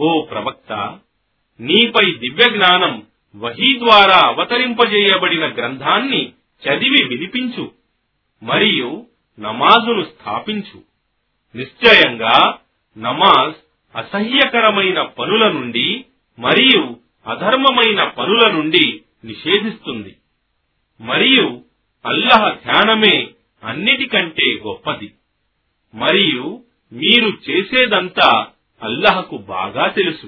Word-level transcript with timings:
ఓ 0.00 0.22
ప్రవక్త 0.22 0.98
నీపై 1.60 2.12
దివ్య 2.12 2.50
జ్ఞానం 2.50 3.06
వహీ 3.36 3.78
ద్వారా 3.78 4.20
అవతరింపజేయబడిన 4.24 5.46
గ్రంథాన్ని 5.46 6.32
చదివి 6.62 7.04
వినిపించు 7.04 7.72
మరియు 8.42 9.06
నమాజును 9.38 10.02
స్థాపించు. 10.04 10.82
నిశ్చయంగా 11.56 12.58
నమాజ్ 12.98 13.54
అసహ్యకరమైన 13.96 15.02
పనుల 15.02 15.52
నుండి 15.52 16.04
మరియు 16.38 16.96
అధర్మమైన 17.26 18.04
పనుల 18.04 18.52
నుండి 18.52 19.00
నిషేధిస్తుంది. 19.24 20.16
మరియు 21.00 21.62
అల్లహ 22.06 22.50
ధ్యానమే 22.50 23.30
అన్నిటికంటే 23.64 24.58
గొప్పది. 24.66 25.12
మరియు 25.94 26.62
మీరు 26.92 27.50
చేసేదంతా 27.50 28.48
అల్లహకు 28.82 29.36
బాగా 29.38 29.88
తెలుసు. 29.88 30.26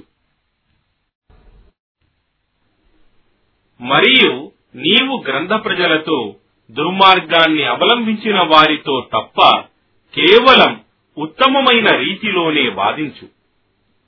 మరియు 3.81 4.53
నీవు 4.77 5.25
గ్రంథ 5.27 5.53
ప్రజలతో 5.53 6.37
దుర్మార్గాన్ని 6.71 7.65
అవలంబించిన 7.65 8.41
వారితో 8.41 9.09
తప్ప 9.13 9.57
కేవలం 10.15 10.81
ఉత్తమమైన 11.19 11.87
రీతిలోనే 11.97 12.69
వాదించు. 12.69 13.29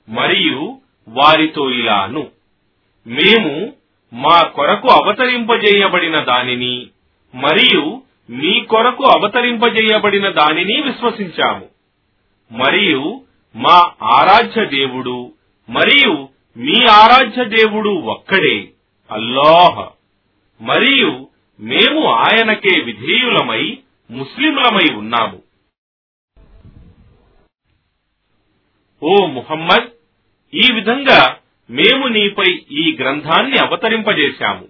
మరియు 0.09 0.79
వారితో 1.07 1.69
ఇలాను 1.69 2.31
మేము 3.07 3.73
మా 4.13 4.41
కొరకు 4.41 4.87
అవతరింపజేయబడిన 4.91 6.19
దానిని 6.19 6.89
మరియు 7.35 8.03
మీ 8.29 8.61
కొరకు 8.61 9.03
అవతరింపజేయబడిన 9.03 10.29
దానిని 10.29 10.81
విశ్వసించాము. 10.81 11.69
మరియు 12.51 13.25
మా 13.55 13.93
ఆరాధ్య 14.01 14.65
దేవుడు 14.65 15.33
మరియు 15.69 16.29
మీ 16.57 16.85
ఆరాధ్య 16.85 17.43
దేవుడు 17.43 17.89
ఒక్కడే 17.89 18.71
అల్లాహ్. 19.11 19.89
మరియు 20.63 21.27
మేము 21.59 22.05
ఆయనకే 22.05 22.81
విధేయులమై 22.81 23.77
ముస్లింలమై 24.11 24.95
ఉన్నాము. 24.95 25.41
ఓ 29.03 29.25
ముహమ్మద్ 29.25 29.89
ఈ 30.53 30.73
విధంగా 30.73 31.37
మేము 31.69 32.07
నీపై 32.07 32.63
ఈ 32.71 32.97
గ్రంథాన్ని 33.01 33.57
అవతరింపజేశాము. 33.57 34.67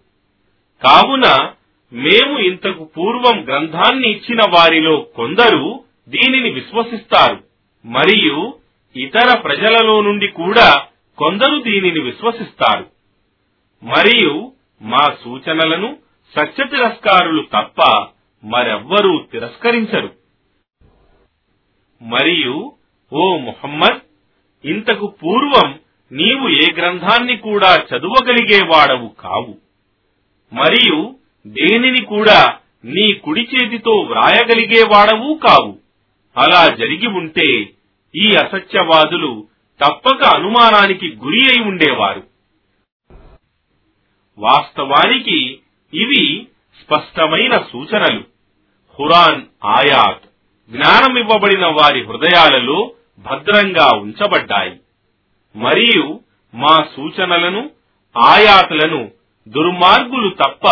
కావున 0.84 1.54
మేము 1.94 2.40
ఇంతకు 2.40 2.84
పూర్వం 2.84 3.46
గ్రంథాన్ని 3.46 4.09
ఇచ్చిన 4.09 4.40
వారిలో 4.50 4.98
కొందరు 5.02 5.84
దీనిని 6.09 6.50
విశ్వసిస్తారు. 6.50 7.44
మరియు 7.86 8.54
ఇతర 8.95 9.38
ప్రజలలో 9.38 10.02
నుండి 10.02 10.28
కూడా 10.28 10.86
కొందరు 11.17 11.61
దీనిని 11.61 12.00
విశ్వసిస్తారు. 12.00 12.86
మరియు 13.84 14.52
మా 14.81 15.16
సూచనలను 15.23 15.97
సత్య 16.36 16.64
తిరస్కారులు 16.64 17.42
తప్ప 17.42 18.08
మరెవ్వరూ 18.44 19.25
తిరస్కరించరు. 19.31 20.14
మరియు 22.02 22.72
ఓ 23.14 23.38
ముహమ్మద్ 23.38 24.00
ఇంతకు 24.66 25.08
పూర్వం 25.08 25.80
నీవు 26.12 26.50
ఏ 26.50 26.67
గ్రంథాన్ని 26.78 27.38
కూడా 27.38 27.75
చదువగలిగేవాడవు 27.75 29.08
కావు. 29.08 29.58
మరియు 30.53 31.16
దేనిని 31.47 32.06
కూడా 32.06 32.58
నీ 32.86 33.14
కుడి 33.14 33.42
చేతితో 33.42 33.92
వ్రాయగలిగేవాడవు 33.92 35.34
కావు. 35.34 35.78
అలా 36.38 36.75
జరిగి 36.75 37.08
ఉంటే 37.08 37.69
ఈ 38.16 38.36
అసత్యవాదులు 38.36 39.48
తప్పక 39.86 40.23
అనుమానానికి 40.23 41.16
గురి 41.16 41.42
అయి 41.50 41.62
ఉండేవారు. 41.62 42.28
వాస్తవానికి 44.38 45.59
ఇవి 45.94 46.48
స్పష్టమైన 46.84 47.58
సూచనలు. 47.72 48.24
హురాన్ 49.00 49.41
ఆయాత్ 49.66 50.24
జ్ఞానమివ్వబడిన 50.72 51.66
వారి 51.66 52.06
హృదయాలలో 52.06 52.94
భద్రంగా 53.19 53.97
ఉంచబడ్డాయి. 53.97 54.80
మరియు 55.56 56.19
మా 56.53 56.88
సూచనలను 56.96 57.72
ఆయాతలను 58.18 59.12
దుర్మార్గులు 59.47 60.30
తప్ప 60.30 60.68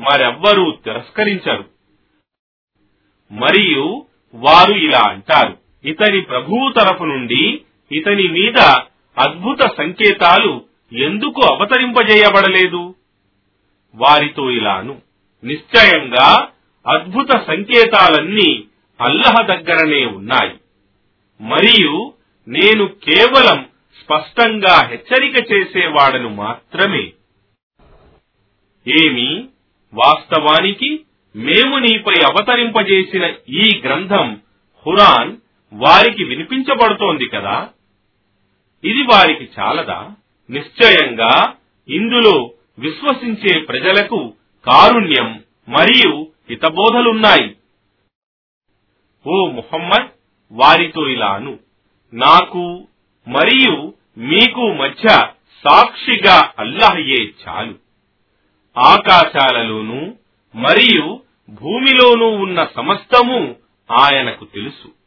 మరెవ్వరూ 0.00 0.70
తిరస్కరించరు. 0.70 1.64
మరియు 3.32 4.06
వారు 4.34 4.72
ఇలా 4.72 5.00
అంటారు. 5.08 5.63
ఇతని 5.84 6.20
ప్రభువు 6.20 6.72
తరపు 6.72 7.04
నుండి 7.04 7.60
ఇతని 7.92 8.28
మీద 8.28 8.58
అద్భుత 9.18 9.60
సంకేతాలు 9.60 10.64
ఎందుకు 10.92 11.42
అవతరింపజేయబడలేదు? 11.52 12.94
వారితో 13.94 14.50
ఇలాను. 14.50 15.02
నిశ్చయంగా 15.44 16.48
అద్భుత 16.86 17.30
సంకేతాలన్నీ 17.30 18.64
అల్లహ 19.00 19.46
దగ్గరనే 19.46 20.06
ఉన్నాయి. 20.06 20.54
మరియు 21.40 22.12
నేను 22.48 22.86
కేవలం 22.86 23.66
స్పష్టంగా 24.02 24.86
హెచ్చరిక 24.86 25.52
చేసేవాడను 25.52 26.28
మాత్రమే. 26.28 27.12
ఏమి? 28.88 29.44
వాస్తవానికి 29.94 31.00
మేము 31.36 31.78
నీపై 31.78 32.14
అవతరింపజేసిన 32.24 33.34
ఈ 33.48 33.82
గ్రంథం 33.84 34.40
హురాన్ 34.86 35.36
వారికి 35.74 36.24
వినిపించబడుతోంది 36.24 37.28
కదా? 37.28 37.70
ఇది 38.84 39.02
వారికి 39.02 39.48
చాలదా? 39.60 40.10
నిశ్చయంగా 40.50 41.56
ఇందులో 41.88 42.52
విశ్వసించే 42.78 43.60
ప్రజలకు 43.60 44.34
కారుణ్యం 44.66 45.44
మరియు 45.68 46.26
హితబోధలున్నాయి. 46.50 47.56
ఓ 49.26 49.50
ముహమ్మద్ 49.50 50.08
వారితో 50.52 51.08
ఇలాను 51.08 51.58
నాకు 52.14 52.88
మరియు 53.28 53.94
మీకు 54.18 54.72
మధ్య 54.72 55.08
సాక్షిగా 55.64 56.52
అల్లహయే 56.58 57.32
చాలు. 57.48 57.74
ఆకాశాలలోనూ 58.78 60.14
మరియు 60.54 61.20
భూమిలోనూ 61.50 62.26
ఉన్న 62.26 62.64
సమస్తము 62.76 63.56
ఆయనకు 63.90 64.44
తెలుసు. 64.44 65.03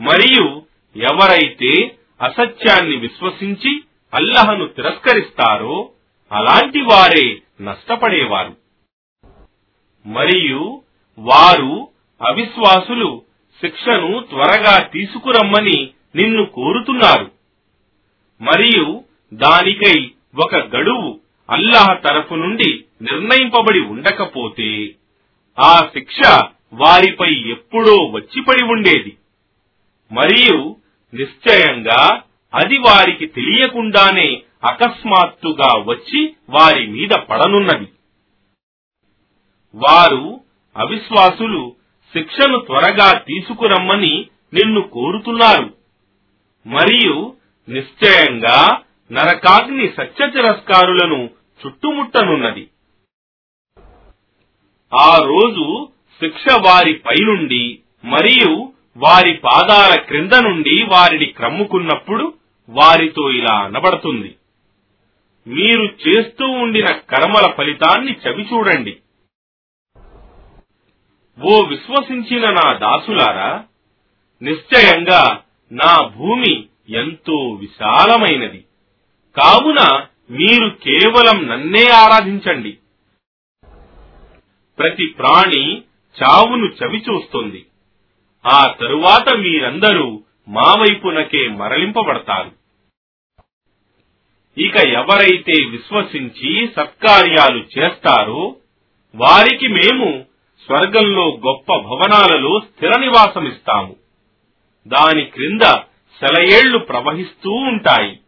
మరియు 0.00 0.62
ఎవరైతే 0.96 1.96
అసత్యాన్ని 2.22 2.96
విశ్వసించి 2.96 3.82
అల్లహను 4.14 4.66
తిరస్కరిస్తారో 4.68 5.90
అలాంటి 6.32 6.80
వారే 6.80 7.42
నష్టపడేవారు. 7.60 8.56
మరియు 10.06 10.82
వారు 11.18 11.88
అవిశ్వాసులు 12.26 13.22
శిక్షను 13.60 14.20
త్వరగా 14.20 14.78
తీసుకురమ్మని 14.78 15.90
నిన్ను 16.16 16.46
కోరుతున్నారు. 16.46 17.30
మరియు 18.40 19.04
దానికై 19.34 20.10
ఒక 20.36 20.54
గడువు 20.54 21.20
అల్లాహ్ 21.50 22.02
తరఫు 22.02 22.34
నుండి 22.34 22.84
నిర్ణయింపబడి 23.02 23.80
ఉండకపోతే 23.80 24.90
ఆ 25.58 25.88
శిక్ష 25.92 26.42
వారిపై 26.72 27.34
ఎప్పుడో 27.50 27.94
వచ్చిపడి 28.10 28.64
ఉండేది. 28.64 29.16
మరియు 30.12 30.76
నిశ్చయంగా 31.14 32.22
అది 32.54 32.78
వారికి 32.78 33.26
తెలియకుండానే 33.26 34.42
అకస్మాత్తుగా 34.70 35.84
వచ్చి 35.84 36.34
వారి 36.48 36.86
మీద 36.86 37.08
పడనున్నది. 37.08 37.88
వారు 39.74 40.40
అవిశ్వాసులు 40.76 41.76
శిక్షను 42.12 42.58
త్వరగా 42.58 43.18
తీసుకురమ్మని 43.18 44.28
నిన్ను 44.54 44.88
కోరుతున్నారు. 44.88 45.76
మరియు 46.66 47.36
నిశ్చయంగా 47.68 48.80
నరకాగ్ని 49.12 49.92
సత్య 49.96 50.30
తిరస్కారులను 50.30 51.30
చుట్టుముట్టనున్నది. 51.66 52.70
ఆ 54.94 55.16
రోజు 55.18 55.88
శిక్ష 56.20 56.44
వారి 56.52 56.94
పైనుండి 56.94 57.78
మరియు 58.04 58.72
వారి 59.00 59.34
పాదాల 59.34 60.00
క్రింద 60.00 60.32
నుండి 60.32 60.84
వారిని 60.84 61.24
క్రమ్ముకున్నప్పుడు 61.24 62.34
వారితో 62.68 63.30
ఇలా 63.30 63.54
అనబడుతుంది. 63.54 64.36
మీరు 65.46 65.84
చేస్తూ 65.84 66.46
ఉండిన 66.48 66.86
కర్మల 66.86 67.50
ఫలితాన్ని 67.50 68.12
చవిచూడండి 68.12 68.96
ఓ 71.44 71.62
విశ్వసించిన 71.62 72.50
నా 72.50 72.72
దాసులారా 72.72 73.64
నిశ్చయంగా 74.42 75.42
నా 75.72 76.06
భూమి 76.16 76.68
ఎంతో 76.88 77.34
విశాలమైనది. 77.34 78.64
కావున 79.36 80.06
మీరు 80.30 80.68
కేవలం 80.68 81.46
నన్నే 81.46 81.84
ఆరాధించండి. 81.92 82.78
ప్రతి 84.78 85.06
ప్రాణి 85.06 85.82
చావును 86.22 86.66
చవిచూస్తుంది. 86.66 87.66
ఆ 88.46 88.76
తరువాత 88.80 89.34
మీరందరూ 89.34 90.22
మా 90.48 90.74
వైపునకే 90.80 91.48
మరలింపబడతారు. 91.48 92.50
ఇక 94.58 94.76
ఎవరైతే 94.76 95.64
విశ్వసించి 95.64 96.66
సత్కార్యాలు 96.76 97.64
చేస్తారో 97.78 98.56
వారికి 99.14 99.68
మేము 99.68 100.24
స్వర్గంలో 100.66 101.40
గొప్ప 101.46 101.76
భవనాలలో 101.76 102.60
స్థిర 102.60 102.90
నివాసమిస్తాము. 103.00 103.96
దాని 104.86 105.24
క్రింద 105.24 105.60
సెలయేళ్ళు 106.20 106.78
ప్రవహిస్తూ 106.78 107.50
ఉంటాయి. 107.50 108.20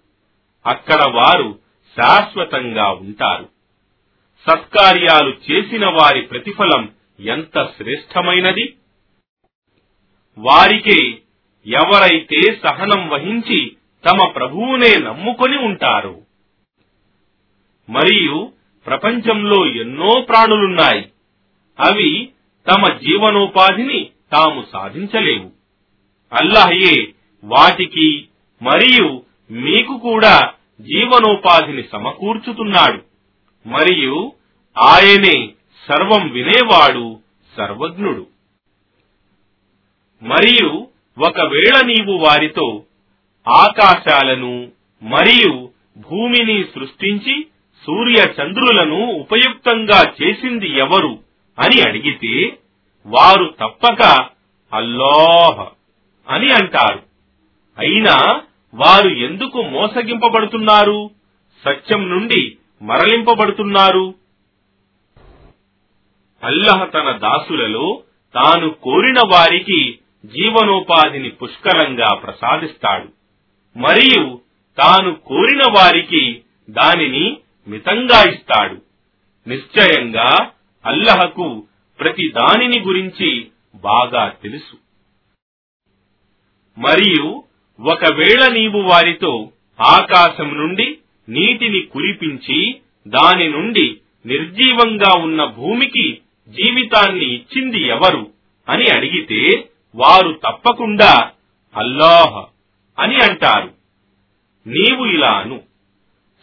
అక్కడ 0.66 1.10
వారు 1.10 1.58
శాశ్వతంగా 1.96 2.90
ఉంటారు. 2.90 3.48
సత్కార్యాలు 4.50 5.32
చేసిన 5.50 5.86
వారి 5.86 6.20
ప్రతిఫలం 6.20 6.94
ఎంత 7.20 7.64
శ్రేష్టమైనది! 7.76 8.74
వారికే 10.38 11.18
ఎవరైతే 11.66 12.42
సహనం 12.42 13.08
వహించి 13.08 13.76
తమ 14.10 14.28
ప్రభువునే 14.28 14.94
నమ్ముకొని 14.98 15.58
ఉంటారు. 15.58 16.20
మరియు 17.90 18.52
ప్రపంచంలో 18.86 19.66
ఎన్నో 19.66 20.20
ప్రాణులున్నాయి. 20.20 21.08
అవి 21.80 22.28
తమ 22.68 22.88
జీవనోపాధిని 22.88 24.08
తాము 24.32 24.64
సాధించలేవు. 24.72 25.50
అల్లాహయే 26.32 27.12
వాటికి 27.44 28.28
మరియు 28.62 29.22
మీకు 29.50 29.98
కూడా 29.98 30.52
జీవనోపాధిని 30.80 31.84
సమకూర్చుతున్నాడు. 31.92 33.02
మరియు 33.68 34.32
ఆయనే 34.78 35.50
సర్వం 35.88 36.28
వినేవాడు 36.28 37.20
సర్వజ్ఞుడు. 37.56 38.31
మరియు 40.22 40.88
ఒకవేళ 41.18 41.86
నీవు 41.86 42.12
వారితో 42.12 42.84
ఆకాశాలను 43.48 44.70
మరియు 45.02 45.70
భూమిని 45.96 46.64
సృష్టించి 46.74 47.46
సూర్య 47.86 48.14
చంద్రులను 48.14 49.04
ఉపయుక్తంగా 49.04 50.12
చేసింది 50.22 50.78
ఎవరు 50.78 51.18
అని 51.58 51.82
అడిగితే 51.82 52.58
వారు 53.06 53.54
తప్పక 53.60 54.28
అల్లాహ్ 54.72 55.66
అని 56.32 56.52
అంటారు. 56.52 57.02
అయినా 57.78 58.42
వారు 58.74 59.08
ఎందుకు 59.08 59.62
మోసగింపబడుతున్నారు? 59.62 61.10
సత్యం 61.64 62.10
నుండి 62.10 62.56
మరలింపబడుతున్నారు. 62.82 64.14
అల్లహ 66.42 66.84
తన 66.84 67.12
దాసులలో 67.12 68.02
తాను 68.34 68.70
కోరిన 68.70 69.20
వారికి 69.26 69.98
జీవనోపాధిని 70.24 71.28
పుష్కలంగా 71.28 72.14
ప్రసాదిస్తాడు. 72.14 73.08
మరియు 73.78 74.40
తాను 74.78 75.14
కోరిన 75.14 75.62
వారికి 75.78 76.42
దానిని 76.70 77.38
మితంగా 77.68 78.30
ఇస్తాడు. 78.30 78.82
నిశ్చయంగా 79.48 80.50
అల్లహకు 80.86 81.66
ప్రతి 82.00 82.28
దానిని 82.28 82.80
గురించి 82.80 83.48
బాగా 83.74 84.28
తెలుసు. 84.28 84.76
మరియు 86.78 87.44
ఒకవేళ 87.80 88.52
నీవు 88.52 88.78
వారితో 88.78 89.52
ఆకాశం 89.80 90.54
నుండి 90.54 90.98
నీటిని 91.28 91.80
కురిపించి 91.80 92.80
దాని 93.08 93.48
నుండి 93.48 93.96
నిర్జీవంగా 94.26 95.22
ఉన్న 95.22 95.44
భూమికి 95.44 96.18
జీవితాన్ని 96.48 97.24
ఇచ్చింది 97.24 97.80
ఎవరు 97.80 98.30
అని 98.68 98.84
అడిగితే 98.86 99.68
వారు 99.94 100.32
తప్పకుండా 100.32 101.30
అల్లాహ్ 101.76 102.44
అని 103.00 103.16
అంటారు. 103.16 103.74
నీవు 104.66 105.04
ఇలాను. 105.04 105.60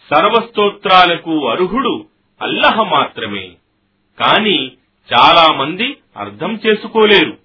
సర్వస్తోత్రాలకు 0.09 1.49
అర్హుడు 1.49 2.05
అల్లహ 2.41 2.83
మాత్రమే. 2.83 3.47
కాని 4.19 4.71
చాలా 5.13 5.53
మంది 5.53 5.97
అర్థం 6.17 6.59
చేసుకోలేరు. 6.65 7.37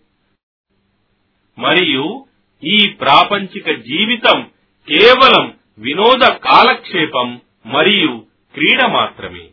మరియు 1.58 2.26
ఈ 2.64 2.88
ప్రాపంచిక 2.88 3.70
జీవితం 3.70 4.50
కేవలం 4.88 5.58
వినోద 5.78 6.26
కాలక్షేపం 6.26 7.40
మరియు 7.66 8.26
క్రీడ 8.54 8.86
మాత్రమే. 8.86 9.48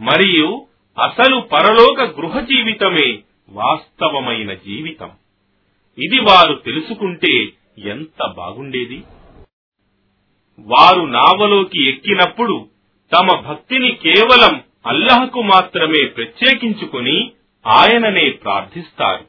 మరియు 0.00 0.66
అసలు 1.04 1.40
పరలోక 1.40 2.00
గృహ 2.00 2.40
జీవితమే 2.40 3.22
వాస్తవమైన 3.48 4.54
జీవితం. 4.54 5.10
ఇది 5.98 6.20
వారు 6.20 6.54
తెలుసుకుంటే 6.54 7.44
ఎంత 7.78 8.32
బాగుండేది? 8.36 9.02
వారు 10.58 11.00
నావలోకి 11.00 11.88
ఎక్కినప్పుడు 11.88 12.68
తమ 13.12 13.40
భక్తిని 13.40 13.90
కేవలం 13.92 14.62
అల్లహకు 14.86 15.42
మాత్రమే 15.42 16.04
ప్రత్యేకించుకుని 16.04 17.32
ఆయననే 17.66 18.30
ప్రార్థిస్తారు. 18.30 19.24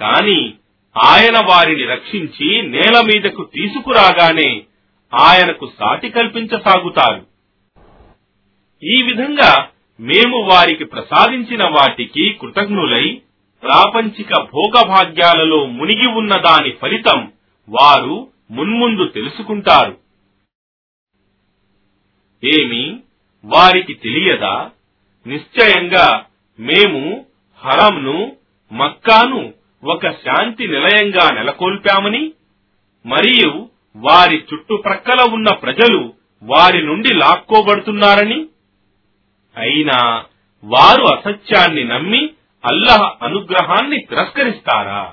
కాని 0.00 0.54
ఆయన 0.96 1.46
వారిని 1.46 1.84
రక్షించి 1.84 2.62
నేల 2.62 3.00
మీదకు 3.06 3.48
తీసుకురాగానే 3.54 4.62
ఆయనకు 5.14 5.72
సాటి 5.78 6.08
కల్పించసాగుతారు. 6.08 7.26
ఈ 8.82 9.02
విధంగా 9.06 9.68
మేము 10.00 10.42
వారికి 10.42 10.84
ప్రసాదించిన 10.84 11.64
వాటికి 11.64 12.32
కృతజ్ఞులై 12.32 13.20
ప్రాపంచిక 13.62 14.28
భోగభాగ్యాలలో 14.52 15.66
మునిగి 15.66 16.06
ఉన్న 16.06 16.36
దాని 16.36 16.70
ఫలితం 16.70 17.32
వారు 17.68 18.28
మున్ముందు 18.50 19.04
తెలుసుకుంటారు. 19.04 19.98
ఏమి 22.42 23.00
వారికి 23.44 23.94
తెలియదా? 23.94 24.70
నిశ్చయంగా 25.26 26.26
మేము 26.60 27.26
హరంను 27.62 28.36
మక్కాను 28.72 29.54
ఒక 29.82 30.10
శాంతి 30.10 30.68
నిలయంగా 30.68 31.34
నెలకొల్పామని 31.34 32.32
మరియు 33.06 33.68
వారి 33.96 34.44
చుట్టుప్రక్కల 34.54 35.20
ఉన్న 35.32 35.54
ప్రజలు 35.54 36.14
వారి 36.42 36.82
నుండి 36.82 37.14
లాక్కోబడుతున్నారని 37.14 38.48
అయినా 39.56 40.24
వారు 40.64 41.04
అసత్యాన్ని 41.04 41.84
నమ్మి 41.84 42.34
అల్లహ 42.64 43.16
అనుగ్రహాన్ని 43.22 43.98
తిరస్కరిస్తారా? 44.00 45.12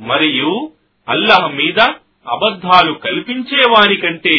మరియు 0.00 0.72
అల్లహ 1.08 1.46
మీద 1.46 1.80
అబద్ధాలు 2.26 2.92
కల్పించే 2.92 3.70
వారికంటే 3.70 4.36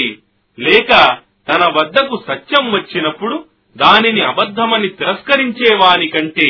లేక 0.60 1.20
తన 1.48 1.64
వద్దకు 1.76 2.24
సత్యం 2.28 2.72
వచ్చినప్పుడు 2.72 3.46
దానిని 3.78 4.22
అబద్ధమని 4.22 4.90
తిరస్కరించే 4.90 5.76
వారికంటే 5.76 6.48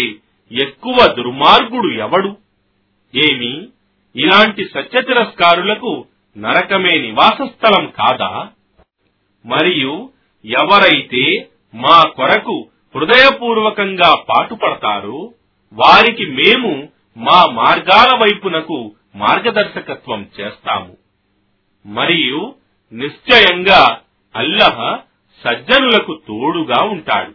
ఎక్కువ 0.51 0.97
దుర్మార్గుడు 1.17 1.93
ఎవడు? 1.93 2.37
ఏమి? 3.13 3.67
ఇలాంటి 4.15 4.65
సత్య 4.65 5.01
తిరస్కారులకు 5.01 6.05
నరకమే 6.37 6.99
నివాసస్థలం 6.99 7.85
కాదా? 7.87 8.49
మరియు 9.45 10.09
ఎవరైతే 10.45 11.49
మా 11.75 12.09
కొరకు 12.09 12.69
హృదయపూర్వకంగా 12.95 14.15
పాటుపడతారో 14.29 15.33
వారికి 15.73 16.25
మేము 16.25 16.89
మా 17.17 17.45
మార్గాల 17.45 18.19
వైపునకు 18.21 18.95
మార్గదర్శకత్వం 19.15 20.29
చేస్తాము. 20.39 20.97
మరియు 21.85 22.55
నిశ్చయంగా 22.93 24.01
అల్లహ 24.35 24.99
సజ్జనులకు 25.43 26.19
తోడుగా 26.27 26.83
ఉంటాడు. 26.83 27.33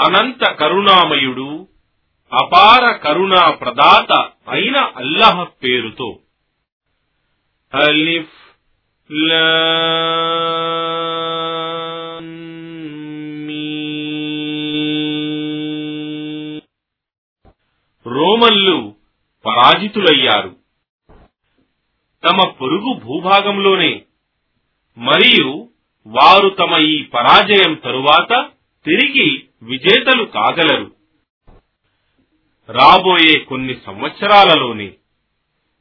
అనంత 0.00 0.52
కరుణామయుడు 0.52 1.68
అపార 2.32 2.92
కరుణా 2.92 3.50
ప్రదాత 3.50 4.12
అయిన 4.48 4.76
అల్లహ 4.96 5.44
పేరుతో. 5.44 6.18
అలిఫ్ 7.74 8.56
లా 9.12 9.64
రోమన్లు 18.28 18.94
పరాజితులయ్యారు. 19.46 20.56
తమ 22.24 22.48
పొరుగు 22.48 22.94
భూభాగంలోనే 22.94 24.02
మరియు 24.98 25.68
వారు 26.06 26.48
తమ 26.48 26.76
ఈ 26.76 27.02
పరాజయం 27.02 27.74
తరువాత 27.74 28.50
తిరిగి 28.84 29.42
విజేతలు 29.62 30.24
కాగలరు. 30.24 30.92
రాబోయే 32.68 33.38
కొన్ని 33.38 33.76
సంవత్సరాలలోనే 33.86 34.92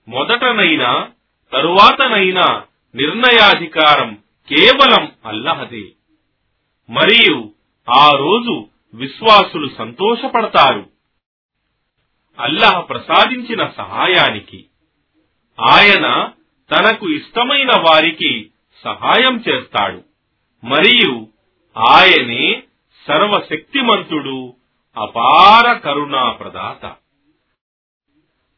మొదటనైనా 0.08 1.12
తరువాతనైనా 1.54 2.64
నిర్ణయాధికారం 2.96 4.24
కేవలం 4.50 5.12
అల్లహదే. 5.26 5.86
మరియు 6.90 7.52
ఆ 7.90 8.10
రోజు 8.10 8.68
విశ్వాసులు 8.94 9.70
సంతోషపడతారు. 9.78 10.97
అల్లాహ్ 12.40 12.90
ప్రసాదించిన 12.90 13.72
సహాయానికి. 13.78 14.66
ఆయన 15.60 16.32
తనకు 16.72 17.10
ఇష్టమైన 17.10 17.70
వారికి 17.70 18.52
సహాయం 18.84 19.44
చేస్తాడు. 19.50 20.04
మరియు 20.64 21.28
ఆయనే 21.78 22.64
సర్వశక్తిమంతుడు 23.08 24.54
అపార 24.98 25.74
కరుణా 25.74 26.30
ప్రదాత 26.30 26.86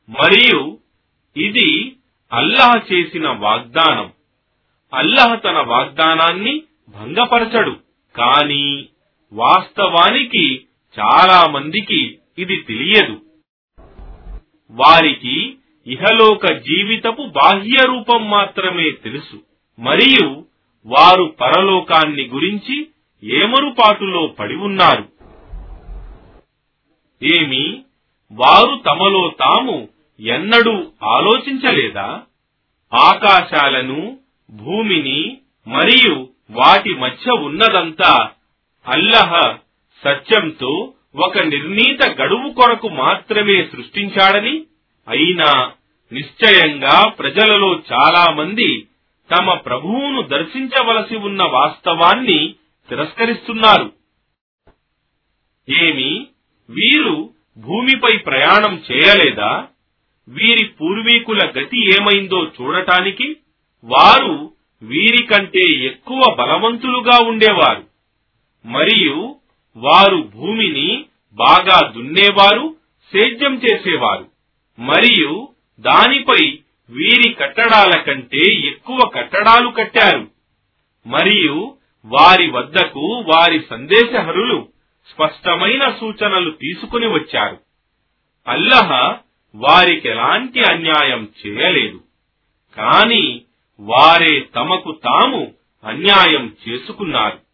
మరియు 0.10 0.78
ఇది 1.38 1.96
అల్లాహ్ 2.34 2.94
చేసిన 2.94 3.30
వాగ్దానం. 3.30 4.14
అల్లాహ్ 4.94 5.44
తన 5.44 5.60
వాగ్దానాన్ని 5.60 6.64
భంగపరచడు. 6.90 7.78
కానీ 8.16 8.90
వాస్తవానికి 9.34 10.66
చాలా 11.00 11.48
మందికి 11.48 12.20
ఇది 12.38 12.56
తెలియదు. 12.56 13.29
వారికి 14.72 15.58
ఇహలోక 15.88 16.48
జీవితపు 16.48 17.22
బాహ్య 17.22 17.78
రూపం 17.86 18.30
మాత్రమే 18.30 18.92
తెలుసు. 18.92 19.40
మరియు 19.80 20.46
వారు 20.86 21.36
పరలోకాన్ని 21.42 22.26
గురించి 22.26 22.88
ఏమరుపాటులో 23.24 24.28
పడి 24.28 24.56
ఉన్నారు? 24.56 25.08
ఏమి? 27.24 27.84
వారు 28.32 28.82
తమలో 28.86 29.34
తాము 29.40 29.90
ఎన్నడూ 30.20 30.92
ఆలోచించలేదా? 31.04 32.22
ఆకాశాలను 32.94 34.18
భూమిని 34.52 35.38
మరియు 35.68 36.28
వాటి 36.52 36.94
మధ్య 36.94 37.32
ఉన్నదంతా 37.32 38.32
అల్లహ 38.88 39.58
సత్యంతో 40.04 40.94
ఒక 41.16 41.38
నిర్ణీత 41.38 42.06
గడువు 42.06 42.54
కొరకు 42.54 42.90
మాత్రమే 42.90 43.54
సృష్టించాడని 43.54 44.66
అయినా 45.08 45.72
నిశ్చయంగా 46.12 47.10
ప్రజలలో 47.10 47.82
చాలా 47.94 48.32
మంది 48.34 48.88
తమ 49.38 49.54
ప్రభువును 49.54 50.22
దర్శించవలసి 50.22 51.16
ఉన్న 51.16 51.44
వాస్తవాన్ని 51.44 52.56
తిరస్కరిస్తున్నారు. 52.90 53.94
ఏమి? 55.82 56.28
వీరు 56.70 57.30
భూమిపై 57.58 58.18
ప్రయాణం 58.18 58.84
చేయలేదా? 58.92 59.68
వీరి 60.28 60.66
పూర్వీకుల 60.66 61.40
గతి 61.60 61.86
ఏమైందో 61.86 62.44
చూడటానికి 62.46 63.38
వారు 63.84 64.54
వీరికంటే 64.82 65.86
ఎక్కువ 65.86 66.36
బలవంతులుగా 66.36 67.28
ఉండేవారు. 67.28 67.84
మరియు 68.66 69.39
వారు 69.78 70.30
భూమిని 70.36 71.06
బాగా 71.34 71.88
దున్నేవారు 71.88 72.76
సేద్యం 73.16 73.56
చేసేవారు. 73.56 74.28
మరియు 74.80 75.48
దానిపై 75.80 76.60
వీరి 76.90 77.34
కట్టడాల 77.34 78.00
కంటే 78.00 78.54
ఎక్కువ 78.54 79.10
కట్టడాలు 79.10 79.70
కట్టారు. 79.70 80.28
మరియు 81.08 81.76
వారి 82.06 82.52
వద్దకు 82.52 83.24
వారి 83.28 83.62
సందేశహరులు 83.70 84.68
స్పష్టమైన 85.14 85.96
సూచనలు 86.00 86.52
తీసుకుని 86.52 87.08
వచ్చారు. 87.08 87.58
అల్లహ 88.48 89.18
వారికెలాంటి 89.56 90.62
అన్యాయం 90.72 91.28
చేయలేదు. 91.46 92.04
కాని 92.78 93.42
వారే 93.80 94.40
తమకు 94.56 94.92
తాము 94.92 95.54
అన్యాయం 95.86 96.56
చేసుకున్నారు. 96.70 97.49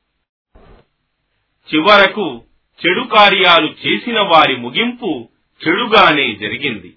చివరకు 1.73 2.41
చెడు 2.85 3.01
కార్యాలు 3.01 3.75
చేసిన 3.87 4.19
వారి 4.19 4.55
ముగింపు 4.55 5.29
చెడుగానే 5.67 6.35
జరిగింది. 6.35 6.95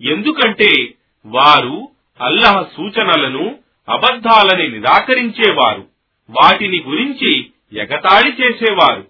ఎందుకంటే 0.00 0.94
వారు 1.26 1.88
అల్లహ 2.20 2.62
సూచనలను 2.62 3.58
అబద్ధాలని 3.88 4.68
నిరాకరించేవారు. 4.68 5.86
వాటిని 6.30 6.80
గురించి 6.80 7.50
ఎగతాళి 7.72 8.32
చేసేవారు. 8.32 9.06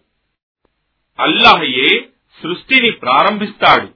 అల్లహయే 1.21 2.09
సృష్టిని 2.43 2.91
ప్రారంభిస్తాడు. 2.91 3.89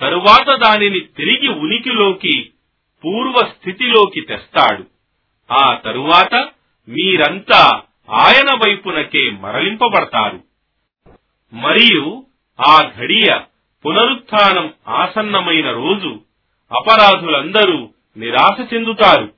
తరువాత 0.00 0.58
దానిని 0.58 1.00
తిరిగి 1.00 1.48
ఉనికిలోకి 1.48 2.50
పూర్వ 3.04 3.34
స్థితిలోకి 3.36 4.20
తెస్తాడు. 4.20 4.84
ఆ 5.52 5.74
తరువాత 5.74 6.34
మీరంతా 6.88 7.82
ఆయన 8.10 8.54
వైపునకే 8.54 9.30
మరలింపబడతారు. 9.30 10.40
మరియు 11.52 12.26
ఆ 12.66 12.90
ఘడియ 12.96 13.38
పునరుత్థానం 13.86 14.72
ఆసన్నమైన 14.88 15.70
రోజు 15.70 16.20
అపరాధులందరూ 16.72 17.88
నిరాశ 18.16 18.74
చెందుతారు. 18.74 19.32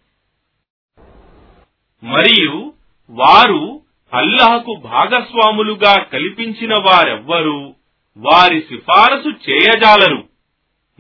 మరియు 2.05 2.73
వారు 3.11 3.81
అల్లహకు 4.15 4.75
భాగస్వాములుగా 4.75 6.03
కల్పించిన 6.03 6.75
వారెవ్వరూ 6.75 7.75
వారి 8.17 8.61
సిఫారసు 8.61 9.51
చేయజాలరు. 9.51 10.29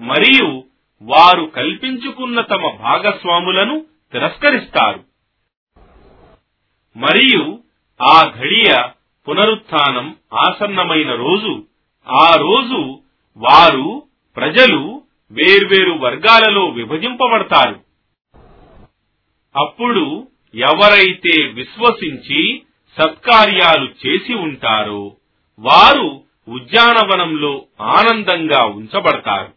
మరియు 0.00 0.64
వారు 1.02 1.44
కల్పించుకున్న 1.44 2.40
తమ 2.40 2.70
భాగస్వాములను 2.70 3.87
తిరస్కరిస్తారు. 4.12 5.15
మరియు 6.97 7.59
ఆ 8.03 8.33
ఘడియ 8.38 8.83
పునరుత్థానం 9.29 10.17
ఆసన్నమైన 10.35 11.15
రోజు. 11.15 11.65
ఆ 12.09 12.35
రోజు 12.37 13.00
వారు 13.37 14.03
ప్రజలు 14.37 15.03
వేర్వేరు 15.31 15.93
వర్గాలలో 15.93 16.69
విభజింపబడతారు. 16.69 17.81
అప్పుడు 19.57 20.29
ఎవరైతే 20.55 21.47
విశ్వసించి 21.47 22.62
సత్కార్యాలు 22.99 24.07
చేసి 24.07 24.35
ఉంటారో 24.35 25.17
వారు 25.59 26.23
ఉద్యానవనంలో 26.49 27.62
ఆనందంగా 27.81 28.65
ఉంచబడతారు. 28.65 29.53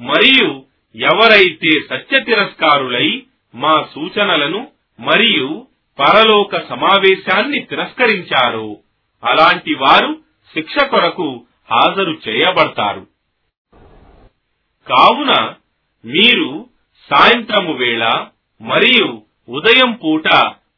మరియు 0.00 0.64
ఎవరైతే 0.96 1.70
సత్య 1.90 2.20
తిరస్కారులై 2.20 3.22
మా 3.54 3.86
సూచనలను 3.94 4.68
మరియు 5.00 5.66
పరలోక 5.98 6.68
సమావేశాన్ని 6.68 7.60
తిరస్కరించారో. 7.60 8.76
అలాంటి 9.24 9.74
వారు 9.74 10.20
శిక్ష 10.54 10.84
కొరకు 10.84 11.46
హాజరు 11.72 12.18
చేయబడతారు. 12.28 13.06
కావున 14.86 15.54
మీరు 16.04 16.68
సాయంత్రము 17.10 17.72
వేళ 17.72 18.26
మరియు 18.60 19.22
ఉదయం 19.48 19.92
పూట 19.92 20.28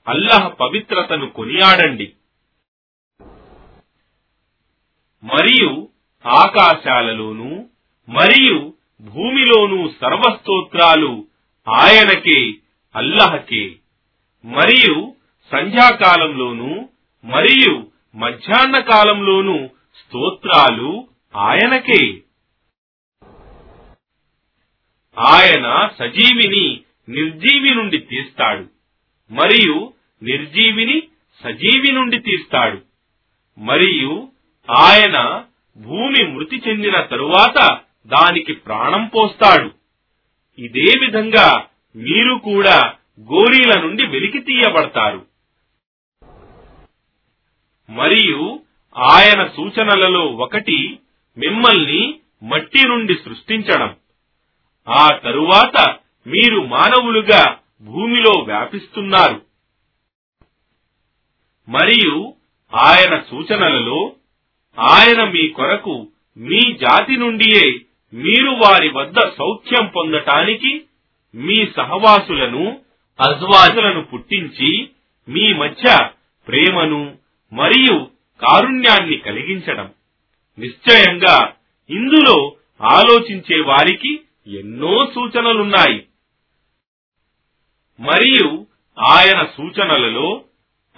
అల్లహ 0.08 0.48
పవిత్రతను 0.48 1.30
కొనియాడండి. 1.30 2.12
మరియు 5.22 5.88
ఆకాశాలలోనూ 6.26 7.64
మరియు 8.08 8.74
భూమిలోనూ 9.00 9.90
సర్వస్తోత్రాలు 10.00 11.26
ఆయనకే 11.68 12.52
అల్లహకే. 12.96 13.76
మరియు 14.44 15.14
సంధ్యాకాలంలోనూ 15.52 16.88
మరియు 17.24 17.86
మధ్యాహ్న 18.14 18.78
కాలంలోనూ 18.78 19.66
స్తోత్రాలు 19.66 21.08
ఆయనకే. 21.36 22.22
ఆయన 25.18 25.88
సజీవిని 25.98 26.80
నిర్జీవి 27.08 27.74
నుండి 27.74 27.98
తీస్తాడు. 27.98 28.66
మరియు 29.32 29.92
నిర్జీవిని 30.22 31.02
సజీవి 31.44 31.92
నుండి 31.92 32.18
తీస్తాడు. 32.18 32.82
మరియు 33.58 34.28
ఆయన 34.70 35.44
భూమి 35.76 36.24
మృతి 36.24 36.62
చెందిన 36.68 37.00
తరువాత 37.00 37.80
దానికి 38.06 38.52
ప్రాణం 38.52 39.06
పోస్తాడు. 39.06 39.70
ఇదే 40.58 40.98
విధంగా 40.98 41.66
మీరు 41.96 42.34
కూడా 42.34 42.94
గోరీల 43.20 43.80
నుండి 43.80 44.06
వెలికి 44.06 44.38
తీయబడతారు. 44.38 45.26
మరియు 47.90 48.60
ఆయన 48.96 49.46
సూచనలలో 49.46 50.26
ఒకటి 50.26 50.98
మిమ్మల్ని 51.38 52.18
మట్టి 52.42 52.88
నుండి 52.88 53.14
సృష్టించడం. 53.14 53.96
ఆ 54.88 55.08
తరువాత 55.08 55.96
మీరు 56.26 56.60
మానవులుగా 56.60 57.58
భూమిలో 57.82 58.40
వ్యాపిస్తున్నారు. 58.40 59.42
మరియు 61.68 62.34
ఆయన 62.74 63.22
సూచనలలో 63.30 64.12
ఆయన 64.78 65.24
మీ 65.24 65.48
కొరకు 65.48 66.08
మీ 66.36 66.72
జాతి 66.72 67.16
నుండియే 67.16 67.72
మీరు 68.14 68.50
వారి 68.50 68.88
వద్ద 68.88 69.18
సౌఖ్యం 69.18 69.86
పొందటానికి 69.86 70.82
మీ 71.34 71.66
సహవాసులను 71.76 72.81
అజ్వాజులను 73.20 74.02
పుట్టించి 74.02 74.90
మీ 75.28 75.52
మధ్య 75.52 76.08
ప్రేమను 76.48 77.16
మరియు 77.52 78.10
కారుణ్యాన్ని 78.40 79.16
కలిగించడం. 79.16 79.92
నిశ్చయంగా 80.58 81.52
ఇందులో 81.90 82.56
ఆలోచించే 82.80 83.60
వారికి 83.60 84.20
ఎన్నో 84.46 85.12
సూచనలున్నాయి. 85.14 86.06
మరియు 88.00 88.66
ఆయన 88.98 89.46
సూచనలలో 89.56 90.44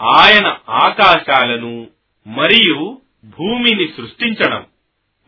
ఆయన 0.03 0.57
ఆకాశాలను 0.71 1.87
మరియు 2.27 3.01
భూమిని 3.25 3.89
సృష్టించడం 3.97 4.67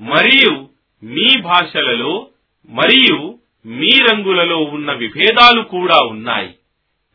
మరియు 0.01 0.69
మీ 1.03 1.41
భాషలలో 1.41 2.31
మరియు 2.69 3.39
మీ 3.67 3.91
రంగులలో 4.11 4.59
ఉన్న 4.59 4.93
విభేదాలు 4.93 5.63
కూడా 5.63 5.99
ఉన్నాయి. 6.01 6.55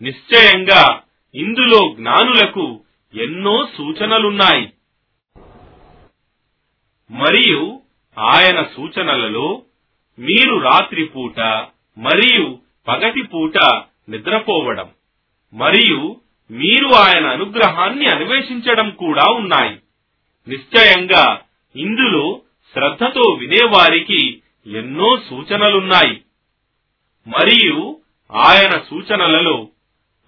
నిశ్చయంగా 0.02 1.02
ఇందులో 1.36 1.94
జ్ఞానులకు 1.94 2.80
ఎన్నో 3.16 3.68
సూచనలున్నాయి. 3.78 4.74
మరియు 7.12 7.80
ఆయన 8.20 8.64
సూచనలలో 8.76 9.62
మీరు 10.20 10.58
రాత్రిపూట 10.58 11.40
మరియు 11.98 12.60
పగటి 12.88 13.22
పూట 13.22 13.58
నిద్రపోవడం 14.10 14.90
మరియు 15.54 16.22
మీరు 16.52 16.88
ఆయన 16.88 17.28
అనుగ్రహాన్ని 17.28 18.06
అన్వేషించడం 18.06 18.90
కూడా 18.90 19.24
ఉన్నాయి. 19.32 19.80
నిశ్చయంగా 20.48 21.42
ఇందులో 21.76 22.42
శ్రద్ధతో 22.74 23.38
వినేవారికి 23.40 24.42
ఎన్నో 24.68 25.18
సూచనలున్నాయి. 25.30 26.22
మరియు 27.28 28.00
ఆయన 28.32 28.72
సూచనలలో 28.90 29.68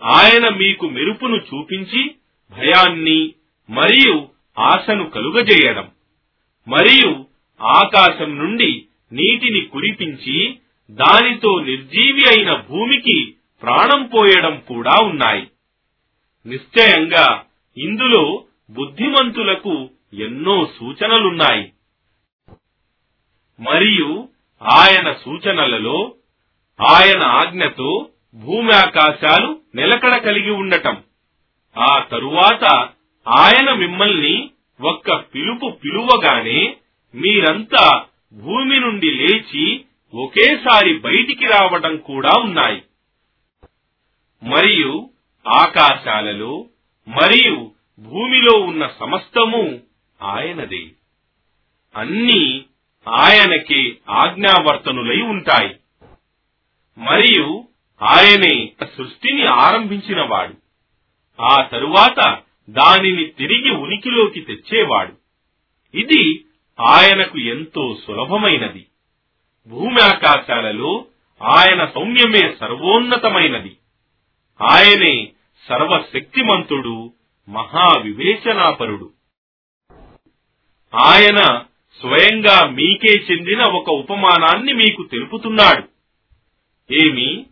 ఆయన 0.04 0.50
మీకు 0.50 0.90
మెరుపును 0.90 1.36
చూపించి 1.36 2.16
భయాన్ని 2.52 3.34
మరియు 3.70 4.28
ఆశను 4.60 5.10
కలుగజేయడం. 5.10 5.92
మరియు 6.68 7.26
ఆకాశం 7.62 8.38
నుండి 8.38 8.86
నీటిని 9.12 9.62
కురిపించి 9.62 10.58
దానితో 10.92 11.60
నిర్జీవి 11.60 12.24
అయిన 12.28 12.54
భూమికి 12.54 13.34
ప్రాణం 13.62 14.06
పోయడం 14.06 14.60
కూడా 14.68 15.06
ఉన్నాయి. 15.06 15.48
నిశ్చయంగా 16.46 17.44
ఇందులో 17.78 18.44
బుద్ధిమంతులకు 18.70 19.90
ఎన్నో 20.14 20.72
సూచనలున్నాయి. 20.80 21.72
మరియు 23.60 24.30
ఆయన 24.62 25.14
సూచనలలో 25.14 26.16
ఆయన 26.82 27.28
ఆజ్ఞతో 27.28 28.10
భూమి 28.34 28.74
ఆకాశాలు 28.74 29.62
నిలకడ 29.76 30.18
కలిగి 30.18 30.52
ఉండటం. 30.52 31.04
ఆ 31.78 32.00
తరువాత 32.00 32.90
ఆయన 33.28 33.74
మిమ్మల్ని 33.74 34.50
ఒక్క 34.82 35.14
పిలుపు 35.14 35.70
పిలువగానే 35.70 36.78
మీరంతా 37.16 38.06
భూమి 38.34 38.80
నుండి 38.80 39.12
లేచి 39.12 39.86
ఒకేసారి 40.14 40.98
బయటికి 40.98 41.46
రావటం 41.46 41.98
కూడా 41.98 42.32
ఉన్నాయి. 42.42 42.84
మరియు 44.44 45.10
ఆకాశాలలో 45.48 46.66
మరియు 47.08 47.72
భూమిలో 48.00 48.60
ఉన్న 48.60 48.88
సమస్తము 49.00 49.80
ఆయనదే. 50.22 50.90
అన్నీ 51.96 52.66
ఆయనకే 53.08 53.98
ఆజ్ఞావర్తనులై 54.10 55.22
ఉంటాయి. 55.22 55.76
మరియు 56.98 57.68
ఆయనే 58.04 58.72
సృష్టిని 58.98 59.46
ఆరంభించినవాడు. 59.46 60.54
ఆ 61.42 61.64
తరువాత 61.64 62.38
దానిని 62.70 63.26
తిరిగి 63.26 63.70
ఉనికిలోకి 63.70 64.42
తెచ్చేవాడు. 64.42 65.14
ఇది 65.98 66.46
ఆయనకు 66.80 67.40
ఎంతో 67.40 67.98
సులభమైనది. 68.08 68.86
భూమి 69.68 70.02
ఆకాశాలలో 70.02 71.06
ఆయన 71.42 71.86
సౌమ్యమే 71.86 72.56
సర్వోన్నతమైనది. 72.60 73.78
ఆయనే 74.62 75.32
సర్వశక్తిమంతుడు 75.70 77.14
మహావివేచనాపరుడు. 77.50 79.12
ఆయన 80.96 81.38
స్వయంగా 82.02 82.70
మీకే 82.70 83.14
చెందిన 83.32 83.62
ఒక 83.62 83.90
ఉపమానాన్ని 83.90 84.74
మీకు 84.74 85.04
తెలుపుతున్నాడు. 85.12 85.84
ఏమి? 86.94 87.46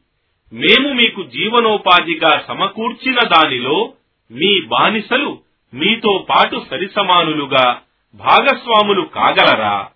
మేము 0.54 0.94
మీకు 0.94 1.24
జీవనోపాధిగా 1.24 2.44
సమకూర్చిన 2.48 3.20
దానిలో 3.28 3.94
మీ 4.32 4.62
బానిసలు 4.62 5.42
మీతో 5.74 6.28
పాటు 6.30 6.66
సరిసమానులుగా 6.70 7.82
భాగస్వాములు 8.16 9.02
కాగలరా? 9.02 9.90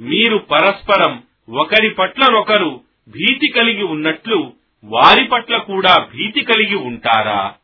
మీరు 0.00 0.36
పరస్పరం 0.36 1.22
ఒకరి 1.54 1.90
పట్లనొకరు 1.90 2.80
భీతి 3.08 3.48
కలిగి 3.52 3.82
ఉన్నట్లు 3.82 4.52
వారి 4.84 5.24
పట్ల 5.24 5.58
కూడా 5.58 6.08
భీతి 6.12 6.42
కలిగి 6.44 6.74
ఉంటారా? 6.74 7.54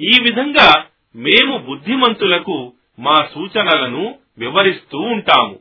ఈ 0.00 0.12
విధంగా 0.22 0.86
మేము 1.16 1.58
బుద్ధిమంతులకు 1.58 2.72
మా 2.98 3.28
సూచనలను 3.34 4.18
వివరిస్తూ 4.38 4.98
ఉంటాము. 4.98 5.60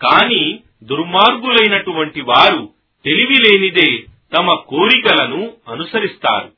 కాని 0.00 0.60
దుర్మార్గులైనటువంటి 0.84 2.20
వారు 2.20 2.74
తెలివిలేనిదే 3.04 4.15
తమ 4.32 4.54
కోరికలను 4.54 5.52
అనుసరిస్తారు. 5.68 6.52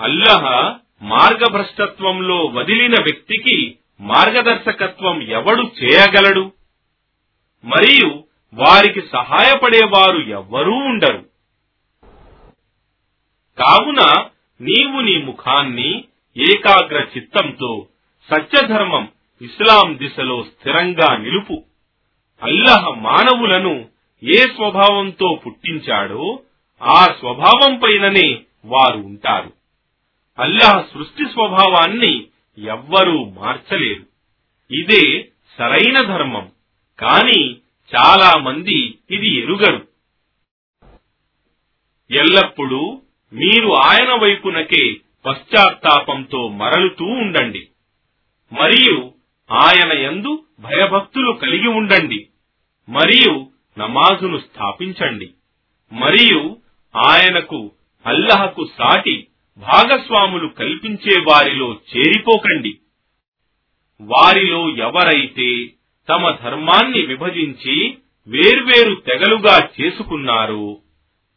అల్లహ 0.00 0.74
మార్గభ్రష్టత్వంలో 1.02 2.44
వదిలిన 2.44 2.92
వ్యక్తికి 2.92 3.78
మార్గదర్శకత్వం 4.00 5.22
ఎవడు 5.22 5.62
చేయగలడు? 5.82 6.52
మరియు 7.64 8.24
వారికి 8.54 9.02
సహాయపడేవారు 9.12 10.18
ఎవ్వరూ 10.18 10.72
ఉండరు. 10.72 11.26
కావున 13.58 14.24
నీవు 14.60 15.00
నీ 15.00 15.22
ముఖాన్ని 15.22 16.04
ఏకాగ్ర 16.36 17.06
చిత్తంతో 17.16 17.86
సత్యధర్మం 18.30 19.08
ఇస్లాం 19.42 19.96
దిశలో 19.96 20.42
స్థిరంగా 20.42 21.16
నిలుపు. 21.16 21.62
అల్లహ 22.42 22.88
మానవులను 22.88 23.88
ఏ 24.22 24.36
స్వభావంతో 24.36 25.40
పుట్టించాడో 25.46 26.40
ఆ 26.82 27.04
స్వభావం 27.04 27.78
పైననే 27.78 28.40
వారు 28.64 28.98
ఉంటారు. 28.98 29.52
అల్లాహ్ 30.38 30.86
సృష్టి 30.94 31.24
స్వభావాన్ని 31.32 32.26
ఎవ్వరూ 32.58 33.24
మార్చలేరు. 33.24 34.06
ఇదే 34.74 35.28
సరైన 35.58 36.00
ధర్మం. 36.00 36.52
కాని 36.98 37.56
చాలా 37.96 38.38
మంది 38.38 38.98
ఇది 39.10 39.28
ఎరుగరు. 39.28 39.88
ఎల్లప్పుడూ 42.10 43.02
మీరు 43.32 43.72
ఆయన 43.72 44.12
వైపునకే 44.14 44.94
పశ్చాత్తాపంతో 45.26 46.48
మరలుతూ 46.48 47.04
ఉండండి. 47.04 47.68
మరియు 48.52 49.12
ఆయన 49.50 49.92
యందు 49.98 50.44
భయభక్తులు 50.60 51.32
కలిగి 51.32 51.68
ఉండండి. 51.68 52.28
మరియు 52.88 53.46
నమాజును 53.78 54.38
స్థాపించండి. 54.38 55.30
మరియు 55.92 56.56
ఆయనకు 56.96 57.72
అల్లహకు 58.06 58.64
సాటి 58.78 59.26
భాగస్వాములు 59.56 60.48
కల్పించే 60.48 61.20
వారిలో 61.20 61.72
చేరిపోకండి. 61.72 62.78
వారిలో 64.00 64.68
ఎవరైతే 64.68 65.66
తమ 66.08 66.30
ధర్మాన్ని 66.30 67.02
విభజించి 67.02 67.98
వేర్వేరు 68.26 68.94
తెగలుగా 68.94 69.68
చేసుకున్నారో 69.80 70.76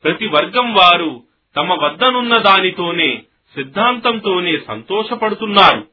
ప్రతి 0.04 0.28
వర్గం 0.28 0.74
వారు 0.74 1.24
తమ 1.56 1.74
వద్దనున్న 1.74 2.38
దానితోనే 2.38 3.24
సిద్ధాంతంతోనే 3.56 4.58
సంతోషపడుతున్నారు. 4.68 5.88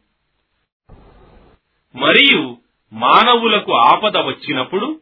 మరియు 1.95 2.57
మానవులకు 2.93 3.73
ఆపద 3.73 4.17
వచ్చినప్పుడు 4.17 5.01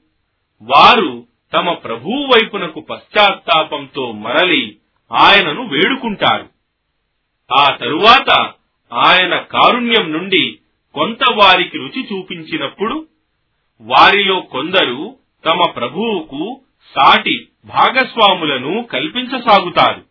వారు 0.62 1.26
తమ 1.52 1.72
ప్రభువు 1.72 2.26
వైపునకు 2.26 2.80
పశ్చాత్తాపంతో 2.80 4.12
మరలి 4.12 4.76
ఆయనను 5.12 5.66
వేడుకుంటారు. 5.66 6.48
ఆ 7.58 7.76
తరువాత 7.76 8.52
ఆయన 8.92 9.36
కారుణ్యం 9.36 10.12
నుండి 10.12 10.58
కొంత 10.94 11.32
వారికి 11.32 11.78
రుచి 11.78 12.08
చూపించినప్పుడు 12.12 13.06
వారిలో 13.80 14.40
కొందరు 14.40 15.16
తమ 15.44 15.62
ప్రభువుకు 15.70 16.60
సాటి 16.94 17.48
భాగస్వాములను 17.64 18.82
కల్పించసాగుతారు. 18.82 20.02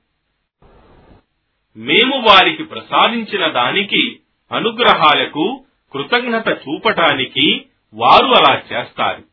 మేము 1.77 2.17
వారికి 2.29 2.63
ప్రసాదించిన 2.63 3.47
దానికి 3.47 4.19
అనుగ్రహాలకు 4.51 5.65
కృతజ్ఞత 5.93 6.47
చూపటానికి 6.47 7.65
వారు 7.93 8.25
అలా 8.25 8.61
చేస్తారు. 8.73 9.23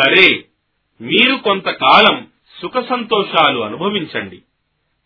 సరే 0.00 0.44
మీరు 1.00 1.36
కొంతకాలం 1.36 2.28
సుఖ 2.62 2.88
సంతోషాలు 2.88 3.60
అనుభవించండి. 3.60 4.36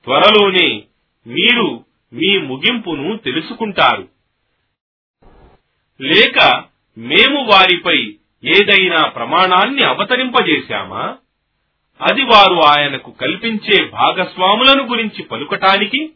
త్వరలోనే 0.04 0.82
మీరు 1.26 1.84
మీ 2.12 2.38
ముగింపును 2.38 3.16
తెలుసుకుంటారు. 3.16 4.08
లేక 6.00 6.64
మేము 6.98 7.44
వారిపై 7.44 8.16
ఏదైనా 8.44 9.08
ప్రమాణాన్ని 9.08 9.84
అవతరింపజేశామా? 9.84 11.16
అది 12.02 12.22
వారు 12.22 12.54
ఆయనకు 12.54 13.10
కల్పించే 13.10 13.84
భాగస్వాములను 13.84 14.86
గురించి 14.86 15.22
పలుకటానికి? 15.22 16.12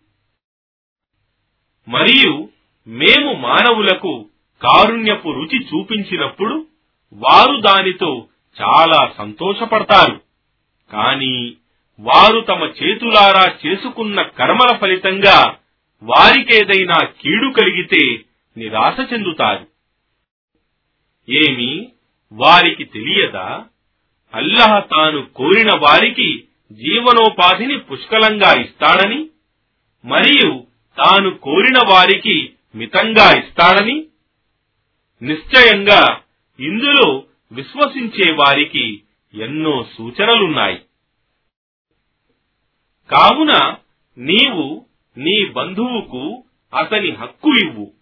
మరియు 1.89 2.49
మేము 2.87 3.33
మానవులకు 3.33 4.29
కారుణ్యపు 4.63 5.29
రుచి 5.29 5.65
చూపించినప్పుడు 5.65 6.67
వారు 7.13 7.61
దానితో 7.61 8.27
చాలా 8.63 9.13
సంతోషపడతారు. 9.19 10.21
కాని 10.93 11.53
వారు 12.01 12.41
తమ 12.41 12.63
చేతులారా 12.63 13.55
చేసుకున్న 13.67 14.23
కర్మల 14.23 14.77
ఫలితంగా 14.77 15.57
వారికేదైనా 16.03 17.05
కీడు 17.05 17.53
కలిగితే 17.53 18.25
నిరాశ 18.57 19.13
చెందుతారు. 19.13 19.67
ఏమి 21.29 21.89
వారికి 22.33 22.85
తెలియదా? 22.85 23.65
అల్లహ 24.35 24.79
తాను 24.79 25.27
కోరిన 25.27 25.71
వారికి 25.77 26.45
జీవనోపాధిని 26.73 27.79
పుష్కలంగా 27.79 28.61
ఇస్తాడని? 28.61 29.29
మరియు 30.05 30.67
తాను 30.99 31.39
కోరిన 31.39 31.79
వారికి 31.89 32.53
మితంగా 32.75 33.39
ఇస్తాడని? 33.39 34.07
నిశ్చయంగా 35.23 36.21
ఇందులో 36.61 37.23
విశ్వసించే 37.53 38.33
వారికి 38.33 39.03
ఎన్నో 39.35 39.87
సూచనలున్నాయి. 39.99 40.77
కావున 43.11 43.77
నీవు 44.19 44.87
నీ 45.19 45.45
బంధువుకు 45.45 46.45
అతని 46.75 47.11
హక్కు 47.11 47.67
ఇవ్వు 47.67 47.93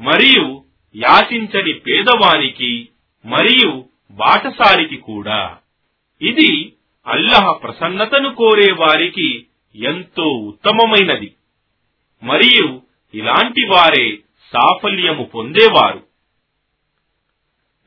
మరియు 0.00 0.64
యాచించని 0.96 1.72
పేదవానికి 1.72 2.88
మరియు 3.24 3.84
బాటసారికి 4.10 4.96
కూడా. 4.96 5.58
ఇది 6.22 6.72
అల్లహ 7.06 7.52
ప్రసన్నతను 7.52 8.34
కోరే 8.34 8.72
వారికి 8.72 9.46
ఎంతో 9.74 10.24
ఉత్తమమైనది. 10.24 11.34
మరియు 12.22 12.82
ఇలాంటి 13.14 13.60
వారే 13.62 14.18
సాఫల్యము 14.52 15.24
పొందేవారు. 15.24 16.06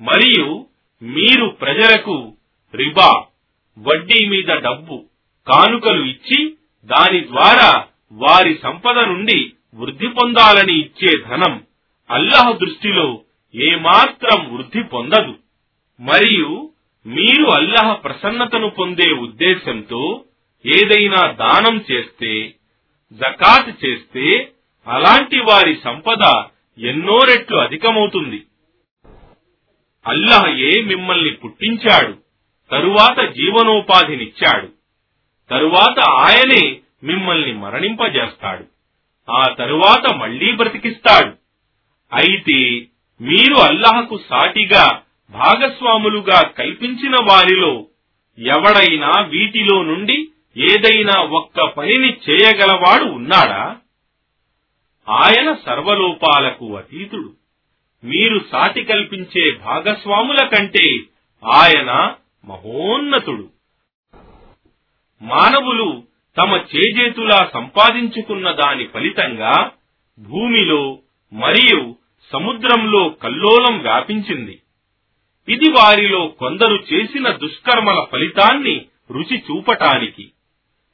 మరియు 0.02 0.67
మీరు 1.02 1.48
ప్రజలకు 1.48 2.36
రిబా 2.76 3.28
వడ్డీ 3.78 4.28
మీద 4.30 4.46
డబ్బు 4.46 5.06
కానుకలు 5.48 6.06
ఇచ్చి 6.06 6.56
దాని 6.84 7.28
ద్వారా 7.28 7.88
వారి 8.14 8.60
సంపద 8.64 8.98
నుండి 9.08 9.54
వృద్ధి 9.76 10.08
పొందాలని 10.08 10.74
ఇచ్చే 10.80 11.18
ధనం 11.28 11.64
అల్లహ 12.10 12.52
దృష్టిలో 12.52 13.24
ఏమాత్రం 13.56 14.54
వృద్ధి 14.54 14.84
పొందదు. 14.84 15.40
మరియు 16.00 16.72
మీరు 17.06 17.46
అల్లహ 17.50 17.94
ప్రసన్నతను 17.94 18.70
పొందే 18.70 19.12
ఉద్దేశంతో 19.14 20.26
ఏదైనా 20.66 21.32
దానం 21.32 21.86
చేస్తే 21.92 22.54
జకాత్ 23.12 23.86
చేస్తే 23.86 24.54
అలాంటి 24.88 25.40
వారి 25.40 25.76
సంపద 25.84 26.24
ఎన్నో 26.80 27.18
రెట్లు 27.20 27.58
అధికమవుతుంది. 27.58 28.47
అల్లహయే 30.06 30.82
మిమ్మల్ని 30.82 31.32
పుట్టించాడు 31.32 32.14
తరువాత 32.72 33.30
జీవనోపాధినిచ్చాడు 33.30 34.68
తరువాత 35.50 36.00
ఆయనే 36.00 36.80
మిమ్మల్ని 37.04 37.54
మరణింపజేస్తాడు 37.54 38.66
ఆ 39.32 39.54
తరువాత 39.54 40.14
మళ్ళీ 40.14 40.52
బ్రతికిస్తాడు. 40.52 41.34
అయితే 42.14 42.86
మీరు 43.22 43.54
అల్లహకు 43.54 44.20
సాటిగా 44.30 45.02
భాగస్వాములుగా 45.30 46.42
కల్పించిన 46.42 47.16
వారిలో 47.30 47.88
ఎవడైనా 48.40 49.12
వీటిలో 49.22 49.84
నుండి 49.84 50.28
ఏదైనా 50.58 51.22
ఒక్క 51.22 51.62
పనిని 51.62 52.18
చేయగలవాడు 52.30 53.04
ఉన్నాడా? 53.04 53.76
ఆయన 55.10 55.54
సర్వలోపాలకు 55.66 56.78
అతీతుడు. 56.78 57.34
మీరు 58.04 58.46
సాటి 58.52 58.84
కల్పించే 58.84 59.52
భాగస్వాముల 59.52 60.48
కంటే 60.48 61.00
ఆయన 61.46 62.16
మహోన్నతుడు. 62.46 63.50
మానవులు 65.22 66.04
తమ 66.38 66.60
చేజేతులా 66.76 67.50
సంపాదించుకున్న 67.54 68.52
దాని 68.52 68.86
ఫలితంగా 68.86 69.72
భూమిలో 70.20 71.00
మరియు 71.34 71.96
సముద్రంలో 72.32 73.10
కల్లోలం 73.10 73.80
వ్యాపించింది. 73.80 74.62
ఇది 75.50 75.70
వారిలో 75.70 76.28
కొందరు 76.28 76.84
చేసిన 76.94 77.30
దుష్కర్మల 77.30 78.06
ఫలితాన్ని 78.12 78.86
రుచి 79.12 79.44
చూపటానికి. 79.52 80.32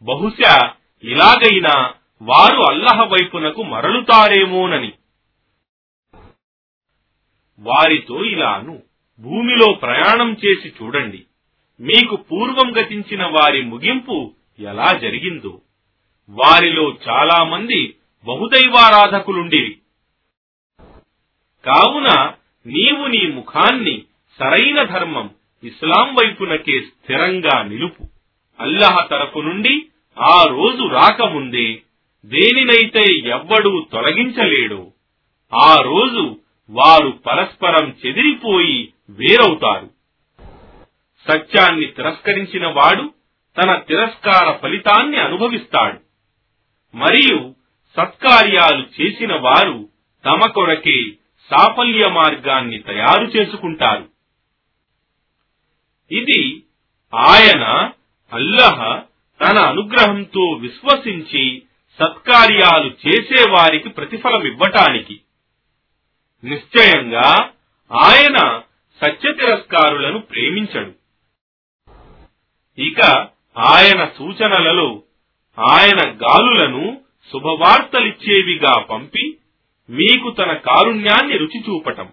బహుశా 0.02 0.72
ఇలాగైనా 1.04 1.94
వారు 2.22 2.62
అల్లహ 2.70 3.04
వైపునకు 3.04 3.64
మరలుతారేమోనని. 3.64 4.92
వారితో 7.60 8.24
ఇలాను 8.24 8.82
భూమిలో 9.20 9.74
ప్రయాణం 9.74 10.38
చేసి 10.46 10.68
చూడండి. 10.68 11.24
మీకు 11.80 12.16
పూర్వం 12.16 12.78
గతించిన 12.78 13.26
వారి 13.26 13.62
ముగింపు 13.62 14.32
ఎలా 14.60 14.98
జరిగిందో. 14.98 15.62
వారిలో 16.30 16.96
చాలా 17.10 17.44
మంది 17.44 17.96
బహుదైవారాధకులుండిరి. 18.26 19.78
కావున 21.66 22.34
నీవు 22.66 23.08
నీ 23.08 23.28
ముఖాన్ని 23.28 24.04
సరైన 24.40 24.84
ధర్మం 24.84 25.30
ఇస్లాం 25.64 26.16
వైపునకే 26.16 26.82
స్థిరంగా 26.82 27.64
నిలుపు. 27.64 28.04
అల్లహ 28.60 29.06
తరపు 29.06 29.40
నుండి 29.40 29.86
ఆ 30.20 30.44
రోజు 30.44 30.84
రాకముందే 30.84 31.82
దేనినైతే 32.26 33.14
ఎవ్వడూ 33.18 33.86
తొలగించలేడు 33.92 34.92
ఆ 35.54 35.76
రోజు 35.76 36.40
వారు 36.70 37.10
పరస్పరం 37.10 37.96
చెదిరిపోయి 38.06 38.94
వేరవుతారు. 39.10 39.90
సత్యాన్ని 41.32 41.86
తిరస్కరించిన 41.86 42.68
వాడు 42.68 43.14
తన 43.62 43.76
తిరస్కార 43.76 44.58
ఫలితాన్ని 44.58 45.18
అనుభవిస్తాడు. 45.18 46.00
మరియు 46.96 47.56
సత్కార్యాలు 47.98 49.02
చేసిన 49.02 49.36
వారు 49.36 49.90
తమ 50.26 50.46
కొరకే 50.46 51.04
సాఫల్య 51.50 52.08
మార్గాన్ని 52.08 52.80
తయారు 52.80 53.24
చేసుకుంటారు. 53.24 54.10
ఇది 56.12 56.64
ఆయన 57.16 57.92
అల్లహ 58.34 59.02
తన 59.42 59.58
అనుగ్రహంతో 59.58 60.42
విశ్వసించి 60.42 61.64
సత్కార్యాలు 62.00 62.92
చేసేవారికి 63.08 63.90
ప్రతిఫలమివ్వటానికి. 63.90 65.20
నిశ్చయంగా 66.44 67.50
ఆయన 67.92 68.62
సత్య 69.02 69.34
తిరస్కారులను 69.34 70.20
ప్రేమించడు. 70.20 70.92
ఇక 72.82 73.28
ఆయన 73.58 74.10
సూచనలలో 74.18 75.04
ఆయన 75.60 76.10
గాలులను 76.10 77.02
శుభవార్తలిచ్చేవిగా 77.32 78.80
పంపి 78.80 79.38
మీకు 79.90 80.32
తన 80.32 80.54
కారుణ్యాన్ని 80.54 81.38
రుచి 81.38 81.62
చూపటం. 81.62 82.10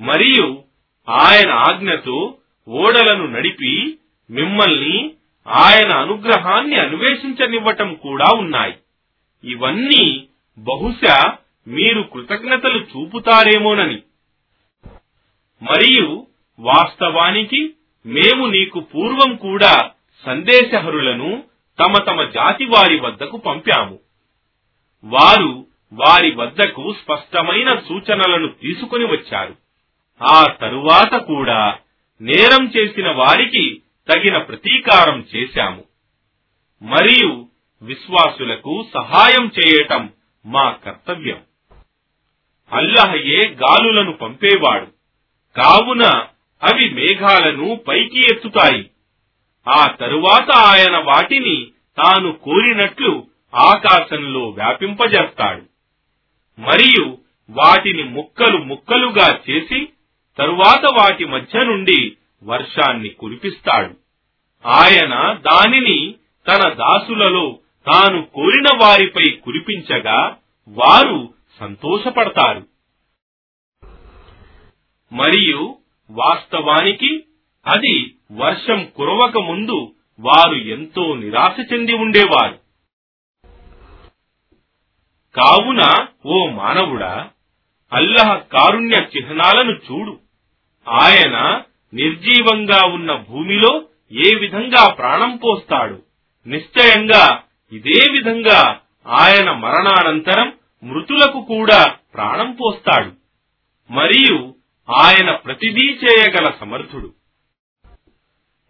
మరియు 0.00 0.62
ఆయన 1.08 1.50
ఆజ్ఞతో 1.50 2.36
ఓడలను 2.68 3.26
నడిపి 3.26 3.98
మిమ్మల్ని 4.30 5.14
ఆయన 5.48 5.96
అనుగ్రహాన్ని 5.96 6.76
అన్వేషించనివ్వటం 6.76 7.94
కూడా 7.94 8.38
ఉన్నాయి. 8.38 8.74
ఇవన్నీ 9.44 10.28
బహుశా 10.58 11.36
మీరు 11.68 12.02
కృతజ్ఞతలు 12.02 12.78
చూపుతారేమోనని. 12.78 14.02
మరియు 15.62 16.26
వాస్తవానికి 16.58 17.74
మేము 18.06 18.46
నీకు 18.46 18.80
పూర్వం 18.80 19.36
కూడా 19.36 19.90
సందేశహరులను 20.26 21.44
తమ 21.78 21.92
తమ 21.92 22.24
జాతి 22.24 22.64
వారి 22.64 23.00
వద్దకు 23.00 23.36
పంపాము. 23.36 23.98
వారు 25.04 25.66
వారి 25.92 26.30
వద్దకు 26.30 26.94
స్పష్టమైన 27.02 27.78
సూచనలను 27.88 28.48
తీసుకుని 28.48 29.04
వచ్చారు. 29.04 29.56
ఆ 30.22 30.46
తరువాత 30.60 31.22
కూడా 31.22 31.78
నేరం 32.20 32.72
చేసిన 32.76 33.10
వారికి 33.10 33.82
తగిన 34.12 34.38
ప్రతీకారం 34.38 35.26
చేశాము. 35.36 35.84
మరియు 36.82 37.48
విశ్వాసులకు 37.82 38.86
సహాయం 38.94 39.50
చేయటం 39.58 40.10
మా 40.46 40.70
కర్తవ్యం. 40.70 41.40
అల్లహయే 42.74 43.48
గాలులను 43.48 44.12
పంపేవాడు. 44.12 44.86
కావున 45.56 46.04
అవి 46.62 46.90
మేఘాలను 46.90 47.80
పైకి 47.88 48.18
ఎత్తుతాయి. 48.18 48.90
ఆ 49.68 49.86
తరువాత 49.86 50.50
ఆయన 50.50 50.96
వాటిని 50.96 51.66
తాను 51.98 52.32
కోరినట్లు 52.32 53.26
ఆకాశంలో 53.54 54.48
వ్యాపింపజేస్తాడు. 54.48 55.62
మరియు 56.60 57.18
వాటిని 57.50 58.02
ముక్కలు 58.02 58.58
ముక్కలుగా 58.58 59.38
చేసి 59.50 59.88
తరువాత 60.38 60.84
వాటి 60.84 61.24
మధ్య 61.24 61.64
నుండి 61.64 62.12
వర్షాన్ని 62.44 63.08
కురిపిస్తాడు. 63.08 63.94
ఆయన 64.66 65.32
దానిని 65.32 66.14
తన 66.48 66.68
దాసులలో 66.68 67.58
తాను 67.86 68.26
కోరిన 68.34 68.78
వారిపై 68.82 69.30
కురిపించగా 69.30 70.36
వారు 70.68 71.33
సంతోషపడతారు. 71.60 72.66
మరియు 75.12 75.78
వాస్తవానికి 76.10 77.24
అది 77.66 78.14
వర్షం 78.32 78.88
కురవక 78.96 79.38
ముందు 79.38 79.94
వారు 80.20 80.54
ఎంతో 80.54 81.14
నిరాశ 81.14 81.72
చెంది 81.72 81.92
ఉండేవారు. 81.92 82.58
కావున 85.34 86.06
ఓ 86.26 86.50
మానవుడా 86.50 87.30
అల్లహ 87.92 88.34
కారుణ్య 88.34 89.06
చిహ్నాలను 89.16 89.70
చూడు. 89.70 90.20
ఆయన 90.88 91.62
నిర్జీవంగా 91.94 92.86
ఉన్న 92.86 93.14
భూమిలో 93.14 93.88
ఏ 94.12 94.38
విధంగా 94.38 94.92
ప్రాణం 94.92 95.36
పోస్తాడు? 95.36 96.02
నిశ్చయంగా 96.46 97.42
ఇదే 97.72 98.12
విధంగా 98.12 98.80
ఆయన 99.06 99.50
మరణానంతరం 99.50 100.52
మృతులకు 100.84 101.44
కూడా 101.44 101.96
ప్రాణం 102.14 102.52
పోస్తాడు. 102.52 103.12
మరియు 103.92 104.54
ఆయన 104.90 105.34
ప్రతిదీ 105.34 105.94
చేయగల 105.94 106.52
సమర్థుడు. 106.60 107.14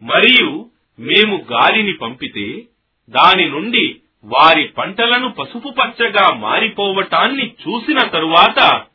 మరియు 0.02 0.70
మేము 0.98 1.36
గాలిని 1.52 1.92
పంపితే 1.92 2.62
దాని 3.08 3.48
నుండి 3.48 4.00
వారి 4.24 4.68
పంటలను 4.68 5.28
పసుపు 5.28 5.68
పచ్చగా 5.68 6.34
మారిపోవటాన్ని 6.34 7.46
చూసిన 7.46 7.98
తరువాత 7.98 8.86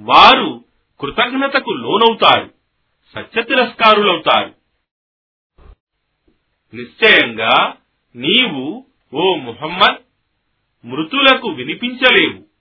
వారు 0.00 0.64
కృతజ్ఞతకు 1.00 1.70
లోనవుతారు 1.70 2.54
సత్యతిరస్కారులవుతారు. 3.14 4.54
నిశ్చయంగా 6.76 7.76
నీవు 8.16 8.86
ఓ 9.14 9.34
ముహమ్మద్ 9.36 9.96
మృతులకు 10.86 11.48
వినిపించలేవు. 11.48 12.53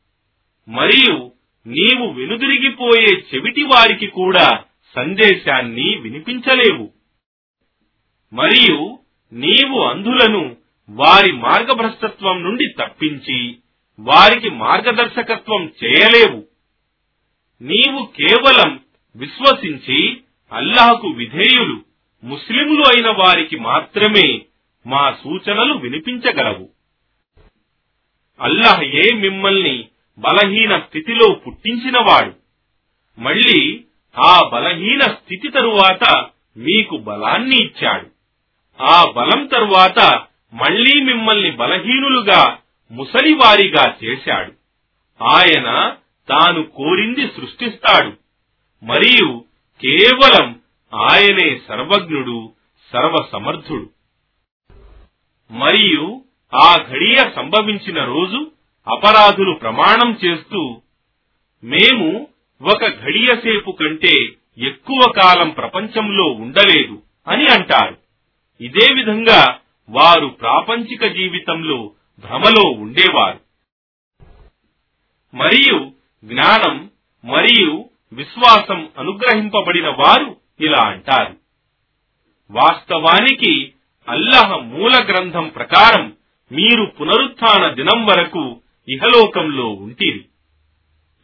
మరియు 0.67 1.31
నీవు 1.67 2.11
వెనుదిరిగిపోయే 2.11 3.17
చెవిటి 3.17 3.61
వారికి 3.61 4.07
కూడా 4.07 4.63
సందేశాన్ని 4.95 5.97
వినిపించలేవు. 5.97 6.91
మరియు 8.33 8.99
నీవు 9.33 9.79
అంధులను 9.79 10.57
వారి 10.89 11.31
మార్గభ్రష్టత్వం 11.31 12.43
నుండి 12.43 12.67
తప్పించి 12.79 13.57
వారికి 13.99 14.49
మార్గదర్శకత్వం 14.49 15.71
చేయలేవు. 15.83 16.47
నీవు 17.61 18.05
కేవలం 18.05 18.79
విశ్వసించి 19.15 20.21
అల్లాహకు 20.51 21.07
విధేయులు 21.07 21.81
ముస్లింలు 22.23 22.81
అయిన 22.81 23.07
వారికి 23.07 23.57
మాత్రమే 23.57 24.41
మా 24.85 25.17
సూచనలు 25.23 25.73
వినిపించగలవు. 25.73 26.69
అల్లాహయే 28.41 29.15
మిమ్మల్ని 29.15 29.87
బలహీన 30.17 30.77
స్థితిలో 30.77 31.35
పుట్టించినవాడు. 31.35 32.33
మళ్ళీ 33.21 33.83
ఆ 34.17 34.49
బలహీన 34.53 34.99
స్థితి 34.99 35.49
తరువాత 35.49 36.29
మీకు 36.57 36.97
బలాన్ని 36.97 37.55
ఇచ్చాడు. 37.55 38.07
ఆ 38.81 39.11
బలం 39.11 39.45
తరువాత 39.45 40.25
మళ్ళీ 40.53 41.03
మిమ్మల్ని 41.03 41.51
బలహీనులుగా 41.51 42.57
ముసలివారిగా 42.91 43.95
చేశాడు. 44.03 44.53
ఆయన 45.23 45.95
తాను 46.29 46.63
కోరింది 46.63 47.27
సృష్టిస్తాడు. 47.27 48.13
మరియు 48.83 49.45
కేవలం 49.81 50.59
ఆయనే 50.95 51.59
సర్వజ్ఞుడు 51.67 52.53
సర్వసమర్థుడు. 52.93 53.89
మరియు 55.51 56.23
ఆ 56.55 56.75
ఘడియ 56.89 57.15
సంభవించిన 57.35 58.05
రోజు 58.05 58.51
అపరాధులు 58.87 59.53
ప్రమాణం 59.53 60.19
చేస్తూ 60.25 60.81
మేము 61.63 62.27
ఒక 62.61 62.85
ఘడియసేపు 62.85 63.71
కంటే 63.71 64.29
ఎక్కువ 64.57 65.11
కాలం 65.11 65.49
ప్రపంచంలో 65.49 66.23
ఉండలేదు 66.23 67.01
అని 67.27 67.45
అంటారు. 67.45 67.97
ఇదే 68.61 68.93
విధంగా 68.93 69.59
వారు 69.89 70.27
ప్రాపంచిక 70.27 71.05
జీవితంలో 71.05 71.91
భ్రమలో 72.19 72.69
ఉండేవారు. 72.69 73.39
మరియు 75.35 75.91
జ్ఞానం 76.25 76.89
మరియు 77.25 77.89
విశ్వాసం 78.13 78.89
అనుగ్రహింపబడిన 78.97 79.87
వారు 79.87 80.37
ఇలా 80.59 80.81
అంటారు. 80.81 81.37
వాస్తవానికి 82.51 83.73
అల్లహ 84.07 84.55
మూల 84.55 84.93
గ్రంథం 85.03 85.47
ప్రకారం 85.47 86.15
మీరు 86.51 86.85
పునరుత్న 86.85 87.67
దినం 87.67 88.05
వరకు 88.05 88.59
ఇహలోకంలో 88.89 89.67
ఉంటిరి. 89.67 90.25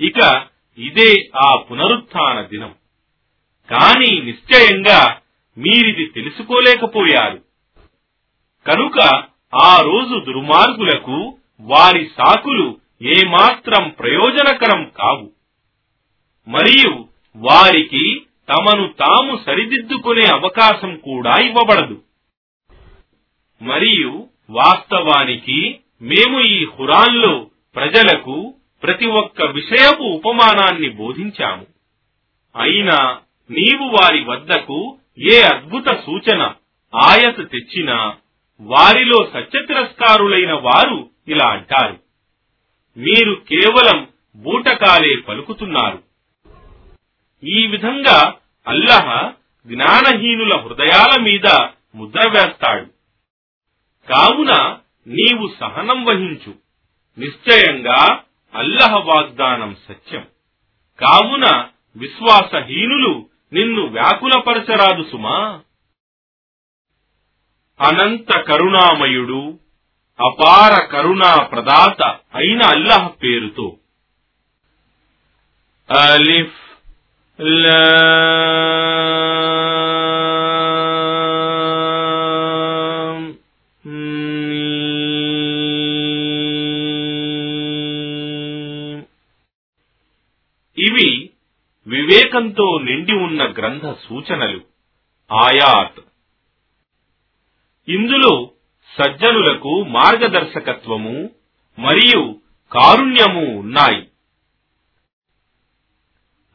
ఇక 0.01 0.47
ఇదే 0.77 1.29
ఆ 1.35 1.55
పునరుత్న 1.55 2.41
దినం. 2.41 2.75
కాని 3.69 4.21
నిశ్చయంగా 4.21 5.19
మీరిది 5.57 6.05
తెలుసుకోలేకపోయారు. 6.05 7.43
కనుక 8.67 9.23
ఆ 9.55 9.81
రోజు 9.81 10.19
దుర్మార్గులకు 10.19 11.37
వారి 11.59 12.09
సాకులు 12.17 12.79
ఏమాత్రం 13.01 13.89
ప్రయోజనకరం 13.89 14.91
కావు. 14.97 15.31
మరియు 16.47 17.07
వారికి 17.35 18.21
తమను 18.49 18.87
తాము 18.87 19.43
సరిదిద్దుకునే 19.45 20.27
అవకాశం 20.27 20.95
కూడా 20.95 21.35
ఇవ్వబడదు. 21.37 22.01
మరియు 23.61 24.27
వాస్తవానికి 24.49 25.79
మేము 26.01 26.39
ఈ 26.39 26.65
హురాన్లో 26.65 27.48
ప్రజలకు 27.75 28.53
ప్రతి 28.83 29.05
ఒక్క 29.05 29.43
విషయపు 29.43 30.03
ఉపమానాన్ని 30.03 30.89
బోధించాము. 30.89 31.65
అయినా 32.55 33.19
నీవు 33.51 33.83
వారి 33.83 34.23
వద్దకు 34.23 34.97
ఏ 35.17 35.41
అద్భుత 35.41 35.87
సూచన 36.05 36.53
ఆయత 36.95 37.51
తెచ్చినా 37.51 38.15
వారిలో 38.61 39.29
సత్యతిరస్కారులైన 39.33 40.53
వారు 40.53 41.09
ఇలా 41.27 41.49
అంటారు. 41.49 41.99
మీరు 42.97 43.41
కేవలం 43.49 44.07
బూటకాలే 44.35 45.15
పలుకుతున్నారు. 45.15 46.03
ఈ 47.43 47.67
విధంగా 47.67 48.35
అల్లహ 48.67 49.31
జ్ఞానహీనుల 49.67 50.59
హృదయాల 50.59 51.21
మీద 51.21 51.47
ముద్ర 51.95 52.29
వేస్తాడు. 52.29 52.85
కావున 54.13 54.77
నీవు 55.07 55.49
సహనం 55.59 56.05
వహించు. 56.05 56.68
నిశ్చయంగా 57.19 58.23
అల్లహ 58.55 58.95
వాగ్దానం 58.95 59.77
సత్యం. 59.87 60.27
కావున 60.99 61.67
విశ్వాసహీనులు 61.95 63.29
నిన్ను 63.53 63.85
వ్యాకులపరచరాదు 63.85 65.03
సుమా. 65.11 65.61
అనంత 67.81 68.39
కరుణామయుడు 68.39 69.59
అపార 70.19 70.85
కరుణా 70.85 71.43
ప్రదాత 71.43 72.01
అయిన 72.35 72.61
అల్లహ 72.63 73.07
పేరుతో. 73.07 73.77
అలిఫ్ 75.91 76.59
లా 77.41 77.95
వివేకంతో 92.29 92.79
నిండి 92.83 93.13
ఉన్న 93.13 93.51
గ్రంథ 93.51 93.81
సూచనలు. 93.81 94.61
ఆయాత్. 95.31 95.99
ఇందులో 97.89 98.51
సజ్జనులకు 98.97 99.83
మార్గదర్శకత్వము 99.83 101.29
మరియు 101.79 102.35
కారుణ్యము 102.71 103.59
ఉన్నాయి. 103.59 104.07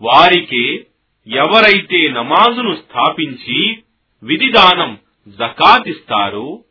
వారికి 0.03 0.87
ఎవరైతే 1.27 2.09
నమాజును 2.09 2.77
స్థాపించి 2.77 3.83
విధిదానం 4.23 4.99
జకాతిస్తారో 5.29 6.65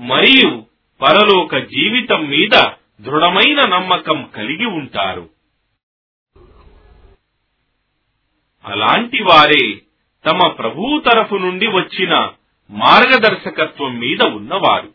మరియు 0.00 0.66
పరలోక 1.00 1.56
జీవితం 1.56 2.30
మీద 2.30 2.62
దృఢమైన 3.00 3.66
నమ్మకం 3.68 4.30
కలిగి 4.36 4.66
ఉంటారు. 4.66 5.41
అలాంటి 8.64 9.22
వారే 9.22 9.74
తమ 10.26 10.48
ప్రభువు 10.48 11.00
తరఫు 11.00 11.34
నుండి 11.34 11.66
వచ్చిన 11.66 12.30
మార్గదర్శకత్వం 12.70 13.98
మీద 13.98 14.22
ఉన్నవారు. 14.22 14.94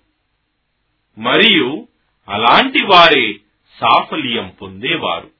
మరియు 1.17 1.87
అలాంటి 2.29 2.83
వారే 2.83 3.33
సాఫల్యం 3.79 4.53
పొందేవారు. 4.61 5.31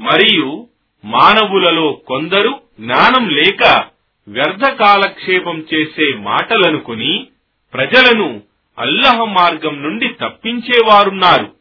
మరియు 0.00 0.68
మానవులలో 1.04 1.92
కొందరు 1.92 2.60
జ్ఞానం 2.80 3.28
లేక 3.28 3.84
వ్యర్థ 4.28 4.68
కాలక్షేపం 4.68 5.66
చేసే 5.74 6.16
మాటలనుకుని 6.16 7.26
ప్రజలను 7.74 8.42
అల్లహ 8.78 9.24
మార్గం 9.24 9.82
నుండి 9.82 10.08
తప్పించేవారున్నారు. 10.08 11.56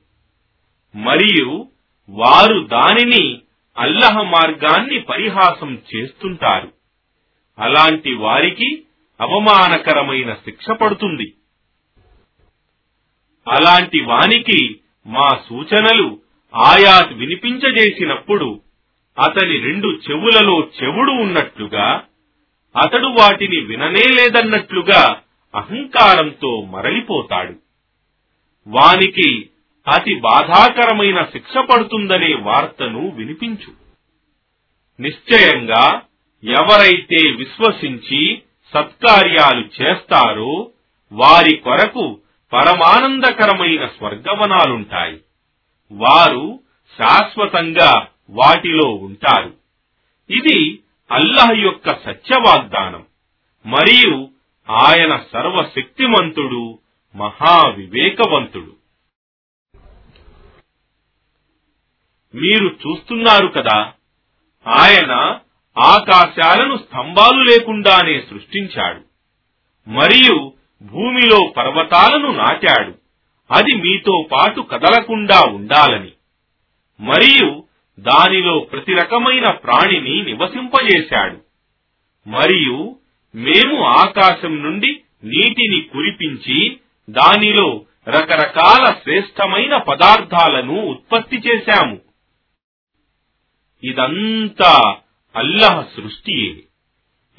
మరియు 0.96 1.68
వారు 2.10 2.68
దానిని 2.68 3.42
అల్లహ 3.78 4.22
మార్గాన్ని 4.22 5.00
పరిహాసం 5.00 5.82
చేస్తుంటారు. 5.96 6.74
అలాంటి 7.60 8.14
వారికి 8.14 8.84
అవమానకరమైన 9.22 10.34
శిక్ష 10.34 10.70
పడుతుంది. 10.70 11.34
అలాంటి 13.48 14.02
వానికి 14.02 14.80
మా 15.06 15.40
సూచనలు 15.50 16.22
ఆయాత్ 16.56 17.14
వినిపించజేసినప్పుడు 17.14 18.62
అతని 19.20 19.58
రెండు 19.58 19.88
చెవులలో 19.88 20.68
చెవుడు 20.84 21.12
ఉన్నట్లుగా 21.12 22.04
అతడు 22.76 23.08
వాటిని 23.08 23.60
విననేలేదన్నట్లుగా 23.60 25.22
అహంకారంతో 25.56 26.62
మరలిపోతాడు. 26.62 27.54
వానికి 28.68 29.50
అతి 29.88 30.16
బాధాకరమైన 30.16 31.24
శిక్ష 31.24 31.58
పడుతుందనే 31.58 32.34
వార్తను 32.34 33.10
వినిపించు. 33.10 33.72
నిశ్చయంగా 35.02 36.02
ఎవరైతే 36.44 37.32
విశ్వసించి 37.32 38.42
సత్కార్యాలు 38.74 39.66
చేస్తారో 39.82 40.70
వారి 41.12 41.58
కొరకు 41.58 42.20
పరమానందకరమైన 42.54 43.86
స్వర్గవనాలుంటాయి. 43.86 45.20
వారు 45.92 46.60
శాశ్వతంగా 47.02 48.08
వాటిలో 48.30 48.90
ఉంటారు. 48.90 49.54
ఇది 50.30 50.80
అల్లాహ్ 51.12 51.60
యొక్క 51.60 51.90
సత్యవాగ్దానం. 51.90 53.06
మరియు 53.66 54.30
ఆయన 54.70 55.18
సర్వశక్తిమంతుడు 55.34 56.80
మహావివేకవంతుడు. 57.16 58.83
మీరు 62.36 62.68
చూస్తున్నారు 62.68 63.48
కదా 63.48 63.94
ఆయన 64.66 65.14
ఆకాశాలను 65.80 66.78
స్తంభాలు 66.78 67.42
లేకుండానే 67.44 68.20
సృష్టించాడు 68.30 69.02
మరియు 69.88 70.54
భూమిలో 70.82 71.54
పర్వతాలను 71.58 72.32
నాటాడు 72.32 72.94
అది 73.50 73.76
మీతో 73.76 74.28
పాటు 74.32 74.62
కదలకుండా 74.62 75.40
ఉండాలని 75.54 76.12
మరియు 77.00 77.66
దానిలో 78.00 78.60
ప్రతి 78.60 78.94
రకమైన 78.94 79.50
ప్రాణిని 79.50 80.22
నివసింపజేశాడు 80.22 81.38
మరియు 82.28 82.98
మేము 83.36 83.84
ఆకాశం 83.84 84.64
నుండి 84.64 85.02
నీటిని 85.24 85.82
కురిపించి 85.82 86.80
దానిలో 87.10 87.82
రకరకాల 88.08 88.96
శ్రేష్టమైన 89.04 89.78
పదార్థాలను 89.78 90.82
ఉత్పత్తి 90.82 91.38
చేశాము. 91.38 92.13
ఇదంతా 93.84 94.98
అల్లహ 95.36 95.82
సృష్టియే 95.82 96.64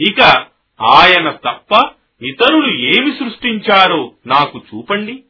ఇక 0.01 0.47
ఆయన 0.83 1.31
తప్ప 1.31 1.91
ఇతరులు 2.23 2.75
ఏమి 2.75 3.13
సృష్టించారో 3.13 4.13
నాకు 4.27 4.59
చూపండి. 4.59 5.25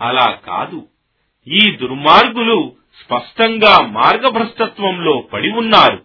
అలా 0.00 0.30
కాదు. 0.30 0.88
ఈ 1.48 1.76
దుర్మార్గులు 1.76 2.76
స్పష్టంగా 3.04 3.86
మార్గభ్రష్టత్వంలో 3.86 5.20
పడి 5.32 5.50
ఉన్నారు. 5.50 6.04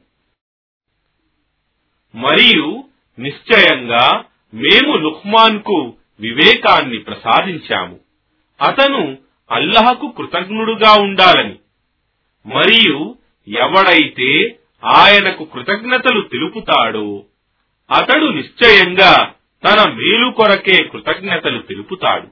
మరియు 2.15 2.83
నిశ్చయంగా 3.19 4.23
మేము 4.53 4.97
లుహ్మాన్కు 4.97 5.93
వివేకాన్ని 6.19 6.97
ప్రసాదించాము. 6.99 7.99
అతను 8.61 9.17
అల్లహకు 9.51 10.07
కృతజ్ఞుడుగా 10.07 11.01
ఉండాలని. 11.01 11.59
మరియు 12.45 13.15
ఎవడైతే 13.47 14.59
ఆయనకు 14.85 15.43
కృతజ్ఞతలు 15.43 16.21
తెలుపుతాడో 16.21 17.23
అతడు 17.91 18.25
నిశ్చయంగా 18.25 19.33
తన 19.65 19.89
మేలు 19.89 20.31
కొరకే 20.31 20.83
కృతజ్ఞతలు 20.83 21.61
తెలుపుతాడు. 21.61 22.27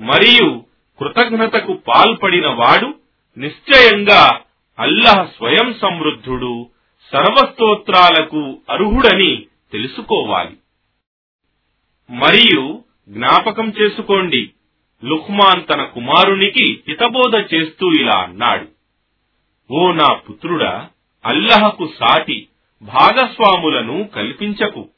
మరియు 0.00 0.64
కృతజ్ఞతకు 0.98 1.72
పాల్పడిన 1.72 2.46
వాడు 2.46 2.94
నిశ్చయంగా 3.38 4.40
అల్లహ 4.78 5.24
స్వయం 5.24 5.74
సమృద్ధుడు 5.82 6.70
సర్వస్తోత్రాలకు 7.12 8.60
అర్హుడని 8.70 9.46
తెలుసుకోవాలి. 9.72 10.56
మరియు 12.10 12.82
జ్ఞాపకం 13.08 13.72
చేసుకోండి 13.80 14.50
లుహ్మాన్ 15.04 15.62
తన 15.72 15.82
కుమారునికి 15.84 16.80
హితబోధ 16.88 17.54
చేస్తూ 17.54 17.92
ఇలా 17.92 18.14
అన్నాడు. 18.14 18.75
ఓ 19.70 19.92
నా 19.92 20.08
పుత్రుడా 20.14 20.88
అల్లహకు 21.24 21.90
సాటి 21.98 22.48
భాగస్వాములను 22.82 24.04
కల్పించకు. 24.04 24.88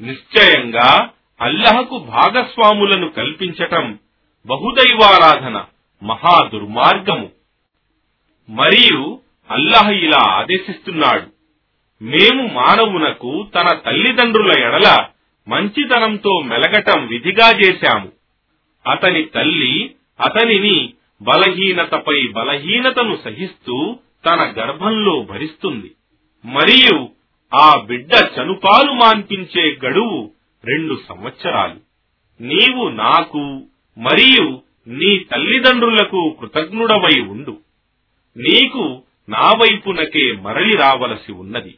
నిశ్చయంగా 0.00 1.10
అల్లహకు 1.40 1.98
భాగస్వాములను 1.98 3.08
కల్పించటం 3.08 3.98
బహుదైవారాధన 4.46 5.64
మహా 6.02 6.48
దుర్మార్గము 6.52 7.30
మరియు 8.48 9.20
అల్లహ 9.50 9.88
ఇలా 9.88 10.22
ఆదేశిస్తున్నాడు 10.30 11.28
మేము 12.02 12.42
మానవునకు 12.48 13.46
తన 13.54 13.72
తల్లిదండ్రుల 13.72 14.52
ఎడల 14.58 15.06
మంచితనంతో 15.48 16.40
మెలగటం 16.40 17.06
విధిగా 17.06 17.48
చేశాము. 17.50 18.12
అతని 18.90 19.22
తల్లి 19.24 19.94
అతనిని 20.20 20.94
బలహీనతపై 21.22 22.26
బలహీనతను 22.26 23.18
సహిస్తూ 23.24 23.96
తన 24.26 24.54
గర్భంలో 24.58 25.22
భరిస్తుంది. 25.22 25.90
మరియు 26.44 27.08
ఆ 27.54 27.80
బిడ్డ 27.86 28.10
చనుపాలు 28.14 28.92
మాన్పించే 28.92 29.78
గడువు 29.84 30.32
రెండు 30.64 30.98
సంవత్సరాలు. 31.08 31.80
నీవు 32.42 32.88
నాకు 32.88 33.66
మరియు 33.98 34.62
నీ 34.86 35.18
తల్లిదండ్రులకు 35.18 36.36
కృతజ్ఞుడవై 36.40 37.20
ఉండు. 37.20 37.58
నీకు 38.36 39.02
నా 39.28 39.52
వైపునకే 39.52 40.32
మరలి 40.32 40.76
రావలసి 40.76 41.32
ఉన్నది. 41.32 41.74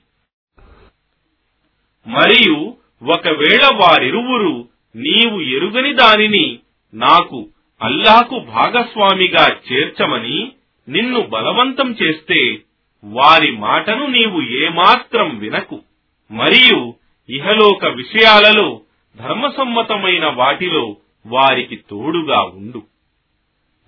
మరియు 2.07 2.77
ఒకవేళ 3.03 3.71
వారిరువురు 3.75 4.69
నీవు 4.97 5.41
ఎరుగని 5.41 5.95
దానిని 5.95 6.59
నాకు 6.95 7.49
అల్లాహకు 7.83 8.39
భాగస్వామిగా 8.39 9.57
చేర్చమని 9.73 10.53
నిన్ను 10.89 11.21
బలవంతం 11.21 11.93
చేస్తే 11.93 12.59
వారి 13.05 13.53
మాటను 13.53 14.07
నీవు 14.07 14.43
ఏమాత్రం 14.43 15.39
వినకు. 15.39 15.83
మరియు 16.31 16.95
ఇహలోక 17.29 17.87
విషయాలలో 17.87 18.81
ధర్మసమ్మతమైన 19.17 20.27
వాటిలో 20.27 20.97
వారికి 21.27 21.77
తోడుగా 21.77 22.43
ఉండు. 22.43 22.83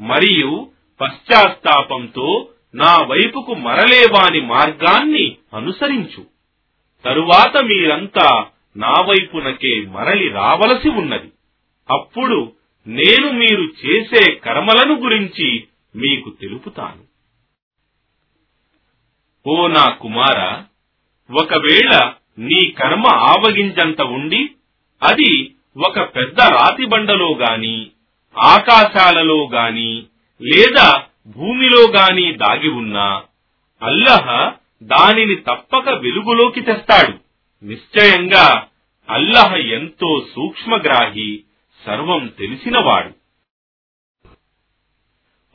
మరియు 0.00 0.70
పశ్చాత్తాపంతో 1.00 2.48
నా 2.74 2.96
వైపుకు 2.96 3.54
మరలేవాని 3.54 4.40
మార్గాన్ని 4.40 5.36
అనుసరించు. 5.54 6.26
తరువాత 7.04 7.64
మీరంతా 7.64 8.46
నా 8.76 8.94
వైపునకే 9.02 9.80
మరలి 9.80 10.28
రావలసి 10.28 10.88
ఉన్నది. 10.88 11.28
అప్పుడు 11.90 12.52
నేను 12.88 13.32
మీరు 13.32 13.62
చేసే 13.62 14.34
కర్మలను 14.34 14.94
గురించి 14.94 15.66
మీకు 15.96 16.30
తెలుపుతాను. 16.30 17.02
ఓ 19.46 19.66
నా 19.66 19.90
కుమార 19.90 20.64
ఒకవేళ 21.30 22.12
నీ 22.38 22.70
కర్మ 22.70 23.06
ఆవగించంత 23.06 24.00
ఉండి 24.02 24.50
అది 25.02 25.54
ఒక 25.76 26.00
పెద్ద 26.16 26.40
రాతి 26.40 26.86
బండలో 26.86 27.34
గాని 27.34 27.90
ఆకాశాలలో 28.36 29.48
గాని 29.48 30.06
లేదా 30.42 31.06
భూమిలో 31.26 31.90
గాని 31.90 32.32
దాగి 32.32 32.68
ఉన్నా 32.68 33.22
అల్లహ 33.82 34.54
దానిని 34.82 35.34
తప్పక 35.34 35.88
వెలుగులోకి 35.88 36.60
తెస్తాడు. 36.60 37.12
నిశ్చయంగా 37.64 38.68
అల్లహ 39.08 39.54
ఎంతో 39.56 40.26
సూక్ష్మగ్రాహి 40.34 41.42
సర్వం 41.88 42.26
తెలిసినవాడు. 42.26 43.12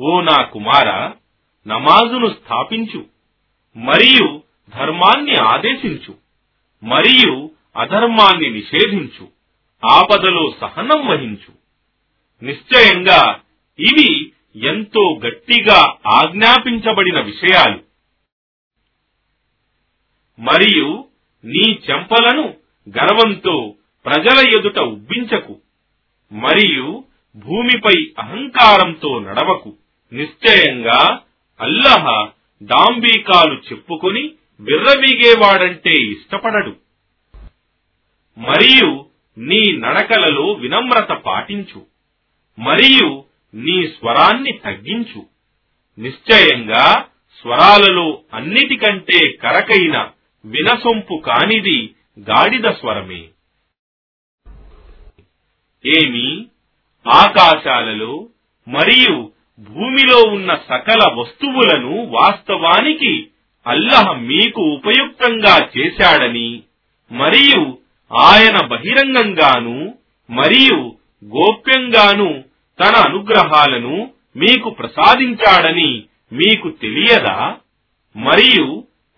ఓ 0.01 0.21
నా 0.21 0.43
కుమార 0.43 1.11
నమాజును 1.67 2.27
స్థాపించు 2.27 3.05
మరియు 3.75 4.41
ధర్మాన్ని 4.69 5.35
ఆదేశించు 5.35 6.17
మరియు 6.83 7.49
అధర్మాన్ని 7.77 8.49
నిషేధించు 8.49 9.27
ఆపదలో 9.91 10.55
సహనం 10.61 11.07
వహించు. 11.07 11.53
నిశ్చయంగా 12.45 13.39
ఇవి 13.79 14.33
ఎంతో 14.55 15.19
గట్టిగా 15.25 15.95
ఆజ్ఞాపించబడిన 16.07 17.19
విషయాలు. 17.19 17.83
మరియు 20.39 21.05
నీ 21.45 21.71
చెంపలను 21.71 22.53
గర్వంతో 22.89 23.75
ప్రజల 24.05 24.59
ఎదుట 24.59 24.79
ఉబ్బించకు. 24.79 25.59
మరియు 26.33 27.03
భూమిపై 27.35 28.11
అహంకారంతో 28.19 29.19
నడవకు. 29.19 29.73
నిశ్చయంగా 30.13 31.19
అల్లహ 31.61 32.29
డాంబీకాలు 32.63 33.53
చెప్పుకొని 33.53 34.31
విర్రవీగేవాడంటే 34.59 35.89
ఇష్టపడడు. 35.89 36.75
మరియు 38.37 39.05
నీ 39.37 39.77
నడకలలో 39.77 40.51
వినమ్రత 40.51 41.11
పాటించు. 41.11 41.85
మరియు 42.59 43.23
నీ 43.53 43.87
స్వరాన్ని 43.87 44.51
తగ్గించు. 44.51 45.25
నిశ్చయంగా 45.99 47.05
స్వరాలలో 47.41 48.19
అన్నిటికంటే 48.33 49.31
కరకైన 49.31 50.09
వినసొంపు 50.45 51.23
కానిది 51.25 51.95
గాడిద 52.19 52.65
స్వరమే. 52.65 53.27
ఏమి? 55.85 56.27
ఆకాశాలలో 57.05 58.13
మరియు 58.67 59.15
భూమిలో 59.59 60.19
ఉన్న 60.29 60.51
సకల 60.69 61.01
వస్తువులను 61.19 61.93
వాస్తవానికి 62.11 63.13
అల్లహ 63.65 64.11
మీకు 64.21 64.61
ఉపయుక్తంగా 64.75 65.69
చేశాడని 65.77 66.49
మరియు 67.11 67.61
ఆయన 68.11 68.57
బహిరంగంగాను 68.65 69.77
మరియు 70.29 70.79
గోప్యంగాను 71.23 72.29
తన 72.79 72.93
అనుగ్రహాలను 73.07 73.95
మీకు 74.35 74.69
ప్రసాదించాడని 74.69 75.91
మీకు 76.31 76.69
తెలియదా? 76.69 77.37
మరియు 78.15 78.65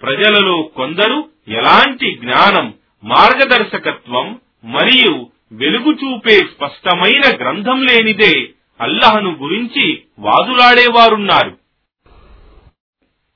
ప్రజలలో 0.02 0.62
కొందరు 0.76 1.18
ఎలాంటి 1.48 2.16
జ్ఞానం 2.16 2.68
మార్గదర్శకత్వం 3.04 4.28
మరియు 4.64 5.14
వెలుగు 5.54 5.92
చూపే 5.92 6.32
స్పష్టమైన 6.32 7.38
గ్రంథం 7.38 7.86
లేనిదే 7.86 8.50
అల్లహను 8.82 9.36
గురించి 9.36 10.02
వాదులాడేవారున్నారు. 10.20 11.58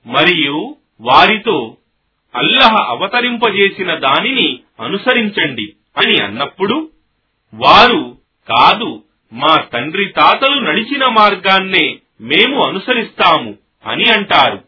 మరియు 0.06 0.76
వారితో 1.00 1.76
అల్లహ 2.34 2.76
అవతరింపజేసిన 2.88 3.94
దానిని 3.94 4.60
అనుసరించండి 4.80 5.72
అని 5.96 6.22
అన్నప్పుడు 6.22 6.90
వారు 7.54 8.18
కాదు 8.48 9.04
మా 9.32 9.56
తండ్రి 9.56 10.06
తాతలు 10.06 10.60
నడిచిన 10.60 11.06
మార్గాన్నే 11.06 11.98
మేము 12.20 12.62
అనుసరిస్తాము 12.62 13.58
అని 13.86 14.04
అంటారు. 14.10 14.64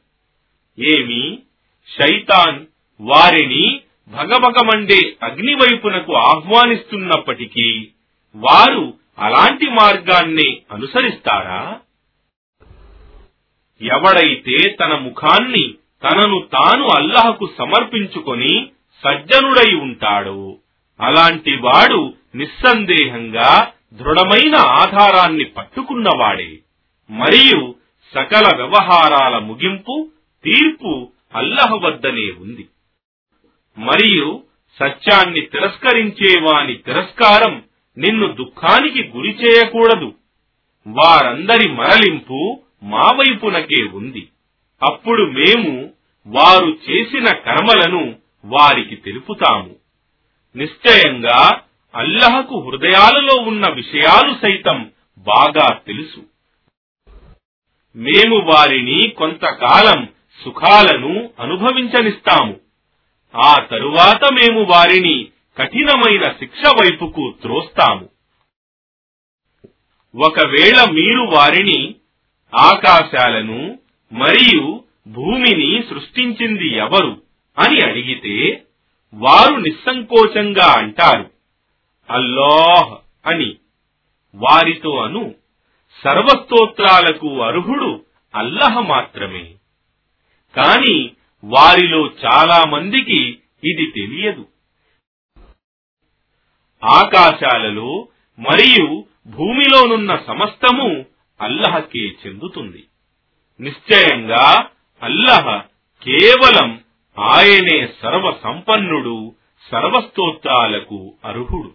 ఏమి? 0.78 1.38
శైతాన్ 1.98 2.66
వారిని 3.00 3.80
భగభగమండే 4.12 5.16
అగ్ని 5.22 5.54
వైపునకు 5.54 6.16
ఆహ్వానిస్తున్నప్పటికీ 6.16 7.88
వారు 8.34 8.94
అలాంటి 9.18 9.70
మార్గాన్నే 9.70 10.62
అనుసరిస్తారా? 10.72 11.80
ఎవడైతే 13.82 14.70
తన 14.70 14.94
ముఖాన్ని 14.94 15.74
తనను 16.04 16.48
తాను 16.52 16.88
అల్లహకు 16.96 17.48
సమర్పించుకొని 17.58 18.70
సజ్జనుడై 19.04 19.74
ఉంటాడో 19.74 20.56
అలాంటి 21.00 21.56
వాడు 21.56 22.14
నిస్సందేహంగా 22.34 23.72
దృఢమైన 23.92 24.56
ఆధారాన్ని 24.56 25.44
పట్టుకున్నవాడే. 25.44 26.58
మరియు 27.10 27.74
సకల 28.14 28.56
వ్యవహారాల 28.56 29.38
ముగింపు 29.38 30.10
తీర్పు 30.44 31.12
అల్లహ 31.34 31.74
వద్దనే 31.74 32.30
ఉంది. 32.40 32.68
మరియు 33.78 34.42
సత్యాన్ని 34.78 35.40
తిరస్కరించేవాని 35.40 36.74
తిరస్కారం 36.74 37.64
నిన్ను 37.98 38.32
దుఃఖానికి 38.32 39.08
గురి 39.16 39.30
చేయకూడదు. 39.30 40.14
వారందరి 40.86 41.72
మరలింపు 41.72 42.60
మా 42.82 43.00
వైపునకే 43.00 43.82
ఉంది. 43.82 44.28
అప్పుడు 44.82 45.22
మేము 45.22 45.90
వారు 46.26 46.78
చేసిన 46.90 47.24
కర్మలను 47.24 48.16
వారికి 48.44 48.96
తెలుపుతాము. 48.96 49.74
నిశ్చయంగా 50.56 51.60
అల్లహకు 51.94 52.70
హృదయాలలో 52.70 53.42
ఉన్న 53.42 53.68
విషయాలు 53.68 54.34
సైతం 54.42 54.90
బాగా 55.18 55.80
తెలుసు. 55.86 56.20
మేము 57.96 58.36
వారిని 58.36 59.08
కొంతకాలం 59.08 60.08
సుఖాలను 60.44 61.30
అనుభవించనిస్తాము. 61.40 62.61
ఆ 63.34 63.54
తరువాత 63.70 64.24
మేము 64.32 64.62
వారిని 64.64 65.28
కఠినమైన 65.58 66.22
శిక్ష 66.22 66.66
వైపుకు 66.66 67.34
త్రోస్తాము. 67.42 68.08
ఒకవేళ 70.16 70.90
మీరు 70.90 71.20
వారిని 71.20 71.94
ఆకాశాలను 72.58 73.78
మరియు 74.12 74.84
భూమిని 75.08 75.84
సృష్టించింది 75.90 76.74
ఎవరు 76.74 77.22
అని 77.58 77.80
అడిగితే 77.80 78.62
వారు 79.14 79.54
నిస్సంకోచంగా 79.54 80.78
అంటారు 80.78 81.30
అల్లాహ్ 82.10 82.94
అని. 83.26 83.56
వారితో 84.34 84.96
అను 84.96 85.34
సర్వస్తోత్రాలకు 86.04 87.42
అర్హుడు 87.42 88.04
అల్లహ 88.34 88.80
మాత్రమే. 88.80 89.44
కాని 90.56 91.10
వారిలో 91.44 92.10
చాలా 92.24 92.64
మందికి 92.64 93.38
ఇది 93.64 93.90
తెలియదు. 93.90 94.48
ఆకాశాలలో 96.84 98.08
మరియు 98.38 99.04
భూమిలోనున్న 99.26 100.16
సమస్తము 100.26 101.06
అల్లహకే 101.40 102.08
చెందుతుంది. 102.08 102.84
నిశ్చయంగా 103.60 104.68
అల్లహ 105.02 105.58
కేవలం 106.02 106.84
ఆయనే 107.18 107.88
సర్వ 108.02 108.38
సంపన్నుడు 108.42 109.34
సర్వస్తోత్రాలకు 109.70 111.14
అర్హుడు. 111.24 111.72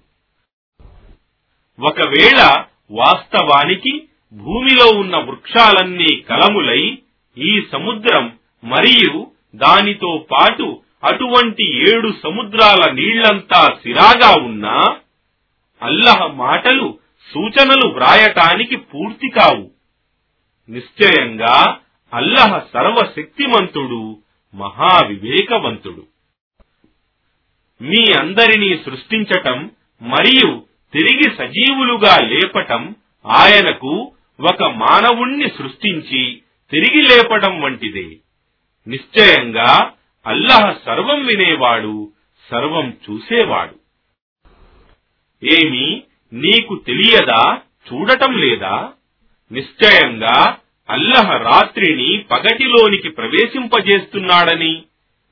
ఒకవేళ 1.80 2.66
వాస్తవానికి 2.92 4.08
భూమిలో 4.34 5.00
ఉన్న 5.00 5.18
వృక్షాలన్నీ 5.18 6.20
కలములై 6.22 6.98
ఈ 7.38 7.62
సముద్రం 7.72 8.40
మరియు 8.64 9.32
దానితో 9.56 10.26
పాటు 10.32 10.82
అటువంటి 11.04 11.92
ఏడు 11.92 12.14
సముద్రాల 12.24 12.92
నీళ్ళంతా 12.92 13.76
సిరాగా 13.84 14.46
ఉన్నా 14.46 14.96
అల్లహ 15.82 16.28
మాటలు 16.28 17.00
సూచనలు 17.34 17.88
వ్రాయటానికి 17.88 18.76
పూర్తి 18.76 19.30
కావు. 19.30 19.72
నిశ్చయంగా 20.70 21.80
అల్లహ 22.14 22.62
సర్వశక్తిమంతుడు 22.74 24.18
మహావివేకవంతుడు. 24.54 26.08
మీ 27.82 28.14
అందరినీ 28.14 28.78
సృష్టించటం 28.78 29.72
మరియు 30.02 30.66
తిరిగి 30.94 31.36
సజీవులుగా 31.38 32.28
లేపటం 32.28 32.96
ఆయనకు 33.26 34.12
ఒక 34.40 34.64
మానవుణ్ణి 34.64 35.50
సృష్టించి 35.50 36.42
తిరిగి 36.72 37.02
లేపటం 37.02 37.62
వంటిదే. 37.62 38.18
నిశ్చయంగా 38.88 39.94
అల్లాహ్ 40.26 40.78
సర్వం 40.86 41.26
వినేవాడు 41.26 42.12
సర్వం 42.52 42.98
చూసేవాడు. 43.06 43.76
ఏమి 45.44 46.04
నీకు 46.34 46.76
తెలియదా 46.86 47.42
చూడటం 47.88 48.32
లేదా? 48.38 48.94
నిశ్చయంగా 49.52 50.38
అల్లహ 50.90 51.38
రాత్రిని 51.38 52.18
పగటిలోనికి 52.32 53.10
ప్రవేశింపజేస్తున్నాడని 53.10 54.84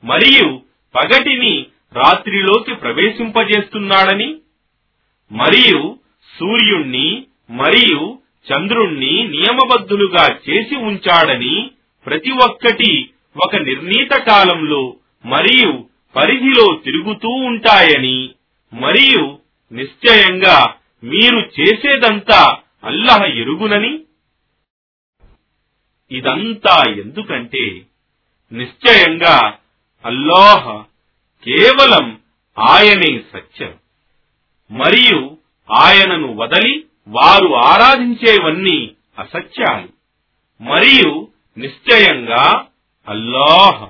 మరియు 0.04 0.48
పగటిని 0.96 1.66
రాత్రిలోకి 1.96 2.74
ప్రవేశింపజేస్తున్నాడని 2.76 4.30
మరియు 5.32 6.00
సూర్యుణ్ణి 6.40 7.10
మరియు 7.50 8.20
చంద్రుణ్ణి 8.48 9.14
నియమబద్ధులుగా 9.28 10.26
చేసి 10.50 10.76
ఉంచాడని 10.76 11.56
ప్రతి 12.06 12.32
ఒక్కటి 12.32 12.92
ఒక 13.38 13.56
నిర్ణీత 13.56 14.20
కాలంలో 14.20 14.96
మరియు 15.26 15.90
పరిధిలో 16.16 16.82
తిరుగుతూ 16.86 17.28
ఉంటాయని 17.28 18.36
మరియు 18.74 19.40
నిశ్చయంగా 19.72 20.76
మీరు 21.04 21.40
చేసేదంతా 21.40 22.58
అల్లహ 22.84 23.24
ఎరుగునని? 23.24 24.04
ఇదంతా 26.12 26.92
ఎందుకంటే 26.92 27.82
నిశ్చయంగా 28.52 29.58
అల్లాహ 30.06 30.82
కేవలం 31.44 32.22
ఆయనే 32.60 33.24
సత్యం. 33.34 33.78
మరియు 34.72 35.38
ఆయనను 35.72 36.34
వదలి 36.34 36.86
వారు 37.08 37.54
ఆరాధించేవన్నీ 37.54 38.92
అసత్యాలు. 39.20 39.90
మరియు 40.64 41.28
నిశ్చయంగా 41.58 42.68
అల్లాహ్ 43.08 43.90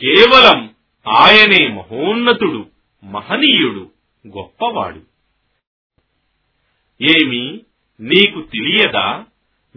కేవలం 0.00 0.74
ఆయనే 1.08 1.68
మహోన్నతుడు 1.68 2.66
మహనీయుడు 3.04 3.90
గొప్పవాడు. 4.26 5.00
ఏమి 7.02 7.60
నీకు 8.00 8.40
తెలియదా? 8.40 9.24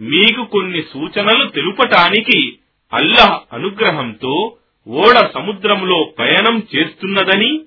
మీకు 0.00 0.44
కొన్ని 0.44 0.82
సూచనలు 0.82 1.48
తెలుపటానికి 1.48 2.58
అల్లాహ్ 2.92 3.54
అనుగ్రహంతో 3.54 4.56
ఓడ 4.88 5.30
సముద్రంలో 5.34 6.04
పయనం 6.18 6.68
చేస్తున్నదని 6.76 7.60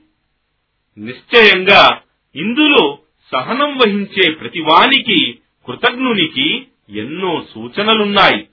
నిశ్చయంగా 0.97 2.01
ఇందులో 2.35 2.97
సహనం 3.31 3.77
వహించే 3.77 4.31
ప్రతివానికి 4.31 5.39
కృతజ్ఞునికి 5.67 6.67
ఎన్నో 6.89 7.45
సూచనలున్నాయి. 7.53 8.48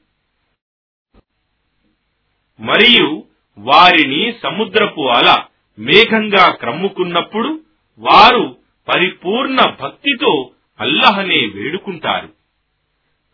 మరియు 2.60 3.24
వారిని 3.58 4.34
సముద్రపు 4.42 5.00
అల 5.00 5.42
మేఘంగా 5.78 6.50
క్రమ్ముకున్నప్పుడు 6.50 7.60
వారు 7.98 8.56
పరిపూర్ణ 8.88 9.56
భక్తితో 9.80 10.50
అల్లహనే 10.80 11.46
వేడుకుంటారు. 11.46 12.28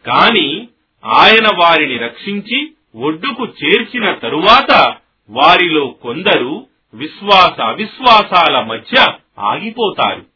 కాని 0.07 0.68
ఆయన 1.05 1.47
వారిని 1.57 1.99
రక్షించి 1.99 2.73
ఒడ్డుకు 2.95 3.45
చేర్చిన 3.45 4.12
తరువాత 4.12 4.97
వారిలో 5.31 5.87
కొందరు 5.87 6.66
విశ్వాస 6.95 7.61
అవిశ్వాసాల 7.61 8.61
మధ్య 8.61 9.07
ఆగిపోతారు. 9.39 10.27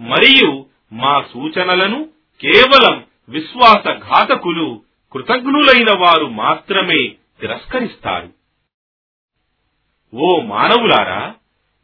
మరియు 0.00 0.66
మా 0.92 1.24
సూచనలను 1.32 2.08
కేవలం 2.40 3.04
విశ్వాసఘాతకులు 3.28 4.82
కృతజ్ఞులైన 5.12 5.86
వారు 5.98 6.26
మాత్రమే 6.26 7.12
తిరస్కరిస్తారు. 7.40 8.32
ఓ 10.14 10.40
మానవులారా 10.40 11.34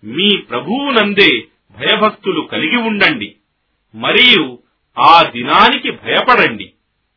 మీ 0.05 0.37
ప్రభువునందే 0.37 1.41
భయభక్తులు 1.79 2.41
కలిగి 2.41 2.77
ఉండండి. 2.77 3.37
మరియు 3.95 4.59
ఆ 4.99 5.23
దినానికి 5.23 5.91
భయపడండి. 5.91 6.73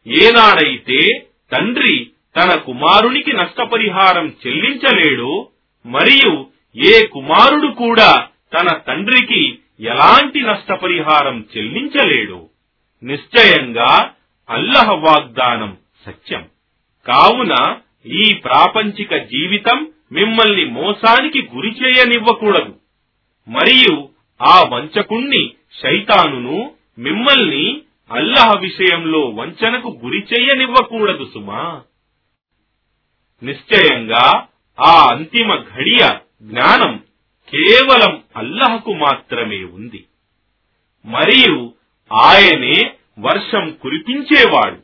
ఏనాడైతే 0.08 1.28
తండ్రి 1.52 2.12
తన 2.36 2.56
కుమారునికి 2.56 3.34
నష్టపరిహారం 3.34 4.36
చెల్లించలేడో 4.48 5.50
మరియు 5.86 6.48
ఏ 6.76 7.08
కుమారుడు 7.08 7.68
కూడా 7.68 8.28
తన 8.54 8.78
తండ్రికి 8.78 9.60
ఎలాంటి 9.80 10.42
నష్టపరిహారం 10.42 11.48
చెల్లించలేడు 11.58 12.50
నిశ్చయంగా 13.04 14.14
అల్లహ 14.50 14.92
వాగ్దానం 14.92 15.78
సత్యం. 16.06 16.48
కావున 17.06 17.78
ఈ 18.06 18.34
ప్రాపంచిక 18.34 19.16
జీవితం 19.16 19.92
మిమ్మల్ని 20.12 20.66
మోసానికి 20.66 21.42
గురి 21.42 21.70
చేయనివ్వకూడదు. 21.70 22.76
మరియు 23.48 24.10
ఆ 24.42 24.64
వంచకుణ్ణి 24.70 25.54
శైతానును 25.82 26.72
మిమ్మల్ని 26.98 27.82
అల్లహ 28.12 28.60
విషయంలో 28.60 29.20
వంచనకు 29.20 30.00
గురి 30.04 30.18
చేయనివ్వకూడదు 30.18 31.32
సుమా. 31.34 31.82
నిశ్చయంగా 33.44 34.48
ఆ 34.86 35.08
అంతిమ 35.12 35.56
ఘడియ 35.56 36.08
జ్ఞానం 36.42 37.04
కేవలం 37.50 38.24
అల్లహకు 38.38 38.94
మాత్రమే 38.94 39.64
ఉంది. 39.64 40.06
మరియు 41.06 41.74
ఆయనే 42.14 42.92
వర్షం 43.20 43.78
కురిపించేవాడు. 43.82 44.78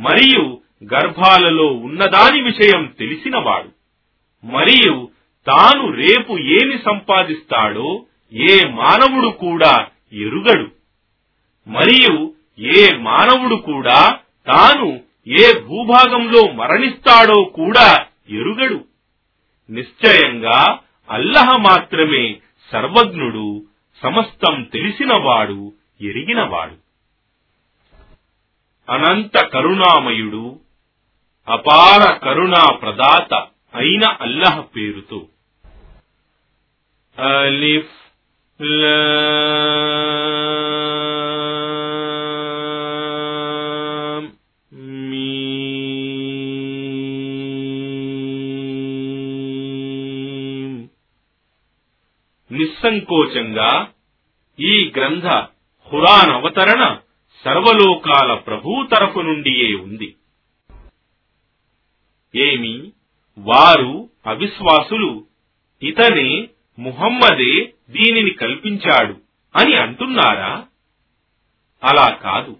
మరియు 0.00 0.61
గర్భాలలో 0.84 1.66
ఉన్నదాని 1.66 2.42
విషయం 2.42 2.94
తెలిసినవాడు. 2.98 3.68
మరియు 4.46 5.08
తాను 5.46 5.90
రేపు 5.90 6.38
ఏమి 6.38 6.78
సంపాదిస్తాడో 6.84 8.04
ఏ 8.32 8.68
మానవుడు 8.68 9.28
కూడా 9.28 9.86
ఎరుగడు. 10.12 10.70
మరియు 11.68 12.34
ఏ 12.58 12.96
మానవుడు 12.96 13.54
కూడా 13.54 14.18
తాను 14.46 15.00
ఏ 15.26 15.60
భూభాగంలో 15.60 16.52
మరణిస్తాడో 16.52 17.44
కూడా 17.44 18.06
ఎరుగడు. 18.30 18.84
నిశ్చయంగా 19.70 20.78
అల్లహ 21.10 21.56
మాత్రమే 21.56 22.36
సర్వజ్ఞుడు 22.72 23.66
సమస్తం 24.02 24.62
తెలిసినవాడు 24.72 25.72
ఎరిగినవాడు. 26.00 26.82
అనంత 28.92 29.46
కరుణామయుడు 29.46 30.60
అపార 31.48 32.18
కరుణా 32.24 32.72
ప్రదాత 32.72 33.34
అయిన 33.74 34.04
అల్లహ 34.20 34.60
పేరుతో. 34.60 35.26
అలిఫ్ 37.18 37.90
నిస్సంకోచంగా 52.52 53.88
ఈ 54.60 54.92
గ్రంథ 54.96 55.26
హురాన్ 55.92 56.30
అవతరణ 56.30 56.96
సర్వలోకాల 57.44 58.34
ప్రభు 58.34 58.86
తరఫు 58.90 59.20
నుండియే 59.20 59.74
ఉంది. 59.74 60.16
ఏమి? 62.34 62.92
వారు 63.38 64.08
అవిశ్వాసులు. 64.26 65.24
ఇతనే 65.82 66.48
ముహమ్మదే 66.78 67.72
దీనిని 67.90 68.30
కల్పించాడు 68.30 69.16
అని 69.56 69.74
అంటున్నారా? 69.74 70.64
అలా 71.84 72.08
కాదు. 72.08 72.56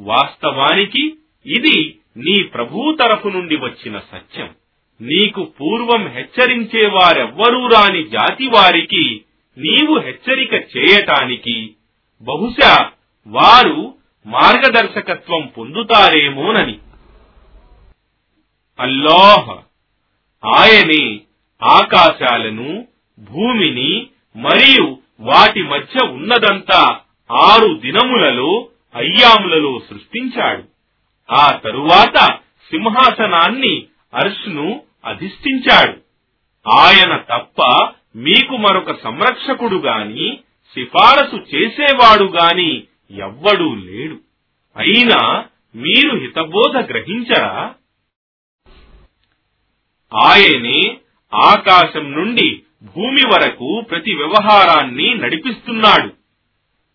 వాస్తవానికి 0.00 1.16
ఇది 1.46 1.96
నీ 2.16 2.42
ప్రభూ 2.42 2.96
తరఫు 3.00 3.28
నుండి 3.28 3.56
వచ్చిన 3.56 3.98
సత్యం. 3.98 4.54
నీకు 5.00 5.44
పూర్వం 5.44 6.08
హెచ్చరించేవారెవ్వరూ 6.08 7.66
రాని 7.66 8.08
జాతి 8.08 8.46
వారికి 8.46 9.20
నీవు 9.58 9.98
హెచ్చరిక 9.98 10.54
చేయటానికి 10.54 11.74
బహుశా 12.22 12.90
వారు 13.26 13.94
మార్గదర్శకత్వం 14.26 15.50
పొందుతారేమోనని. 15.58 16.78
అల్లాహ్ 18.80 19.50
ఆయనే 20.46 21.20
ఆకాశాలను 21.62 22.86
భూమిని 23.18 24.06
మరియు 24.36 24.98
వాటి 25.20 25.62
మధ్య 25.62 26.06
ఉన్నదంతా 26.06 27.00
ఆరు 27.32 27.74
దినములలో 27.74 28.68
అయ్యాములలో 28.94 29.82
సృష్టించాడు. 29.90 30.62
ఆ 31.30 31.46
తరువాత 31.64 32.26
సింహాసనాన్ని 32.70 33.86
అర్ష్ను 34.14 34.82
అధిష్ఠించాడు. 35.04 35.98
ఆయన 36.68 37.16
తప్ప 37.16 37.88
మీకు 38.16 38.56
మరొక 38.56 39.02
సంరక్షకుడు 39.02 39.76
గాని 39.76 40.38
సిఫారసు 40.74 41.36
చేసేవాడు 41.36 42.24
గాని 42.24 42.82
ఎవ్వడూ 43.10 43.74
లేడు. 43.74 44.16
అయినా 44.76 45.44
మీరు 45.74 46.16
హితబోధ 46.16 46.76
గ్రహించరా? 46.76 47.74
ఆయనే 50.14 50.96
ఆకాశం 51.34 52.12
నుండి 52.12 52.62
భూమి 52.82 53.22
వరకు 53.26 53.80
ప్రతి 53.90 54.14
వ్యవహారాన్ని 54.14 55.14
నడిపిస్తున్నాడు. 55.14 56.12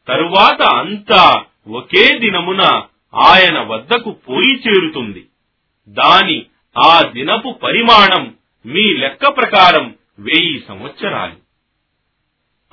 తరువాత 0.07 0.61
అంతా 0.61 1.43
ఒకే 1.67 2.17
దినమున 2.17 2.61
ఆయన 3.15 3.59
వద్దకు 3.59 4.11
పోయి 4.11 4.55
చేరుతుంది. 4.55 5.25
దాని 5.89 6.45
ఆ 6.77 7.01
దినపు 7.13 7.49
పరిమాణం 7.51 8.35
మీ 8.65 8.97
లెక్క 8.97 9.27
ప్రకారం 9.37 9.95
వెయ్యి 10.19 10.63
సంవత్సరాలు. 10.67 11.35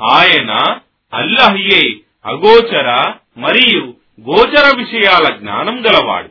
ఆయన 0.02 0.78
అల్లహయే 1.14 1.96
అగోచర 2.26 3.12
మరియు 3.36 3.94
గోచర 4.20 4.76
విషయాల 4.76 5.36
జ్ఞానం 5.36 5.80
గలవాడు. 5.86 6.28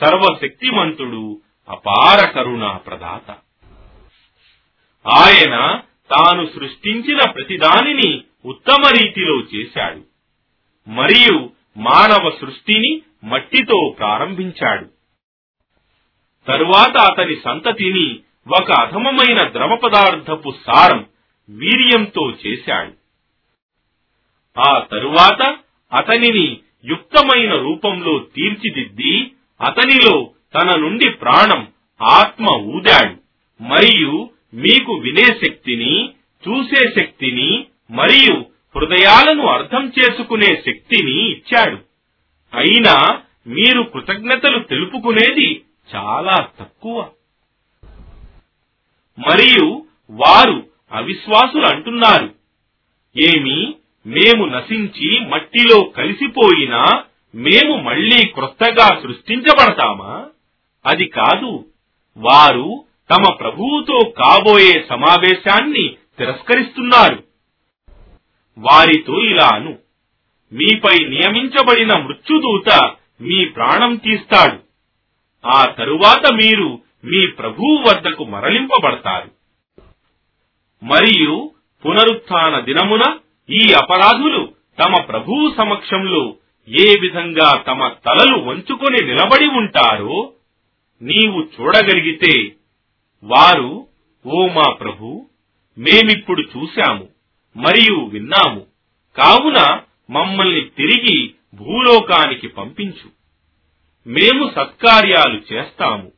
సర్వశక్తిమంతుడు 0.00 1.40
అపార 1.68 2.26
కరుణా 2.26 2.76
ప్రదాత. 2.76 3.30
ఆయన 5.08 5.80
తాను 6.10 6.46
సృష్టించిన 6.46 7.30
ప్రతిదానిని 7.30 8.24
ఉత్తమ 8.44 8.82
రీతిలో 9.02 9.40
చేశాడు. 9.40 10.02
మరియు 10.90 11.50
మానవ 11.76 12.30
సృష్టిని 12.40 13.02
మట్టితో 13.24 13.94
ప్రారంభించాడు. 13.98 14.84
తరువాత 16.52 16.96
అతని 16.96 17.36
సంతతిని 17.44 18.20
ఒక 18.60 18.72
అధమమైన 18.72 19.52
ద్రవ 19.52 19.76
పదార్థపు 19.76 20.54
సారం 20.66 21.06
వీర్యంతో 21.48 22.30
చేశాడు. 22.30 22.92
ఆ 24.60 24.78
తరువాత 24.78 25.56
అతనిని 25.92 26.60
యుక్తమైన 26.84 27.56
రూపంలో 27.56 28.18
తీర్చిదిద్ది 28.18 29.32
అతనిలో 29.60 30.30
తన 30.54 30.80
నుండి 30.80 31.10
ప్రాణం 31.10 31.68
ఆత్మ 32.02 32.48
ఊదాడు. 32.56 33.16
మరియు 33.62 34.30
మీకు 34.54 34.92
వినే 34.92 35.24
శక్తిని 35.24 36.10
చూసే 36.48 36.92
శక్తిని 36.96 37.66
మరియు 37.90 38.44
హృదయాలను 38.76 39.46
అర్థం 39.46 39.92
చేసుకునే 40.00 40.46
శక్తిని 40.46 41.30
ఇచ్చాడు. 41.30 41.76
అయినా 42.54 43.20
మీరు 43.46 43.82
కృతజ్ఞతలు 43.82 44.58
తెలుపుకునేది 44.58 45.62
చాలా 45.94 46.48
తక్కువ. 46.60 47.08
మరియు 49.18 49.84
వారు 50.10 50.66
అవిశ్వాసులు 50.92 51.66
అంటున్నారు. 51.66 52.34
ఏమి 53.16 53.74
మేము 54.06 54.44
నశించి 54.44 55.26
మట్టిలో 55.26 55.80
కలిసిపోయినా 55.80 56.84
మేము 57.34 57.76
మళ్ళీ 57.76 58.26
క్రొత్తగా 58.26 59.00
సృష్టించబడతామా? 59.02 60.26
అది 60.86 61.04
కాదు. 61.04 61.64
వారు 62.16 62.84
తమ 63.10 63.32
ప్రభువుతో 63.32 63.98
కాబోయే 64.10 64.86
సమావేశాన్ని 64.90 65.96
తిరస్కరిస్తున్నారు. 66.18 67.24
వారితో 68.58 69.20
ఇలాను. 69.20 69.78
మీపై 70.52 71.04
నియమించబడిన 71.04 71.96
మృత్యుదూత 71.98 72.90
మీ 73.20 73.44
ప్రాణం 73.44 73.96
తీస్తాడు. 73.96 74.58
ఆ 75.46 75.64
తరువాత 75.64 76.32
మీరు 76.32 76.78
మీ 77.04 77.26
ప్రభువు 77.26 77.90
వద్దకు 77.90 78.24
మరలింపబడతారు. 78.24 79.30
మరియు 80.84 81.50
పునరుత్న 81.86 82.60
దినమున 82.60 83.16
ఈ 83.50 83.72
అపరాధులు 83.82 84.52
తమ 84.82 85.00
ప్రభువు 85.00 85.54
సమక్షంలో 85.58 86.34
ఏ 86.68 86.94
విధంగా 87.00 87.56
తమ 87.56 87.88
తలలు 87.88 88.38
వంచుకొని 88.38 89.04
నిలబడి 89.04 89.46
ఉంటారో 89.46 90.32
నీవు 91.02 91.48
చూడగలిగితే 91.60 92.56
వారు 93.24 93.86
ఓ 94.26 94.48
మా 94.48 94.72
ప్రభు 94.72 95.28
మేమిప్పుడు 95.78 96.42
చూశాము 96.42 97.08
మరియు 97.56 98.04
విన్నాము. 98.04 98.66
కావున 99.16 99.80
మమ్మల్ని 100.10 100.60
తిరిగి 100.60 101.34
భూలోకానికి 101.54 102.48
పంపించు. 102.48 103.10
మేము 104.06 104.52
సత్కార్యాలు 104.56 105.42
చేస్తాము. 105.52 106.12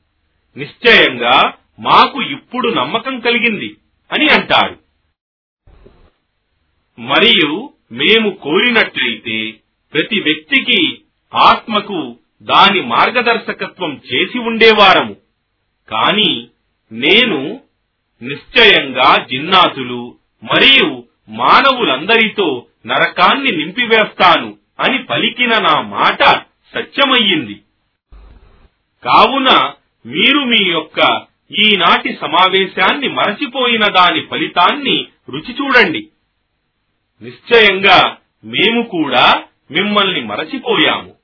నిశ్చయంగా 0.57 1.53
మాకు 1.81 2.23
ఇప్పుడు 2.23 2.69
నమ్మకం 2.69 3.21
కలిగింది 3.21 3.77
అని 4.13 4.27
అంటారు. 4.27 4.79
మరియు 7.01 7.73
మేము 7.93 8.31
కోరినట్లయితే 8.31 9.51
ప్రతి 9.95 10.21
వ్యక్తికి 10.21 11.03
ఆత్మకు 11.35 12.19
దాని 12.43 12.81
మార్గదర్శకత్వం 12.81 14.01
చేసి 14.13 14.39
ఉండేవారము. 14.39 15.17
కాని 15.89 16.49
నేను 16.93 17.61
నిశ్చయంగా 18.23 19.27
జిన్నాతులు 19.31 20.17
మరియు 20.43 21.05
మానవులందరితో 21.29 22.67
నరకాన్ని 22.87 23.53
నింపివేస్తాను 23.53 24.57
అని 24.81 25.03
పలికిన 25.03 25.59
నా 25.59 25.81
మాట 25.81 26.23
సత్యమయ్యింది. 26.75 27.63
కావున 29.05 29.73
మీరు 30.07 30.39
మీ 30.39 30.71
యొక్క 30.71 31.27
ఈనాటి 31.59 32.19
సమావేశాన్ని 32.21 33.09
మరచిపోయిన 33.09 33.87
దాని 33.87 34.21
ఫలితాన్ని 34.21 35.07
రుచి 35.29 35.55
చూడండి. 35.55 36.09
నిశ్చయంగా 37.23 38.17
మేము 38.45 38.83
కూడా 38.83 39.45
మిమ్మల్ని 39.71 40.21
మరచిపోయాము. 40.21 41.16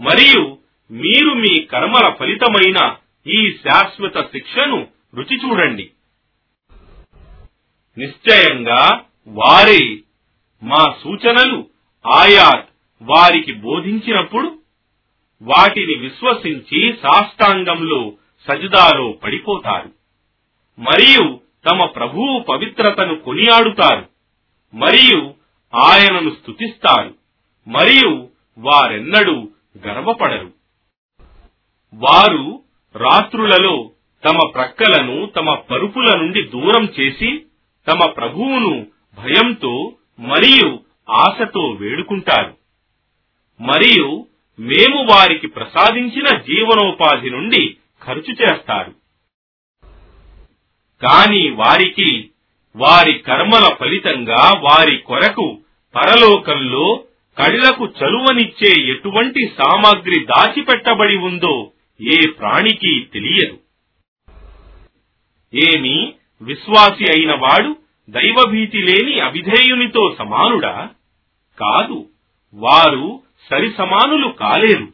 మరియు 0.00 0.58
మీరు 0.90 1.30
మీ 1.30 1.64
కర్మల 1.64 2.10
ఫలితమైన 2.10 2.96
ఈ 3.26 3.52
శాశ్వత 3.52 4.32
శిక్షను 4.32 4.86
రుచి 5.14 5.36
చూడండి. 5.36 5.90
నిశ్చయంగా 7.98 9.04
వారే 9.26 9.98
మా 10.62 10.94
సూచనలు 11.04 11.68
ఆయాత్ 12.06 12.68
వారికి 13.02 13.52
బోధించినప్పుడు 13.52 14.58
వాటిని 15.42 15.94
విశ్వసించి 15.94 16.96
సాష్టాంగంలో 17.02 18.12
సజదాలో 18.48 19.12
పడిపోతారు. 19.12 19.92
మరియు 20.78 21.40
తమ 21.70 21.86
ప్రభువు 21.86 22.40
పవిత్రతను 22.40 23.20
కొనియాడుతారు. 23.20 24.08
మరియు 24.74 25.34
ఆయనను 25.74 26.30
స్తుతిస్తారు. 26.30 27.14
మరియు 27.68 28.28
వారెన్నడూ 28.58 29.48
గర్వపడరు. 29.78 30.52
వారు 31.94 32.62
రాత్రులలో 32.96 33.90
తమ 34.24 34.38
ప్రక్కలను 34.54 35.26
తమ 35.26 35.54
పరుపుల 35.54 36.16
నుండి 36.16 36.42
దూరం 36.42 36.84
చేసి 37.00 37.44
తమ 37.88 38.06
ప్రభువును 38.06 38.86
భయంతో 39.18 39.96
మరియు 40.18 40.80
ఆశతో 41.10 41.70
వేడుకుంటారు. 41.70 42.56
మరియు 43.60 44.26
మేము 44.60 45.06
వారికి 45.10 45.46
ప్రసాదించిన 45.46 46.38
జీవనోపాధి 46.38 47.30
నుండి 47.30 47.76
ఖర్చు 48.04 48.32
చేస్తారు. 48.32 48.94
కాని 51.02 51.50
వారికి 51.50 52.30
వారి 52.76 53.18
కర్మల 53.18 53.74
ఫలితంగా 53.74 54.52
వారి 54.60 54.98
కొరకు 54.98 55.58
పరలోకంలో 55.94 57.04
కళ్ళకు 57.38 57.84
చలువనిచ్చే 57.86 58.92
ఎటువంటి 58.92 59.52
సామాగ్రి 59.58 60.24
దాచిపెట్టబడి 60.24 61.16
ఉందో 61.16 61.72
ఏ 62.00 62.30
ప్రాణికి 62.30 63.06
తెలియదు. 63.12 63.58
ఏమి 65.54 66.12
విశ్వాసి 66.42 67.04
అయిన 67.04 67.34
వాడు 67.34 67.76
దైవభీతి 68.10 68.78
లేని 68.78 69.20
అవిధేయునితో 69.20 70.16
సమానుడా? 70.18 70.90
కాదు 71.60 72.08
వారు 72.54 73.22
సరి 73.50 73.70
సమానులు 73.78 74.28
కాలేరు. 74.28 74.88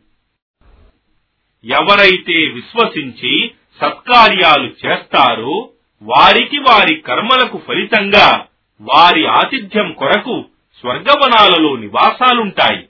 ఎవరైతే 1.64 2.34
విశ్వసించి 2.34 3.50
సత్కార్యాలు 3.80 4.66
చేస్తారో 4.86 5.70
వారికి 6.02 6.58
వారి 6.58 6.94
కర్మలకు 6.94 7.58
ఫలితంగా 7.58 8.46
వారి 8.80 9.26
ఆతిథ్యం 9.26 9.92
కొరకు 9.92 10.44
స్వర్గవనాలలో 10.80 11.76
నివాసాలుంటాయి. 11.76 12.88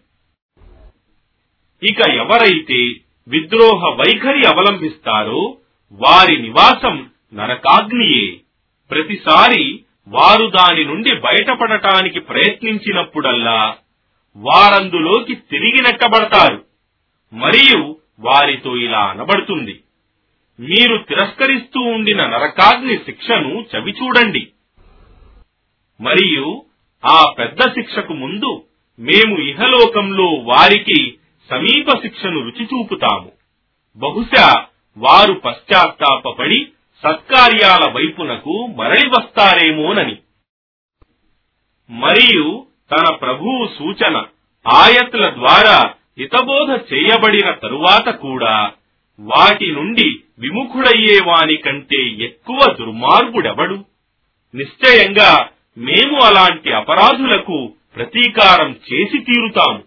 ఇక 1.91 2.09
ఎవరైతే 2.09 3.01
విద్రోహ 3.28 3.95
వైఖరి 3.95 4.47
అవలంబిస్తారో 4.47 5.57
వారి 5.93 6.43
నివాసం 6.43 7.11
నరకాగ్నియే. 7.34 8.41
ప్రతిసారి 8.91 9.84
వారు 10.09 10.47
దాని 10.47 10.84
నుండి 10.84 11.14
బయటపడటానికి 11.14 12.20
ప్రయత్నించినప్పుడల్లా 12.20 13.76
వారందులోకి 14.36 15.34
తిరిగి 15.34 15.82
నెట్టబడతారు. 15.82 16.64
మరియు 17.32 17.97
వారితో 18.20 18.76
ఇలా 18.76 19.01
అనబడుతుంది. 19.01 19.80
మీరు 20.61 20.97
తిరస్కరిస్తూ 21.09 21.80
ఉండిన 21.80 22.26
నరకాగ్ని 22.26 22.99
శిక్షను 22.99 23.66
చవిచూడండి. 23.76 24.49
మరియు 26.01 26.62
ఆ 27.05 27.34
పెద్ద 27.38 27.61
శిక్షకు 27.61 28.12
ముందు 28.12 28.64
మేము 28.98 29.36
ఇహలోకంలో 29.38 30.24
వారికి 30.24 31.14
సమీప 31.51 31.90
శిక్షను 31.90 32.40
రుచి 32.40 32.64
చూపుతాము. 32.64 33.32
బహుశా 33.96 34.66
వారు 34.98 35.32
పశ్చాత్తాపడి 35.32 36.68
సత్కార్యాల 37.03 37.92
వైపునకు 37.92 38.66
మరలి 38.66 39.09
వస్తారేమోనని 39.09 40.16
మరియు 41.90 42.66
తన 42.92 43.14
ప్రభువు 43.14 43.68
సూచన 43.78 44.16
ఆయత్ల 44.66 45.30
ద్వారా 45.30 45.94
హితబోధ 46.18 46.70
చేయబడిన 46.92 47.51
తరువాత 47.51 48.09
కూడా 48.09 48.72
వాటి 49.20 49.72
నుండి 49.72 50.09
విముఖుడయ్యేవాని 50.38 51.57
కంటే 51.57 52.09
ఎక్కువ 52.24 52.59
దుర్మార్గుడెవడు? 52.78 53.84
నిశ్చయంగా 54.55 55.48
మేము 55.79 56.23
అలాంటి 56.23 56.73
అపరాధులకు 56.73 57.75
ప్రతీకారం 57.97 58.77
చేసి 58.93 59.18
తీరుతాము. 59.18 59.85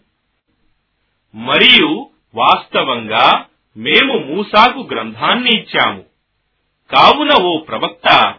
మరియు 1.35 2.09
వాస్తవంగా 2.35 3.45
మేము 3.77 4.13
మూసాకు 4.13 4.89
గ్రంథాన్ని 4.91 5.49
ఇచ్చాము. 5.49 6.03
కావున 6.95 7.29
ఓ 7.41 7.57
ప్రవక్త 7.57 8.33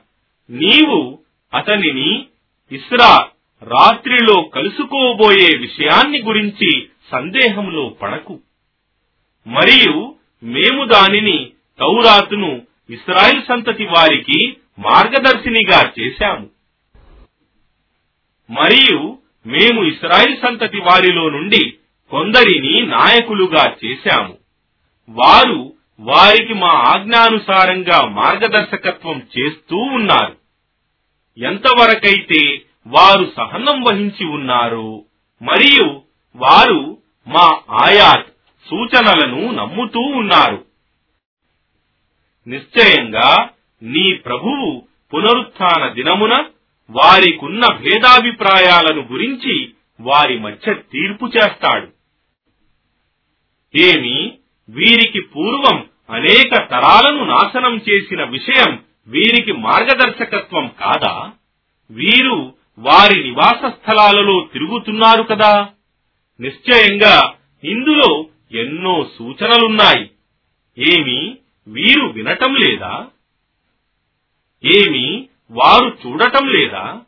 నీవు 0.51 1.19
అతనిని 1.55 2.27
ఇస్రా 2.73 3.29
రాత్రిలో 3.63 4.43
కలుసుకోబోయే 4.43 5.59
విషయాన్ని 5.59 6.23
గురించి 6.23 6.89
సందేహంలో 7.13 7.89
పడకు. 7.89 8.41
మరియు 9.47 10.15
మేము 10.43 10.85
దానిని 10.85 11.51
తౌరాతును 11.79 12.63
ఇస్రాయిల్ 12.91 13.43
సంతతి 13.49 13.85
వారికి 13.85 14.57
మార్గదర్శినిగా 14.79 15.93
చేశాము. 16.01 16.54
మరియు 18.51 19.19
మేము 19.47 19.85
ఇస్రాయిల్ 19.85 20.43
సంతతి 20.43 20.79
వారిలో 20.79 21.31
నుండి 21.31 21.75
కొందరిని 22.11 22.87
నాయకులుగా 22.87 23.77
చేశాము. 23.85 24.37
వారు 25.09 25.73
వారికి 26.01 26.55
మా 26.55 26.69
ఆజ్ఞానుసారంగా 26.69 28.07
మార్గదర్శకత్వం 28.07 29.23
చేస్తూ 29.39 29.77
ఉన్నారు. 29.77 30.37
ఎంతవరకైతే 31.39 32.63
వారు 32.87 33.33
సహనం 33.37 33.83
వహించి 33.83 34.27
ఉన్నారు 34.27 35.05
మరియు 35.43 36.03
వారు 36.37 36.99
మా 37.29 37.61
ఆయాత్ 37.71 38.27
సూచనలను 38.71 39.51
నమ్ముతూ 39.51 40.01
ఉన్నారు. 40.01 40.65
నిశ్చయంగా 42.47 43.49
నీ 43.83 44.13
ప్రభువు 44.15 44.83
పునరుత్న 45.15 45.89
దినమున 45.89 46.45
వారికున్న 46.91 47.67
భేదాభిప్రాయాలను 47.75 49.09
గురించి 49.13 49.71
వారి 50.01 50.39
మధ్య 50.39 50.75
తీర్పు 50.75 51.27
చేస్తాడు. 51.27 51.89
ఏమి 53.77 54.39
వీరికి 54.69 55.21
పూర్వం 55.21 55.87
అనేక 56.11 56.51
తరాలను 56.55 57.25
నాశనం 57.25 57.77
చేసిన 57.77 58.25
విషయం 58.25 58.85
వీరికి 59.07 59.53
మార్గదర్శకత్వం 59.53 60.71
కాదా? 60.81 61.31
వీరు 61.91 62.55
వారి 62.79 63.23
నివాస 63.25 63.67
స్థలాలలో 63.67 64.49
తిరుగుతున్నారు 64.53 65.23
కదా? 65.23 65.69
నిశ్చయంగా 66.41 67.35
ఇందులో 67.65 68.27
ఎన్నో 68.53 69.09
సూచనలున్నాయి. 69.19 70.11
ఏమి 70.79 71.39
వీరు 71.69 72.07
వినటం 72.07 72.55
లేదా? 72.55 73.07
ఏమి 74.65 75.29
వారు 75.51 75.99
చూడటం 76.07 76.47
లేదా? 76.47 77.03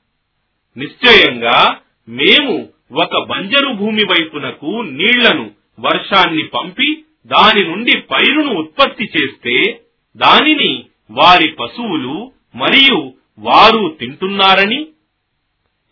నిశ్చయంగా 0.77 1.81
మేము 2.09 2.69
ఒక 2.93 3.25
బంజరు 3.25 3.75
భూమి 3.75 4.05
వైపునకు 4.05 4.83
నీళ్ళను 4.83 5.51
వర్షాన్ని 5.81 6.43
పంపి 6.43 7.05
దాని 7.27 7.69
నుండి 7.69 8.01
పైరును 8.01 8.55
ఉత్పత్తి 8.55 9.05
చేస్తే 9.05 9.81
దానిని 10.17 10.87
వారి 11.11 11.49
పశువులు 11.49 12.33
మరియు 12.55 13.13
వారు 13.39 13.97
తింటున్నారని? 14.01 14.89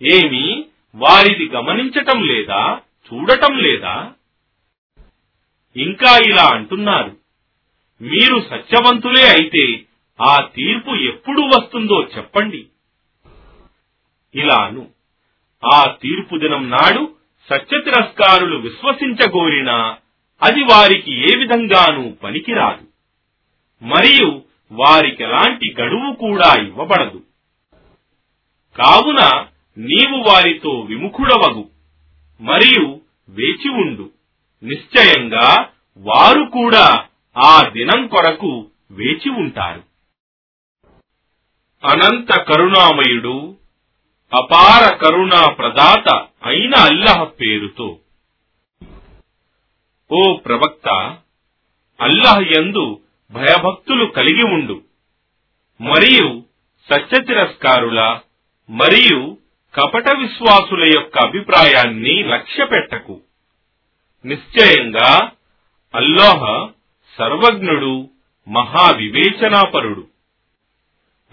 ఏమి 0.03 0.65
వారిది 0.95 1.49
గమనించటం 1.49 2.23
లేదా? 2.23 2.81
చూడటం 3.07 3.59
లేదా? 3.59 4.13
ఇంకా 5.77 6.19
ఇలా 6.27 6.49
అంటున్నారు. 6.53 7.17
మీరు 8.01 8.41
సత్యవంతులే 8.51 9.23
అయితే 9.23 9.87
ఆ 10.21 10.49
తీర్పు 10.55 10.91
ఎప్పుడు 10.91 11.41
వస్తుందో 11.41 12.03
చెప్పండి. 12.17 12.67
ఇలాను 14.35 14.89
ఆ 15.75 15.95
తీర్పు 16.03 16.37
దినం 16.37 16.71
నాడు 16.71 17.15
సత్య 17.51 17.81
తిరస్కారులు 17.81 18.57
విశ్వసించగోరినా 18.57 19.97
అది 20.43 20.63
వారికి 20.63 21.21
ఏ 21.21 21.39
విధంగానూ 21.39 22.11
పనికిరాదు. 22.11 22.87
మరియు 23.85 24.43
వారికెలాంటి 24.73 25.75
గడువు 25.81 26.15
కూడా 26.15 26.63
ఇవ్వబడదు. 26.63 27.23
కావున 28.77 29.47
నీవు 29.79 30.17
వారితో 30.17 30.81
విముఖుడవగు 30.81 31.71
మరియు 32.41 33.01
వేచి 33.29 33.69
ఉండు. 33.69 34.11
నిశ్చయంగా 34.63 35.69
వారు 35.97 36.45
కూడా 36.45 37.07
ఆ 37.39 37.69
దినం 37.69 38.07
కొరకు 38.07 38.67
వేచి 38.91 39.31
ఉంటారు. 39.31 39.94
అనంత 41.85 42.41
కరుణామయుడు 42.41 43.57
అపార 44.35 44.97
కరుణా 44.97 45.49
ప్రదాత 45.49 46.09
అయిన 46.45 46.75
అల్లహ 46.77 47.25
పేరుతో. 47.25 47.99
ఓ 50.13 50.37
ప్రవక్త 50.37 51.17
అల్లహ 52.01 52.41
యందు 52.59 53.01
భయభక్తులు 53.31 54.05
కలిగి 54.05 54.55
ఉండు. 54.55 54.83
మరియు 55.81 56.43
సత్య 56.91 57.21
తిరస్కారుల 57.21 58.21
మరియు 58.71 59.39
కపట 59.75 60.09
విశ్వాసుల 60.09 60.85
యొక్క 60.95 61.19
అభిప్రాయాన్ని 61.19 62.23
లక్ష్యపెట్టకు. 62.23 63.21
నిశ్చయంగా 64.25 65.33
అల్లోహ 65.95 66.69
సర్వజ్ఞుడు 67.19 68.11
మహావివేచనాపరుడు. 68.49 70.14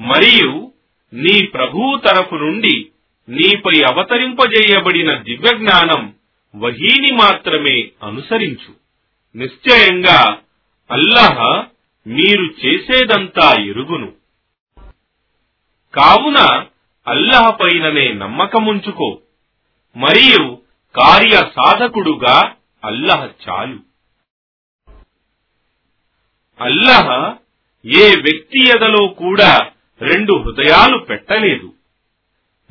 మరియు 0.01 0.71
నీ 1.13 1.45
ప్రభువు 1.45 1.97
తరపు 1.97 2.35
నుండి 2.35 2.87
నీపై 3.29 3.81
అవతరింపజేయబడిన 3.93 5.17
దివ్యజ్ఞానం 5.21 6.15
వహీని 6.55 7.13
మాత్రమే 7.13 7.89
అనుసరించు. 8.03 8.73
నిశ్చయంగా 9.37 10.37
అల్లహ 10.91 11.63
మీరు 12.07 12.65
చేసేదంతా 12.65 13.61
ఎరుగును. 13.61 14.11
కావున 15.95 16.65
అల్లహ 17.07 17.49
పైననే 17.49 18.13
నమ్మకముంచుకో. 18.13 19.19
మరియు 19.95 20.61
కార్య 20.95 21.29
సాధకుడుగా 21.29 22.55
అల్లహ 22.85 23.25
చాలు. 23.25 23.79
అల్లహ 26.61 27.35
ఏ 27.85 28.15
వ్యక్తి 28.15 28.69
ఎదలో 28.69 29.07
కూడా 29.07 29.71
రెండు 30.01 30.33
హృదయాలు 30.33 30.97
పెట్టలేదు. 30.97 31.73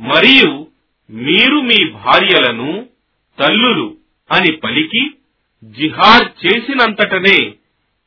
మరియు 0.01 0.67
మీరు 1.11 1.61
మీ 1.61 1.91
భార్యలను 1.91 2.87
తల్లులు 3.39 3.97
అని 4.33 4.53
పలికి 4.57 5.11
జిహాద్ 5.65 6.47
చేసినంతటనే 6.47 7.53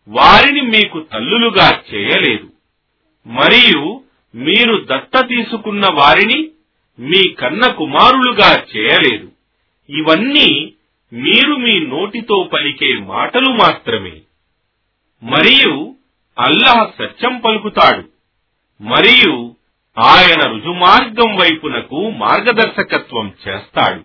వారిని 0.08 0.62
మీకు 0.62 1.00
తల్లులుగా 1.00 1.84
చేయలేదు. 1.94 2.52
మరియు 3.28 4.04
మీరు 4.36 4.86
దత్త 4.92 5.28
తీసుకున్న 5.28 5.82
వారిని 5.94 6.50
మీ 7.00 7.30
కన్న 7.34 7.72
కుమారులుగా 7.72 8.66
చేయలేదు. 8.78 9.32
ఇవన్నీ 9.90 10.74
మీరు 11.14 11.56
మీ 11.56 11.80
నోటితో 11.80 12.50
పలికే 12.54 12.98
మాటలు 12.98 13.50
మాత్రమే. 13.50 14.22
మరియు 15.24 15.96
అల్లాహ్ 16.40 16.92
సత్యం 17.00 17.40
పలుకుతాడు. 17.40 18.13
మరియు 18.84 19.56
ఆయన 20.00 20.50
రుజుమార్గం 20.50 21.36
వైపునకు 21.36 22.10
మార్గదర్శకత్వం 22.10 23.34
చేస్తాడు. 23.48 24.04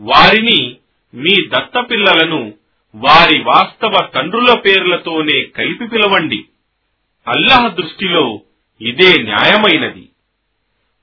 వారిని 0.00 0.76
మీ 1.14 1.48
దత్తపిల్లలను 1.48 2.54
వారి 2.94 3.42
వాస్తవ 3.42 4.08
తండ్రుల 4.14 4.58
పేర్లతోనే 4.58 5.44
కలిపి 5.44 5.86
పిలవండి. 5.86 6.44
అల్లహ 7.28 7.68
దృష్టిలో 7.68 8.40
ఇదే 8.80 9.22
న్యాయమైనది. 9.22 10.08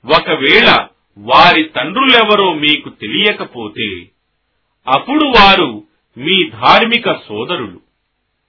ఒకవేళ 0.06 0.88
వారి 1.18 1.64
తండ్రులెవరో 1.64 2.54
మీకు 2.54 2.90
తెలియకపోతే 2.90 4.10
అప్పుడు 4.88 5.26
వారు 5.26 5.84
మీ 6.18 6.50
ధార్మిక 6.50 7.12
సోదరులు 7.12 7.82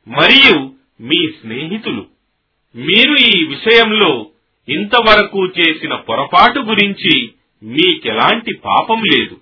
మరియు 0.09 0.75
మీ 1.01 1.29
స్నేహితులు. 1.41 2.18
మీరు 2.77 3.17
ఈ 3.17 3.45
విషయంలో 3.45 4.27
ఇంతవరకు 4.69 5.47
చేసిన 5.47 5.95
పొరపాటు 5.95 6.59
గురించి 6.59 7.33
మీకెలాంటి 7.63 8.55
పాపం 8.55 9.03
లేదు. 9.03 9.41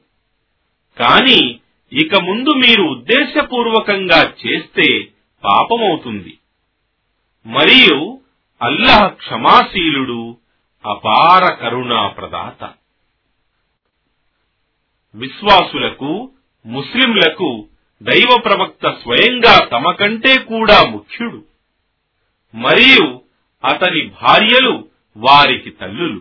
కాని 0.98 1.58
ఇక 1.92 2.20
ముందు 2.20 2.50
మీరు 2.50 2.82
ఉద్దేశపూర్వకంగా 2.82 4.32
చేస్తే 4.46 5.08
పాపమవుతుంది. 5.44 6.38
మరియు 7.46 8.18
అల్లహ 8.62 9.06
క్షమాశీలుడు 9.06 10.36
అపార 10.86 11.54
కరుణా 11.54 12.06
ప్రదాత 12.06 12.70
విశ్వాసులకు 15.14 16.30
ముస్లింలకు 16.66 17.68
దైవ 18.02 18.40
ప్రవక్త 18.44 18.90
స్వయంగా 18.90 19.64
తమ 19.64 19.90
కంటే 19.90 20.38
కూడా 20.38 20.90
ముఖ్యుడు. 20.90 21.44
మరియు 22.56 23.22
అతని 23.64 24.10
భార్యలు 24.22 24.88
వారికి 25.16 25.70
తల్లులు. 25.70 26.20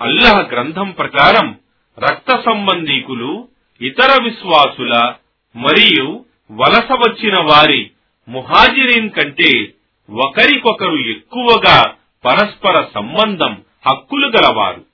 అల్లహ 0.00 0.40
గ్రంథం 0.40 0.90
ప్రకారం 0.90 1.58
రక్త 1.98 2.42
సంబంధీకులు 2.44 3.48
ఇతర 3.80 4.22
విశ్వాసుల 4.22 5.14
మరియు 5.56 6.24
వలస 6.50 6.92
వచ్చిన 6.92 7.34
వారి 7.40 7.90
ముహాజిరీన్ 8.28 9.10
కంటే 9.10 9.74
ఒకరికొకరు 10.10 10.96
ఎక్కువగా 10.96 11.94
పరస్పర 12.24 12.86
సంబంధం 12.94 13.62
హక్కులు 13.86 14.26
గలవారు. 14.26 14.84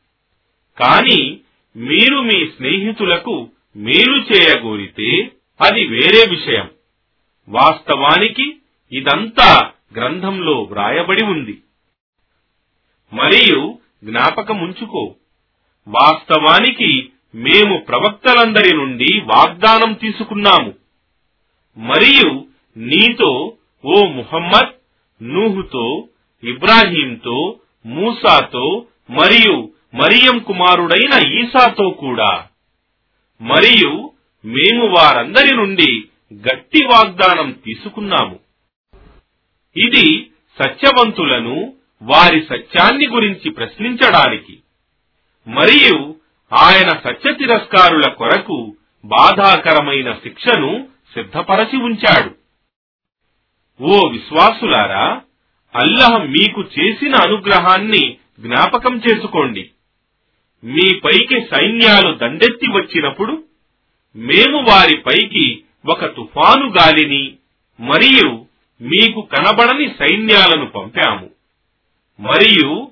కాని 0.79 1.41
మీరు 1.77 2.21
మీ 2.21 2.47
స్నేహితులకు 2.47 3.51
మేలు 3.77 4.17
చేయగోరితే 4.17 5.33
అది 5.61 5.87
వేరే 5.87 6.27
విషయం. 6.31 6.71
వాస్తవానికి 7.49 8.57
ఇదంతా 8.93 9.73
గ్రంథంలో 9.95 10.53
వ్రాయబడి 10.53 11.25
ఉంది. 11.25 11.63
మరియు 13.13 13.79
జ్ఞాపకముంచుకో 14.05 15.15
వాస్తవానికి 15.89 17.11
మేము 17.35 17.79
ప్రవక్తలందరి 17.79 18.77
నుండి 18.77 19.21
వాగ్దానం 19.21 19.93
తీసుకున్నాము. 19.93 20.75
మరియు 21.77 22.47
నీతో 22.77 23.57
ఓ 23.85 24.07
ముహమ్మద్ 24.07 24.75
నూహుతో 25.23 26.09
ఇబ్రాహీంతో 26.45 27.61
మూసాతో 27.87 28.87
మరియు 29.11 29.71
మరియం 29.95 30.39
కుమారుడైన 30.39 31.29
ఈసాతో 31.29 31.91
కూడా. 31.91 32.47
మరియు 33.43 34.13
మేము 34.45 34.87
వారందరి 34.87 35.57
నుండి 35.57 36.05
గట్టి 36.35 36.87
వాగ్దానం 36.87 37.53
తీసుకున్నాము. 37.53 38.46
ఇది 39.77 40.31
సత్యవంతులను 40.63 41.75
వారి 42.03 42.47
సత్యాన్ని 42.51 43.07
గురించి 43.07 43.51
ప్రశ్నించడానికి 43.51 44.59
మరియు 45.49 46.15
ఆయన 46.53 46.91
సత్య 46.91 47.33
తిరస్కారుల 47.33 48.09
కొరకు 48.09 48.77
బాధాకరమైన 49.05 50.13
శిక్షను 50.13 50.89
సిద్ధపరచి 51.15 51.77
ఉంచాడు. 51.77 52.37
ఓ 53.83 54.09
విశ్వాసులారా 54.09 55.23
అల్లహ 55.75 56.19
మీకు 56.19 56.65
చేసిన 56.79 57.15
అనుగ్రహాన్ని 57.15 58.19
జ్ఞాపకం 58.41 58.99
చేసుకోండి. 58.99 59.71
మీ 60.65 60.95
పైకి 60.95 61.49
సైన్యాలు 61.51 62.19
దండెత్తి 62.19 62.67
వచ్చినప్పుడు 62.71 63.45
మేము 64.17 64.59
వారి 64.59 64.97
పైకి 64.97 65.63
ఒక 65.89 66.05
తుఫాను 66.05 66.67
గాలిని 66.69 67.37
మరియు 67.81 68.46
మీకు 68.81 69.21
కనబడని 69.21 69.89
సైన్యాలను 69.89 70.67
పంపాము. 70.67 71.31
మరియు 72.21 72.91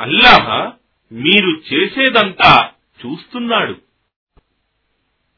అల్లాహ్ 0.00 0.70
మీరు 1.14 1.74
చేసేదంతా 1.74 2.70
చూస్తున్నాడు. 3.06 3.76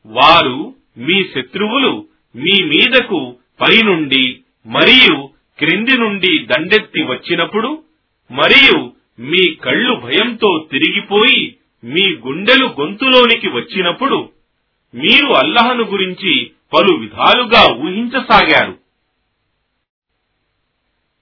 వారు 0.06 0.74
మీ 0.98 1.24
శత్రువులు 1.24 2.06
మీ 2.34 2.62
మీదకు 2.62 3.36
పైనుండి 3.60 4.40
మరియు 4.66 5.30
క్రింది 5.58 5.98
నుండి 5.98 6.38
దండెత్తి 6.38 7.02
వచ్చినప్పుడు 7.02 7.84
మరియు 8.30 8.92
మీ 9.18 9.54
కళ్ళు 9.54 9.94
భయంతో 9.94 10.68
తిరిగిపోయి 10.70 11.56
మీ 11.84 12.02
గుండెలు 12.02 12.66
గొంతులోనికి 12.80 13.48
వచ్చినప్పుడు 13.48 14.30
మీరు 14.94 15.26
అల్లహను 15.26 15.84
గురించి 15.84 16.50
పలు 16.72 16.94
విధాలుగా 16.94 17.74
ఊహించసాగారు. 17.74 18.81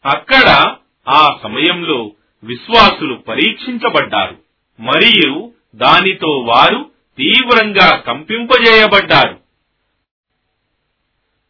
అక్కడ 0.07 0.77
ఆ 1.09 1.39
సమయంలో 1.43 2.13
విశ్వాసులు 2.45 3.15
పరీక్షించబడ్డారు. 3.15 4.37
మరియు 4.81 5.53
దానితో 5.75 6.31
వారు 6.31 6.91
తీవ్రంగా 7.19 7.97
కంపింపజేయబడ్డారు. 7.97 9.41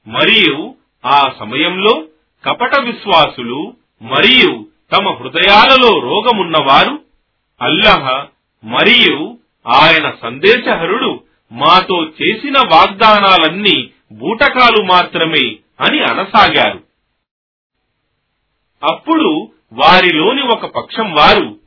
మరియు 0.07 0.75
ఆ 1.07 1.33
సమయంలో 1.39 2.05
కపట 2.45 2.81
విశ్వాసులు 2.81 3.75
మరియు 4.03 4.67
తమ 4.93 5.09
హృదయాలలో 5.09 6.01
రోగమున్నవారు 6.01 7.05
అల్లహ 7.63 8.27
మరియు 8.65 9.39
ఆయన 9.67 10.13
సందేశహరుడు 10.23 11.25
మాతో 11.53 12.03
చేసిన 12.05 12.59
వాగ్దానాలన్నీ 12.59 13.91
బూటకాలు 14.13 14.83
మాత్రమే 14.83 15.57
అని 15.81 16.01
అనసాగారు. 16.01 16.90
అప్పుడు 18.83 19.53
వారిలోని 19.73 20.43
ఒక 20.43 20.67
పక్షం 20.67 21.13
వారు 21.13 21.59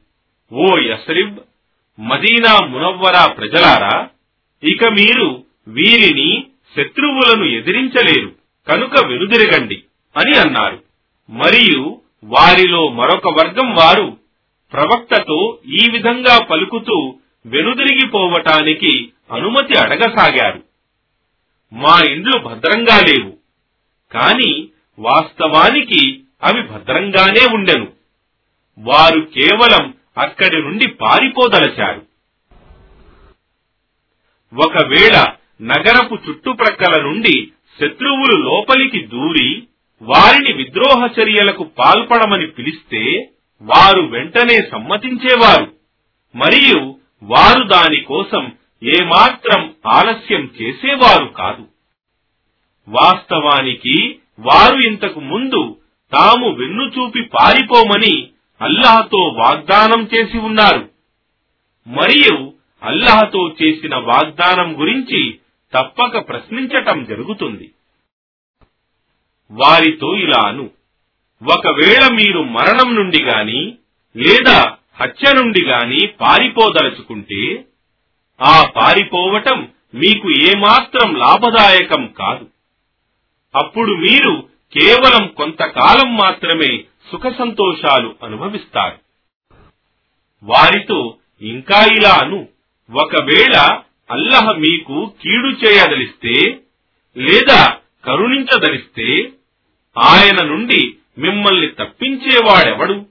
ఓ 0.53 0.77
యస్రిబ్ 0.79 1.39
మదీనా 1.99 2.65
మునవ్వరా 2.65 3.27
ప్రజలారా 3.27 4.09
ఇక 4.63 4.85
మీరు 4.85 5.43
వీరిని 5.67 6.43
శత్రువులను 6.77 7.45
ఎదిరించలేరు 7.45 8.35
కనుక 8.67 9.05
వెనుదిరగండి 9.05 9.83
అని 10.17 10.39
అన్నారు. 10.39 10.83
మరియు 11.29 12.01
వారిలో 12.23 12.89
మరొక 12.89 13.27
వర్గం 13.27 13.75
వారు 13.75 14.17
ప్రవక్తతో 14.73 15.59
ఈ 15.65 15.89
విధంగా 15.91 16.39
పలుకుతూ 16.39 17.15
వెనుదిరిగిపోవటానికి 17.45 19.11
అనుమతి 19.31 19.77
అడగసాగారు. 19.77 20.63
మా 21.73 22.01
ఇండ్లు 22.09 22.39
భద్రంగా 22.39 22.99
లేవు 22.99 23.37
కాని 24.11 24.67
వాస్తవానికి 24.99 26.22
అవి 26.43 26.61
భద్రంగానే 26.63 27.53
ఉండెను. 27.53 27.87
వారు 28.77 29.19
కేవలం 29.19 29.93
అక్కడి 30.17 30.61
నుండి 30.61 30.87
పారిపోదలచారు. 30.87 32.05
ఒకవేళ 34.55 35.25
నగరపు 35.61 36.17
చుట్టుప్రక్కల 36.29 37.01
నుండి 37.01 37.47
శత్రువులు 37.79 38.43
లోపలికి 38.43 39.07
దూరి 39.07 39.63
వారిని 40.01 40.53
విద్రోహ 40.53 41.09
చర్యలకు 41.19 41.63
పాల్పడమని 41.63 42.47
పిలిస్తే 42.47 43.29
వారు 43.61 44.01
వెంటనే 44.01 44.69
సమ్మతించేవారు. 44.71 45.73
మరియు 46.35 46.99
వారు 47.23 47.63
దానికోసం 47.63 48.51
ఏమాత్రం 48.83 49.73
ఆలస్యం 49.87 50.51
చేసేవారు 50.61 51.25
కాదు. 51.25 51.67
వాస్తవానికి 52.87 54.19
వారు 54.39 54.79
ఇంతకు 54.79 55.19
ముందు 55.19 55.77
తాము 56.13 56.49
వెన్ను 56.49 56.83
చూపి 56.83 57.21
పారిపోమని 57.21 58.29
అల్లాహతో 58.61 59.17
వాగ్దానం 59.17 60.09
చేసి 60.15 60.37
ఉన్నారు. 60.37 60.89
మరియు 61.87 62.53
అల్లాహతో 62.83 63.55
చేసిన 63.63 63.95
వాగ్దానం 63.95 64.79
గురించి 64.79 65.39
తప్పక 65.73 66.29
ప్రశ్నించటం 66.29 67.03
జరుగుతుంది. 67.03 67.71
వారితో 69.51 70.15
ఇలాను. 70.15 70.69
ఒకవేళ 71.43 72.13
మీరు 72.13 72.43
మరణం 72.43 72.95
నుండి 72.95 73.23
గాని 73.23 73.77
లేదా 74.15 74.77
హత్య 74.95 75.33
నుండి 75.33 75.65
గాని 75.65 76.07
పారిపోదలుచుకుంటే 76.07 77.65
ఆ 78.41 78.69
పారిపోవటం 78.75 79.69
మీకు 79.95 80.31
ఏమాత్రం 80.31 81.15
లాభదాయకం 81.15 82.07
కాదు. 82.07 82.47
అప్పుడు 83.55 83.93
మీరు 83.93 84.52
కేవలం 84.79 85.27
కొంతకాలం 85.27 86.15
మాత్రమే 86.15 86.83
సుఖ 87.11 87.37
సంతోషాలు 87.37 88.15
అనుభవిస్తారు. 88.23 88.97
వారితో 90.43 91.17
ఇంకా 91.41 91.85
ఇలాను 91.85 92.47
ఒకవేళ 92.91 93.79
అల్లహ 94.11 94.51
మీకు 94.51 95.13
కీడు 95.21 95.47
చేయదలిస్తే 95.47 96.59
లేదా 97.17 97.77
కరుణించదలిస్తే 98.05 99.29
ఆయన 99.97 100.45
నుండి 100.45 100.95
మిమ్మల్ని 101.17 101.67
తప్పించేవాడెవడు? 101.67 103.05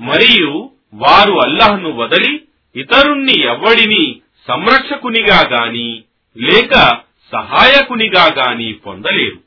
మరియు 0.00 0.70
వారు 0.94 1.32
అల్లహను 1.32 1.92
వదలి 1.92 2.42
ఇతరుణ్ణి 2.76 3.40
ఎవ్వడిని 3.40 4.20
సంరక్షకునిగా 4.48 5.40
గాని 5.48 6.02
లేక 6.36 7.00
సహాయకునిగా 7.32 8.34
గాని 8.34 8.72
పొందలేరు. 8.72 9.45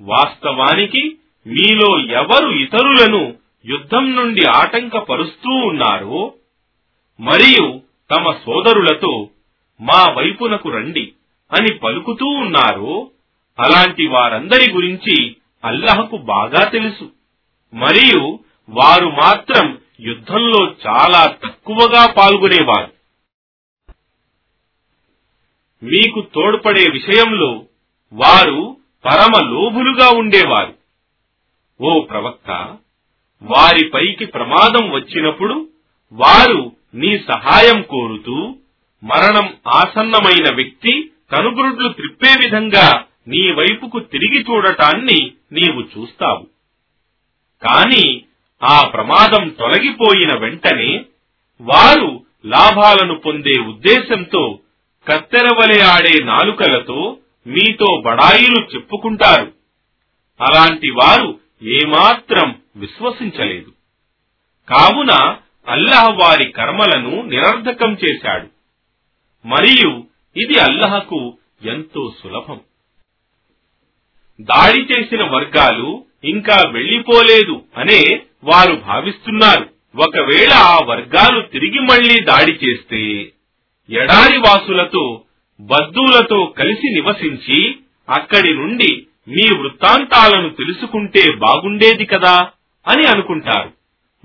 వాస్తవానికి 0.00 1.16
మీలో 1.46 2.00
ఎవరు 2.00 2.50
ఇతరులను 2.50 3.34
యుద్ధం 3.64 4.16
నుండి 4.16 4.46
ఆటంకపరుస్తూ 4.46 5.50
ఉన్నారో 5.50 6.34
మరియు 7.20 7.80
తమ 8.10 8.32
సోదరులతో 8.32 9.30
మా 9.80 10.12
వైపునకు 10.12 10.68
రండి 10.68 11.12
అని 11.52 11.74
పలుకుతూ 11.74 12.26
ఉన్నారో 12.26 13.10
అలాంటి 13.60 14.06
వారందరి 14.06 14.72
గురించి 14.72 15.36
అల్లహకు 15.64 16.16
బాగా 16.16 16.68
తెలుసు. 16.68 17.10
మరియు 17.74 18.38
వారు 18.68 19.06
మాత్రం 19.06 19.78
యుద్ధంలో 20.00 20.74
చాలా 20.86 21.26
తక్కువగా 21.26 22.12
పాల్గొనేవారు. 22.12 22.92
మీకు 25.84 26.26
తోడ్పడే 26.34 26.84
విషయంలో 26.92 27.64
వారు 28.12 28.76
పరమ 29.06 29.32
లోభులుగా 29.52 30.08
ఉండేవారు. 30.18 30.74
ఓ 31.80 32.00
ప్రవక్త 32.00 32.78
వారిపైకి 33.42 34.26
ప్రమాదం 34.26 34.90
వచ్చినప్పుడు 34.90 35.68
వారు 36.12 36.72
నీ 36.94 37.18
సహాయం 37.18 37.82
కోరుతూ 37.82 38.54
మరణం 39.02 39.54
ఆసన్నమైన 39.68 40.54
వ్యక్తి 40.54 41.10
కనుగురుడ్లు 41.32 41.88
త్రిప్పే 41.88 42.32
విధంగా 42.44 43.06
నీ 43.28 43.52
వైపుకు 43.52 44.00
తిరిగి 44.00 44.40
చూడటాన్ని 44.42 45.30
నీవు 45.52 45.80
చూస్తావు. 45.80 46.44
కాని 47.62 48.22
ఆ 48.62 48.88
ప్రమాదం 48.88 49.48
తొలగిపోయిన 49.48 50.38
వెంటనే 50.38 51.04
వారు 51.60 52.24
లాభాలను 52.46 53.14
పొందే 53.14 53.60
ఉద్దేశంతో 53.60 54.58
కత్తెరవలే 55.06 55.80
ఆడే 55.80 56.24
నాలుకలతో 56.24 57.16
మీతో 57.46 58.02
బడాయిలు 58.04 58.66
చెప్పుకుంటారు. 58.74 59.52
అలాంటి 60.40 60.90
వారు 60.90 61.40
ఏమాత్రం 61.62 62.60
విశ్వసించలేదు. 62.76 63.72
కావున 64.68 65.36
అల్లహ 65.68 66.08
వారి 66.10 66.52
కర్మలను 66.52 67.22
నిరర్ధకం 67.22 67.92
చేశాడు. 67.92 68.48
మరియు 69.46 70.04
ఇది 70.36 70.60
అల్లహకు 70.60 71.38
ఎంతో 71.62 72.14
సులభం. 72.22 72.60
దాడి 74.40 74.82
చేసిన 74.82 75.22
వర్గాలు 75.22 76.04
ఇంకా 76.24 76.56
వెళ్ళిపోలేదు 76.70 77.64
అనే 77.76 78.22
వారు 78.44 78.74
భావిస్తున్నారు. 78.74 79.76
ఒకవేళ 79.96 80.52
ఆ 80.52 80.78
వర్గాలు 80.84 81.42
తిరిగి 81.42 81.80
మళ్ళీ 81.80 82.20
దాడి 82.20 82.52
చేస్తే 82.52 83.32
ఎడారి 83.90 84.38
వాసులతో 84.38 85.22
బద్దూలతో 85.60 86.54
కలిసి 86.58 86.94
నివసించి 86.94 87.76
అక్కడి 88.08 88.54
నుండి 88.54 89.06
మీ 89.28 89.58
వృత్తాంతాలను 89.58 90.48
తెలుసుకుంటే 90.50 91.36
బాగుండేది 91.36 92.04
కదా 92.04 92.50
అని 92.88 93.06
అనుకుంటారు. 93.06 93.72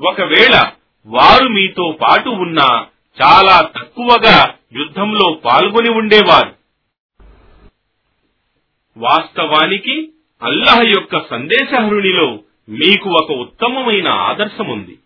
ఒకవేళ 0.07 0.71
వారు 1.05 1.47
మీతో 1.47 1.97
పాటు 2.01 2.29
ఉన్నా 2.29 2.85
చాలా 3.21 3.69
తక్కువగా 3.79 4.53
యుద్ధంలో 4.77 5.41
పాల్గొని 5.45 5.89
ఉండేవారు. 5.89 6.55
వాస్తవానికి 8.97 10.11
అల్లహ 10.43 10.81
యొక్క 10.81 11.29
సందేశహరునిలో 11.29 12.39
మీకు 12.69 13.09
ఒక 13.09 13.31
ఉత్తమమైన 13.31 14.07
ఆదర్శముంది. 14.07 14.97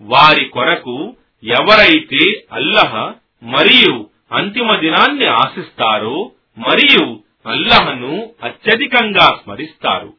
వారి 0.00 0.44
కొరకు 0.44 1.16
ఎవరైతే 1.44 2.44
అల్లహ 2.52 3.12
మరియు 3.42 4.11
అంతిమ 4.32 4.76
దినాన్ని 4.76 5.26
ఆశిస్తారు 5.26 6.32
మరియు 6.58 7.20
అల్లహను 7.46 8.30
అత్యధికంగా 8.42 9.40
స్మరిస్తారు. 9.44 10.14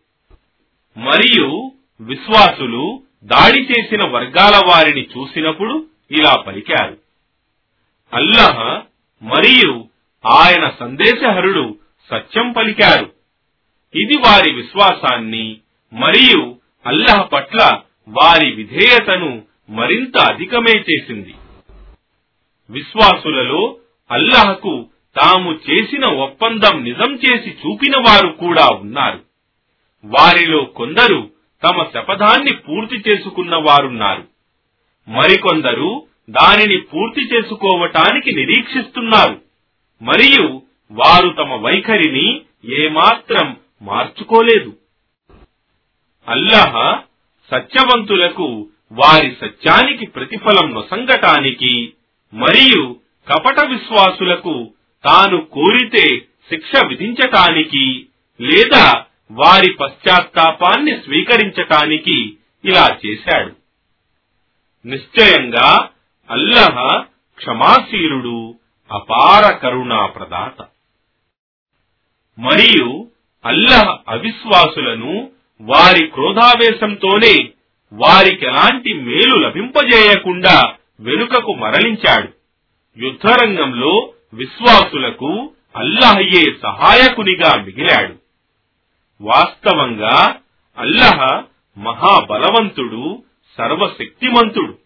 మరియు 0.98 1.72
విశ్వాసులు 2.02 3.04
దాడి 3.24 3.60
చేసిన 3.60 4.10
వర్గాల 4.10 4.62
వారిని 4.68 5.02
చూసినప్పుడు 5.02 5.86
ఇలా 6.12 6.36
పలికారు. 6.42 6.98
అల్లహ 8.14 8.82
మరియు 9.22 9.88
ఆయన 10.26 10.72
సందేశహరుడు 10.80 11.78
సత్యం 12.10 12.52
పలికారు. 12.52 13.14
ఇది 13.96 14.18
వారి 14.18 14.54
విశ్వాసాన్ని 14.54 15.58
మరియు 15.94 16.56
అల్లహ 16.86 17.22
పట్ల 17.22 17.82
వారి 18.08 18.52
విధేయతను 18.52 19.42
మరింత 19.70 20.18
అధికమే 20.18 20.84
చేసింది. 20.92 21.34
విశ్వాసులలో 22.70 23.78
అల్లాహకు 24.12 24.90
తాము 25.22 25.60
చేసిన 25.70 26.06
ఒప్పందం 26.06 26.84
నిజం 26.84 27.16
చేసి 27.16 27.50
చూపిన 27.50 27.98
వారు 27.98 28.28
కూడా 28.28 28.68
ఉన్నారు. 28.68 29.22
వారిలో 30.06 30.64
కొందరు 30.64 31.32
తమ 31.64 31.86
శపథాన్ని 31.94 32.54
పూర్తి 32.54 33.04
చేసుకున్న 33.10 33.56
వారున్నారు. 33.56 34.28
మరికొందరు 35.08 36.08
దానిని 36.30 36.78
పూర్తి 36.78 37.22
చేసుకోవటానికి 37.22 38.32
నిరీక్షిస్తున్నారు. 38.32 39.42
మరియు 40.02 40.62
వారు 40.92 41.30
తమ 41.30 41.54
వైఖరిని 41.54 42.42
ఏమాత్రం 42.66 43.58
మార్చుకోలేదు. 43.82 44.78
అల్లాహ 46.28 47.00
సత్యవంతులకు 47.52 48.68
వారి 48.92 49.36
సత్యానికి 49.42 50.06
ప్రతిఫలం 50.06 50.74
నొసంగటానికి 50.74 51.94
మరియు 52.34 52.96
కపట 53.28 53.68
విశ్వాసులకు 53.68 54.74
తాను 55.06 55.38
కోరితే 55.38 56.20
శిక్ష 56.50 56.86
విధించటానికి 56.88 58.08
లేదా 58.42 59.06
వారి 59.32 59.74
పశ్చాత్తాపాన్ని 59.74 60.92
స్వీకరించటానికి 60.92 62.38
ఇలా 62.66 62.98
చేశాడు. 63.06 63.56
నిశ్చయంగా 64.88 65.90
అల్లహ 66.30 67.04
క్షమాశీలుడు 67.38 68.60
అపార 68.92 69.54
కరుణా 69.54 70.06
ప్రదాత. 70.06 70.62
మరియు 72.40 73.08
అల్లహ 73.46 73.98
అవిశ్వాసులను 74.08 75.30
వారి 75.62 76.08
క్రోధావేశంతోనే 76.08 77.50
వారికెలాంటి 77.94 78.94
మేలు 78.94 79.36
లభింపజేయకుండా 79.36 80.74
వెనుకకు 81.00 81.54
మరలించాడు. 81.54 82.43
యుద్ధరంగంలో 82.98 84.14
విశ్వాసులకు 84.34 85.52
అల్లహయ్యే 85.76 86.44
సహాయకునిగా 86.64 87.64
మిగిలాడు. 87.64 88.16
వాస్తవంగా 89.22 90.36
అల్లహ 90.78 91.44
మహాబలవంతుడు 91.78 93.24
సర్వశక్తిమంతుడు. 93.58 94.78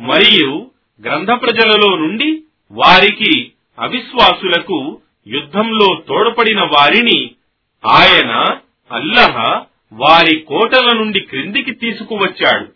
మరియు 0.00 0.70
గ్రంథ 1.04 1.28
ప్రజలలో 1.28 1.96
నుండి 1.96 2.44
వారికి 2.70 3.52
అవిశ్వాసులకు 3.78 5.00
యుద్ధంలో 5.26 6.02
తోడ్పడిన 6.08 6.60
వారిని 6.60 7.30
ఆయన 7.86 8.58
అల్లహ 8.92 9.62
వారి 9.92 10.40
కోటల 10.40 10.96
నుండి 10.96 11.20
క్రిందికి 11.20 11.72
తీసుకువచ్చాడు. 11.72 12.72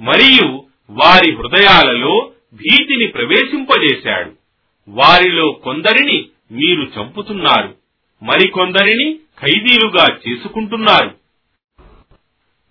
మరియు 0.00 0.64
వారి 0.90 1.36
హృదయాలలో 1.36 2.30
భీతిని 2.54 3.06
ప్రవేశింపజేశాడు. 3.06 4.32
వారిలో 4.88 5.52
కొందరిని 5.52 6.28
మీరు 6.52 6.82
చంపుతున్నారు. 6.82 7.74
మరికొందరిని 8.22 9.18
ఖైదీలుగా 9.40 10.16
చేసుకుంటున్నారు. 10.28 11.14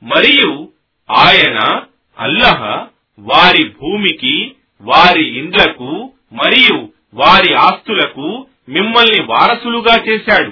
మరియు 0.03 0.69
ఆయన 1.11 1.81
అల్లహ 2.19 2.87
వారి 3.19 3.69
భూమికి 3.69 4.55
వారి 4.81 5.37
ఇండ్లకు 5.37 6.11
మరియు 6.33 6.89
వారి 7.13 7.53
ఆస్తులకు 7.55 8.47
మిమ్మల్ని 8.69 9.23
వారసులుగా 9.23 10.03
చేశాడు. 10.03 10.51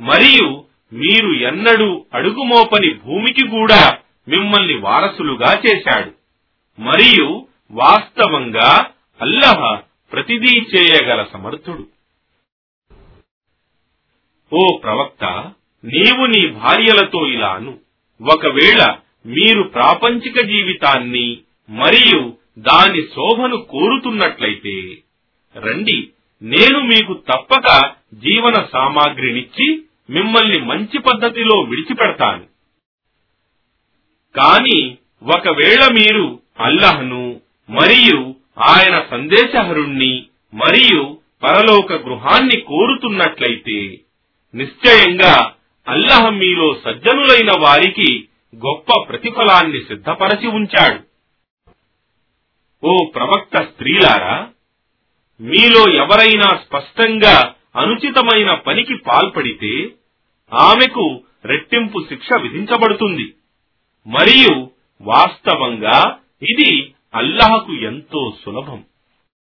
మరియు 0.00 0.64
మీరు 0.92 1.32
ఎన్నడూ 1.32 2.04
అడుగుమోపని 2.14 2.94
భూమికి 2.94 3.48
కూడా 3.48 3.98
మిమ్మల్ని 4.28 4.74
వారసులుగా 4.74 5.62
చేశాడు. 5.66 6.10
మరియు 6.80 7.46
వాస్తవంగా 7.70 8.90
అల్లహ 9.20 9.74
ప్రతిదీ 10.12 10.60
చేయగల 10.60 11.26
సమర్థుడు. 11.32 11.86
ఓ 14.52 14.76
ప్రవక్త 14.76 15.24
నీవు 15.84 16.26
నీ 16.26 16.46
భార్యలతో 16.46 17.26
ఇలాను. 17.26 17.78
ఒకవేళ 18.22 18.98
మీరు 19.26 19.62
ప్రాపంచిక 19.62 20.40
జీవితాన్ని 20.40 21.38
మరియు 21.68 22.36
దాని 22.58 23.02
శోభను 23.02 23.56
కోరుతున్నట్లయితే 23.56 24.96
రండి 25.56 26.10
నేను 26.42 26.80
మీకు 26.80 27.14
తప్పక 27.14 27.94
జీవన 28.14 28.54
సామాగ్రినిచ్చి 28.72 29.84
మిమ్మల్ని 30.10 30.64
మంచి 30.64 30.98
పద్ధతిలో 30.98 31.60
విడిచిపెడతాను. 31.60 32.46
కాని 34.36 34.98
ఒకవేళ 35.22 35.82
మీరు 35.92 36.40
అల్లహను 36.60 37.29
మరియు 37.70 38.34
ఆయన 38.58 38.96
సందేశహరుణ్ణి 39.10 40.26
మరియు 40.54 41.18
పరలోక 41.42 41.92
గృహాన్ని 41.92 42.60
కోరుతున్నట్లయితే 42.60 44.00
నిశ్చయంగా 44.54 45.54
అల్లహ 45.86 46.30
మీలో 46.30 46.74
సజ్జనులైన 46.84 47.50
వారికి 47.58 48.28
గొప్ప 48.56 49.04
ప్రతిఫలాన్ని 49.08 49.80
సిద్ధపరచి 49.80 50.48
ఉంచాడు. 50.48 51.00
ఓ 52.84 53.04
ప్రవక్త 53.04 53.56
స్త్రీలారా 53.62 54.48
మీలో 55.40 55.92
ఎవరైనా 55.92 56.56
స్పష్టంగా 56.56 57.54
అనుచితమైన 57.76 58.54
పనికి 58.54 58.94
పాల్పడితే 58.94 59.90
ఆమెకు 60.52 61.22
రెట్టింపు 61.44 61.98
శిక్ష 62.08 62.28
విధించబడుతుంది. 62.42 63.34
మరియు 64.06 64.70
వాస్తవంగా 65.00 66.18
ఇది 66.42 66.70
అల్లాహకు 67.14 67.72
ఎంతో 67.72 68.34
సులభం. 68.44 68.84